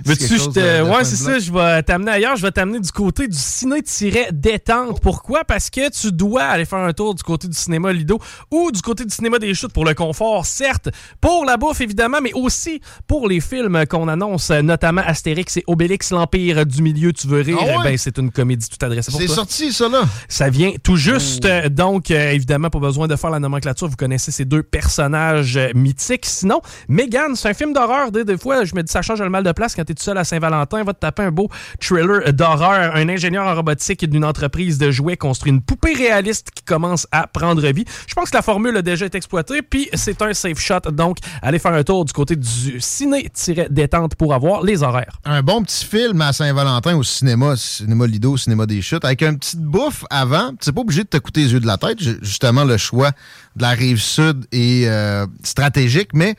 Veux-tu, 0.05 0.37
je 0.37 0.83
ouais, 0.83 1.03
c'est 1.03 1.15
ça, 1.15 1.39
je 1.39 1.51
vais 1.51 1.83
t'amener 1.83 2.11
ailleurs. 2.11 2.35
Je 2.35 2.41
vais 2.41 2.51
t'amener 2.51 2.79
du 2.79 2.91
côté 2.91 3.27
du 3.27 3.37
ciné-détente. 3.37 4.99
Pourquoi? 5.01 5.43
Parce 5.43 5.69
que 5.69 5.89
tu 5.89 6.11
dois 6.11 6.43
aller 6.43 6.65
faire 6.65 6.79
un 6.79 6.93
tour 6.93 7.13
du 7.13 7.23
côté 7.23 7.47
du 7.47 7.57
cinéma 7.57 7.93
Lido 7.93 8.19
ou 8.49 8.71
du 8.71 8.81
côté 8.81 9.05
du 9.05 9.13
cinéma 9.13 9.39
des 9.39 9.53
chutes 9.53 9.73
pour 9.73 9.85
le 9.85 9.93
confort, 9.93 10.45
certes, 10.45 10.89
pour 11.19 11.45
la 11.45 11.57
bouffe, 11.57 11.81
évidemment, 11.81 12.19
mais 12.21 12.33
aussi 12.33 12.81
pour 13.07 13.27
les 13.27 13.39
films 13.39 13.85
qu'on 13.85 14.07
annonce, 14.07 14.49
notamment 14.49 15.01
Astérix 15.05 15.57
et 15.57 15.63
Obélix, 15.67 16.11
l'Empire 16.11 16.65
du 16.65 16.81
Milieu, 16.81 17.13
tu 17.13 17.27
veux 17.27 17.41
rire? 17.41 17.57
Ah 17.61 17.83
ben, 17.83 17.97
c'est 17.97 18.17
une 18.17 18.31
comédie 18.31 18.67
tout 18.69 18.83
adressée 18.83 19.11
pour 19.11 19.19
toi. 19.19 19.27
C'est 19.27 19.35
sorti, 19.35 19.73
ça, 19.73 19.87
là? 19.87 20.03
Ça 20.27 20.49
vient 20.49 20.71
tout 20.83 20.95
juste. 20.95 21.47
Oh. 21.47 21.69
Donc, 21.69 22.11
euh, 22.11 22.31
évidemment, 22.31 22.69
pas 22.69 22.79
besoin 22.79 23.07
de 23.07 23.15
faire 23.15 23.29
la 23.29 23.39
nomenclature. 23.39 23.87
Vous 23.87 23.95
connaissez 23.95 24.31
ces 24.31 24.45
deux 24.45 24.63
personnages 24.63 25.59
mythiques. 25.75 26.25
Sinon, 26.25 26.61
Megan, 26.87 27.35
c'est 27.35 27.49
un 27.49 27.53
film 27.53 27.73
d'horreur 27.73 28.11
des 28.31 28.37
fois, 28.37 28.63
je 28.63 28.73
me 28.75 28.83
dis, 28.83 28.91
ça 28.91 29.01
change 29.01 29.21
le 29.21 29.29
mal 29.29 29.43
de 29.43 29.51
place 29.51 29.75
quand 29.75 29.83
tu 29.83 29.91
es 29.91 29.95
tout 29.95 30.03
seul 30.03 30.17
à 30.17 30.23
Saint-Valentin. 30.23 30.83
Va 30.83 30.93
te 30.93 30.99
taper 30.99 31.23
un 31.23 31.31
beau 31.31 31.49
thriller 31.79 32.31
d'horreur. 32.33 32.95
Un 32.95 33.09
ingénieur 33.09 33.45
en 33.45 33.55
robotique 33.55 34.09
d'une 34.09 34.23
entreprise 34.23 34.77
de 34.77 34.89
jouets 34.89 35.17
construit 35.17 35.51
une 35.51 35.61
poupée 35.61 35.93
réaliste 35.93 36.51
qui 36.51 36.63
commence 36.63 37.07
à 37.11 37.27
prendre 37.27 37.61
vie. 37.71 37.85
Je 38.07 38.13
pense 38.13 38.29
que 38.29 38.37
la 38.37 38.41
formule 38.41 38.77
a 38.77 38.81
déjà 38.81 39.05
été 39.05 39.17
exploitée, 39.17 39.61
puis 39.61 39.89
c'est 39.93 40.21
un 40.21 40.33
safe 40.33 40.59
shot. 40.59 40.91
Donc, 40.91 41.17
allez 41.41 41.59
faire 41.59 41.73
un 41.73 41.83
tour 41.83 42.05
du 42.05 42.13
côté 42.13 42.35
du 42.35 42.79
ciné-détente 42.79 44.15
pour 44.15 44.33
avoir 44.33 44.63
les 44.63 44.81
horaires. 44.83 45.19
Un 45.25 45.41
bon 45.41 45.63
petit 45.63 45.85
film 45.85 46.21
à 46.21 46.31
Saint-Valentin 46.31 46.95
au 46.95 47.03
cinéma, 47.03 47.55
cinéma 47.57 48.07
Lido, 48.07 48.37
cinéma 48.37 48.65
des 48.65 48.81
chutes, 48.81 49.03
avec 49.03 49.23
un 49.23 49.35
petit 49.35 49.57
bouffe 49.57 50.05
avant. 50.09 50.51
C'est 50.61 50.71
pas 50.71 50.81
obligé 50.81 51.03
de 51.03 51.09
te 51.09 51.17
coûter 51.17 51.41
les 51.41 51.53
yeux 51.53 51.59
de 51.59 51.67
la 51.67 51.77
tête. 51.77 51.99
Justement, 51.99 52.63
le 52.63 52.77
choix 52.77 53.11
de 53.55 53.61
la 53.61 53.71
rive 53.71 54.01
sud 54.01 54.45
est 54.51 54.87
euh, 54.87 55.25
stratégique, 55.43 56.09
mais 56.13 56.35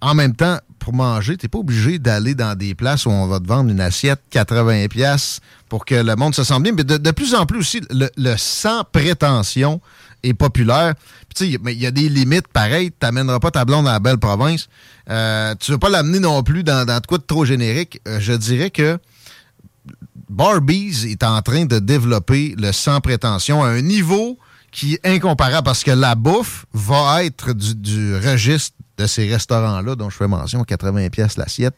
en 0.00 0.14
même 0.14 0.34
temps, 0.34 0.58
pour 0.80 0.94
manger, 0.94 1.36
tu 1.36 1.44
n'es 1.44 1.48
pas 1.48 1.58
obligé 1.58 1.98
d'aller 1.98 2.34
dans 2.34 2.56
des 2.56 2.74
places 2.74 3.06
où 3.06 3.10
on 3.10 3.26
va 3.28 3.38
te 3.38 3.46
vendre 3.46 3.70
une 3.70 3.80
assiette 3.80 4.20
80 4.30 4.88
pièces 4.88 5.40
pour 5.68 5.84
que 5.84 5.94
le 5.94 6.16
monde 6.16 6.34
se 6.34 6.42
sente 6.42 6.62
bien. 6.64 6.72
Mais 6.72 6.82
de, 6.82 7.10
plus 7.12 7.34
en 7.34 7.46
plus 7.46 7.60
aussi, 7.60 7.80
le, 7.90 8.34
sans 8.36 8.82
prétention 8.84 9.80
est 10.22 10.34
populaire. 10.34 10.94
Tu 11.36 11.44
sais, 11.44 11.60
il 11.66 11.80
y 11.80 11.86
a 11.86 11.90
des 11.90 12.08
limites 12.08 12.48
pareilles. 12.48 12.90
Tu 12.90 12.96
n'amèneras 13.06 13.38
pas 13.38 13.52
ta 13.52 13.64
blonde 13.64 13.86
à 13.86 13.92
la 13.92 14.00
belle 14.00 14.18
province. 14.18 14.68
Euh, 15.08 15.54
tu 15.60 15.70
ne 15.70 15.74
veux 15.76 15.78
pas 15.78 15.90
l'amener 15.90 16.18
non 16.18 16.42
plus 16.42 16.64
dans, 16.64 16.84
dans 16.84 16.98
de 16.98 17.06
quoi 17.06 17.18
de 17.18 17.24
trop 17.24 17.44
générique. 17.44 18.00
Euh, 18.08 18.18
je 18.18 18.32
dirais 18.32 18.70
que 18.70 18.98
Barbies 20.28 21.06
est 21.10 21.22
en 21.22 21.40
train 21.42 21.66
de 21.66 21.78
développer 21.78 22.54
le 22.58 22.72
sans 22.72 23.00
prétention 23.00 23.62
à 23.62 23.68
un 23.68 23.82
niveau 23.82 24.38
qui 24.70 24.94
est 24.94 25.06
incomparable 25.06 25.64
parce 25.64 25.82
que 25.82 25.90
la 25.90 26.14
bouffe 26.14 26.66
va 26.72 27.24
être 27.24 27.52
du 27.52 28.16
registre 28.16 28.76
de 29.00 29.06
ces 29.06 29.28
restaurants-là 29.28 29.94
dont 29.96 30.10
je 30.10 30.16
fais 30.16 30.28
mention, 30.28 30.62
80 30.62 31.08
pièces 31.08 31.36
l'assiette. 31.36 31.74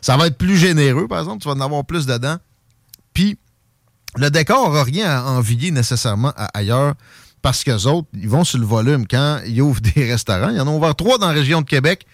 Ça 0.00 0.16
va 0.16 0.26
être 0.26 0.36
plus 0.36 0.56
généreux, 0.56 1.08
par 1.08 1.20
exemple, 1.20 1.42
tu 1.42 1.48
vas 1.48 1.54
en 1.54 1.60
avoir 1.60 1.84
plus 1.84 2.06
dedans. 2.06 2.36
Puis, 3.14 3.38
le 4.16 4.30
décor 4.30 4.72
n'a 4.72 4.82
rien 4.82 5.10
à 5.10 5.22
envier 5.24 5.70
nécessairement 5.70 6.32
ailleurs 6.54 6.94
parce 7.42 7.64
qu'eux 7.64 7.86
autres, 7.86 8.08
ils 8.14 8.28
vont 8.28 8.44
sur 8.44 8.58
le 8.58 8.66
volume. 8.66 9.06
Quand 9.06 9.40
ils 9.46 9.60
ouvrent 9.60 9.80
des 9.94 10.04
restaurants, 10.04 10.50
il 10.50 10.56
y 10.56 10.60
en 10.60 10.66
a 10.66 10.70
ouvert 10.70 10.94
trois 10.94 11.18
dans 11.18 11.28
la 11.28 11.32
région 11.32 11.60
de 11.60 11.66
Québec. 11.66 12.06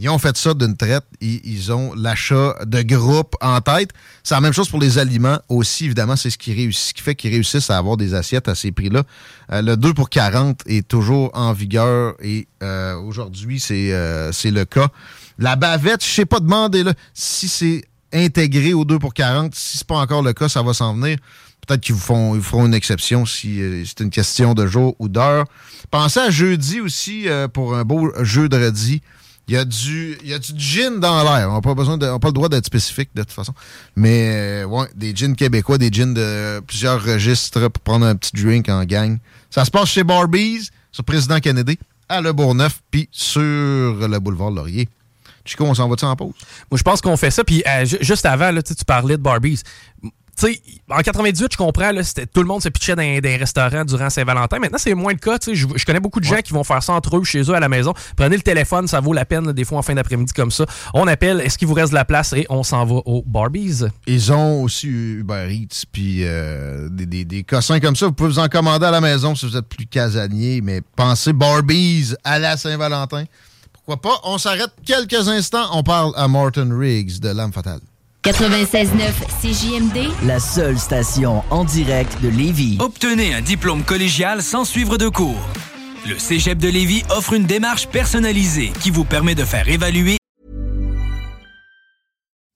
Ils 0.00 0.08
ont 0.08 0.18
fait 0.18 0.34
ça 0.38 0.54
d'une 0.54 0.78
traite. 0.78 1.04
Ils, 1.20 1.42
ils 1.44 1.70
ont 1.72 1.92
l'achat 1.94 2.56
de 2.64 2.80
groupes 2.80 3.34
en 3.42 3.60
tête. 3.60 3.90
C'est 4.22 4.34
la 4.34 4.40
même 4.40 4.54
chose 4.54 4.70
pour 4.70 4.80
les 4.80 4.96
aliments 4.96 5.38
aussi. 5.50 5.84
Évidemment, 5.84 6.16
c'est 6.16 6.30
ce 6.30 6.38
qui, 6.38 6.54
réussit, 6.54 6.96
qui 6.96 7.02
fait 7.02 7.14
qu'ils 7.14 7.32
réussissent 7.32 7.68
à 7.68 7.76
avoir 7.76 7.98
des 7.98 8.14
assiettes 8.14 8.48
à 8.48 8.54
ces 8.54 8.72
prix-là. 8.72 9.02
Euh, 9.52 9.60
le 9.60 9.76
2 9.76 9.92
pour 9.92 10.08
40 10.08 10.62
est 10.66 10.88
toujours 10.88 11.30
en 11.34 11.52
vigueur 11.52 12.14
et 12.22 12.48
euh, 12.62 12.94
aujourd'hui, 12.94 13.62
euh, 13.70 14.32
c'est 14.32 14.50
le 14.50 14.64
cas. 14.64 14.88
La 15.38 15.56
bavette, 15.56 16.02
je 16.02 16.08
sais 16.10 16.24
pas, 16.24 16.40
demander 16.40 16.82
si 17.12 17.46
c'est 17.46 17.84
intégré 18.10 18.72
au 18.72 18.86
2 18.86 18.98
pour 18.98 19.12
40. 19.12 19.54
Si 19.54 19.76
c'est 19.78 19.86
pas 19.86 19.98
encore 19.98 20.22
le 20.22 20.32
cas, 20.32 20.48
ça 20.48 20.62
va 20.62 20.72
s'en 20.72 20.94
venir. 20.94 21.18
Peut-être 21.66 21.82
qu'ils 21.82 21.94
vous 21.94 22.00
font, 22.00 22.34
ils 22.34 22.40
feront 22.40 22.64
une 22.64 22.72
exception 22.72 23.26
si 23.26 23.60
c'est 23.84 24.02
une 24.02 24.08
question 24.08 24.54
de 24.54 24.66
jour 24.66 24.96
ou 24.98 25.10
d'heure. 25.10 25.44
Pensez 25.90 26.20
à 26.20 26.30
jeudi 26.30 26.80
aussi 26.80 27.26
pour 27.52 27.76
un 27.76 27.84
beau 27.84 28.10
jeu 28.24 28.48
de 28.48 28.56
redis. 28.56 29.02
Il 29.50 29.54
y 29.54 29.56
a 29.56 29.64
du, 29.64 30.16
il 30.22 30.28
y 30.28 30.32
a 30.32 30.38
du 30.38 30.52
gin 30.56 31.00
dans 31.00 31.24
l'air. 31.24 31.50
On 31.50 31.54
n'a 31.54 31.60
pas 31.60 31.74
besoin 31.74 31.98
de, 31.98 32.06
on 32.06 32.20
pas 32.20 32.28
le 32.28 32.34
droit 32.34 32.48
d'être 32.48 32.66
spécifique 32.66 33.10
de 33.16 33.22
toute 33.22 33.32
façon. 33.32 33.52
Mais, 33.96 34.62
euh, 34.62 34.64
ouais, 34.64 34.86
des 34.94 35.12
gins 35.12 35.34
québécois, 35.34 35.76
des 35.76 35.90
gins 35.90 36.12
de 36.12 36.60
plusieurs 36.60 37.02
registres 37.02 37.66
pour 37.66 37.82
prendre 37.82 38.06
un 38.06 38.14
petit 38.14 38.30
drink 38.32 38.68
en 38.68 38.84
gang. 38.84 39.18
Ça 39.50 39.64
se 39.64 39.72
passe 39.72 39.88
chez 39.88 40.04
Barbies, 40.04 40.70
sur 40.92 41.02
Président 41.02 41.40
Kennedy, 41.40 41.80
à 42.08 42.20
Le 42.20 42.32
Bourgneuf, 42.32 42.80
puis 42.92 43.08
sur 43.10 43.40
le 43.42 44.18
boulevard 44.20 44.52
Laurier. 44.52 44.88
Chico, 45.44 45.64
on 45.64 45.74
s'en 45.74 45.88
va-tu 45.88 46.04
en 46.04 46.14
pause? 46.14 46.34
Moi, 46.70 46.78
je 46.78 46.84
pense 46.84 47.00
qu'on 47.00 47.16
fait 47.16 47.32
ça. 47.32 47.42
Puis 47.42 47.64
euh, 47.66 47.84
juste 47.84 48.26
avant, 48.26 48.52
là, 48.52 48.62
tu 48.62 48.72
parlais 48.86 49.16
de 49.16 49.22
Barbies 49.22 49.62
sais, 50.46 50.62
en 50.90 51.00
98, 51.00 51.52
je 51.52 51.56
comprends, 51.56 51.92
là, 51.92 52.02
tout 52.32 52.40
le 52.40 52.46
monde 52.46 52.62
se 52.62 52.68
pitchait 52.68 52.96
dans 52.96 53.20
des 53.20 53.36
restaurants 53.36 53.84
durant 53.84 54.10
Saint-Valentin. 54.10 54.58
Maintenant, 54.58 54.78
c'est 54.78 54.94
moins 54.94 55.12
le 55.12 55.18
cas. 55.18 55.38
Je, 55.46 55.66
je 55.74 55.84
connais 55.84 56.00
beaucoup 56.00 56.20
de 56.20 56.24
gens 56.24 56.40
qui 56.42 56.52
vont 56.52 56.64
faire 56.64 56.82
ça 56.82 56.92
entre 56.92 57.16
eux, 57.16 57.24
chez 57.24 57.42
eux, 57.42 57.54
à 57.54 57.60
la 57.60 57.68
maison. 57.68 57.94
Prenez 58.16 58.36
le 58.36 58.42
téléphone, 58.42 58.86
ça 58.88 59.00
vaut 59.00 59.12
la 59.12 59.24
peine, 59.24 59.52
des 59.52 59.64
fois, 59.64 59.78
en 59.78 59.82
fin 59.82 59.94
d'après-midi 59.94 60.32
comme 60.32 60.50
ça. 60.50 60.66
On 60.94 61.06
appelle, 61.06 61.40
est-ce 61.40 61.58
qu'il 61.58 61.68
vous 61.68 61.74
reste 61.74 61.90
de 61.90 61.94
la 61.94 62.04
place? 62.04 62.32
Et 62.32 62.46
on 62.48 62.62
s'en 62.62 62.84
va 62.84 62.96
au 63.04 63.22
Barbies. 63.26 63.84
Ils 64.06 64.32
ont 64.32 64.62
aussi 64.62 64.88
Uber 64.88 65.48
Eats, 65.50 65.84
puis 65.90 66.24
euh, 66.24 66.88
des, 66.88 67.06
des, 67.06 67.24
des, 67.24 67.42
cossins 67.42 67.80
comme 67.80 67.96
ça. 67.96 68.06
Vous 68.06 68.12
pouvez 68.12 68.30
vous 68.30 68.38
en 68.38 68.48
commander 68.48 68.86
à 68.86 68.90
la 68.90 69.00
maison 69.00 69.34
si 69.34 69.46
vous 69.46 69.56
êtes 69.56 69.68
plus 69.68 69.86
casanier, 69.86 70.60
mais 70.62 70.80
pensez 70.96 71.32
Barbies 71.32 72.14
à 72.24 72.38
la 72.38 72.56
Saint-Valentin. 72.56 73.24
Pourquoi 73.72 74.00
pas? 74.00 74.20
On 74.24 74.38
s'arrête 74.38 74.72
quelques 74.84 75.28
instants. 75.28 75.66
On 75.72 75.82
parle 75.82 76.12
à 76.16 76.28
Martin 76.28 76.68
Riggs 76.76 77.18
de 77.20 77.30
L'âme 77.30 77.52
fatale. 77.52 77.80
96.9 78.22 78.90
CJMD, 79.40 80.26
la 80.26 80.38
seule 80.38 80.78
station 80.78 81.42
en 81.48 81.64
direct 81.64 82.20
de 82.20 82.28
Lévis. 82.28 82.76
Obtenez 82.78 83.32
un 83.32 83.40
diplôme 83.40 83.82
collégial 83.82 84.42
sans 84.42 84.66
suivre 84.66 84.98
de 84.98 85.08
cours. 85.08 85.40
Le 86.06 86.18
Cégep 86.18 86.58
de 86.58 86.68
Lévis 86.68 87.02
offre 87.08 87.32
une 87.32 87.46
démarche 87.46 87.88
personnalisée 87.88 88.72
qui 88.82 88.90
vous 88.90 89.06
permet 89.06 89.34
de 89.34 89.44
faire 89.46 89.66
évaluer. 89.70 90.18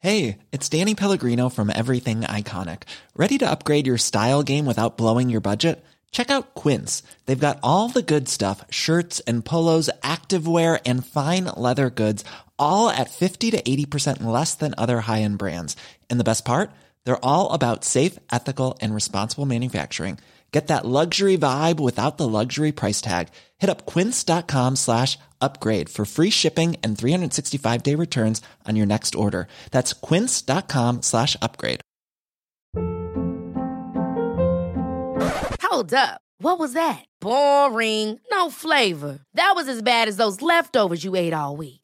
Hey, 0.03 0.37
it's 0.53 0.69
Danny 0.69 0.95
Pellegrino 0.95 1.49
from 1.49 1.71
Everything 1.71 2.27
Iconic. 2.29 2.83
Ready 3.17 3.39
to 3.39 3.47
upgrade 3.51 3.87
your 3.87 3.97
style 3.97 4.43
game 4.43 4.67
without 4.67 4.99
blowing 4.99 5.31
your 5.31 5.41
budget? 5.41 5.83
Check 6.15 6.31
out 6.31 6.55
Quince. 6.55 7.03
They've 7.25 7.41
got 7.41 7.59
all 7.63 7.89
the 7.89 8.03
good 8.03 8.29
stuff, 8.29 8.65
shirts 8.71 9.21
and 9.27 9.43
polos, 9.43 9.89
activewear 10.03 10.79
and 10.85 11.07
fine 11.07 11.47
leather 11.57 11.89
goods 11.89 12.23
all 12.59 12.91
at 12.91 13.11
50 13.11 13.53
to 13.53 13.63
80% 13.63 14.25
less 14.25 14.55
than 14.55 14.75
other 14.77 15.01
high-end 15.01 15.39
brands. 15.39 15.77
And 16.11 16.19
the 16.19 16.31
best 16.31 16.45
part? 16.45 16.71
They're 17.05 17.25
all 17.25 17.53
about 17.53 17.85
safe, 17.85 18.19
ethical, 18.33 18.77
and 18.81 18.95
responsible 18.95 19.47
manufacturing. 19.47 20.19
Get 20.53 20.69
that 20.69 20.85
luxury 20.87 21.37
vibe 21.37 21.81
without 21.81 22.17
the 22.17 22.29
luxury 22.29 22.71
price 22.71 23.01
tag. 23.01 23.31
Hit 23.59 23.69
up 23.69 23.87
quince.com 23.87 24.77
slash 24.77 25.19
upgrade 25.41 25.89
for 25.89 26.05
free 26.05 26.31
shipping 26.31 26.77
and 26.81 26.97
365-day 26.97 27.97
returns 27.97 28.41
on 28.65 28.77
your 28.77 28.87
next 28.87 29.17
order. 29.17 29.49
That's 29.73 29.93
quince.com 29.93 31.03
slash 31.03 31.37
upgrade. 31.43 31.81
Hold 35.61 35.93
up. 35.93 36.21
What 36.39 36.61
was 36.61 36.75
that? 36.75 37.05
Boring. 37.21 38.21
No 38.31 38.49
flavor. 38.49 39.19
That 39.35 39.55
was 39.57 39.67
as 39.67 39.83
bad 39.83 40.07
as 40.07 40.19
those 40.19 40.41
leftovers 40.41 41.03
you 41.03 41.17
ate 41.17 41.33
all 41.33 41.57
week. 41.57 41.84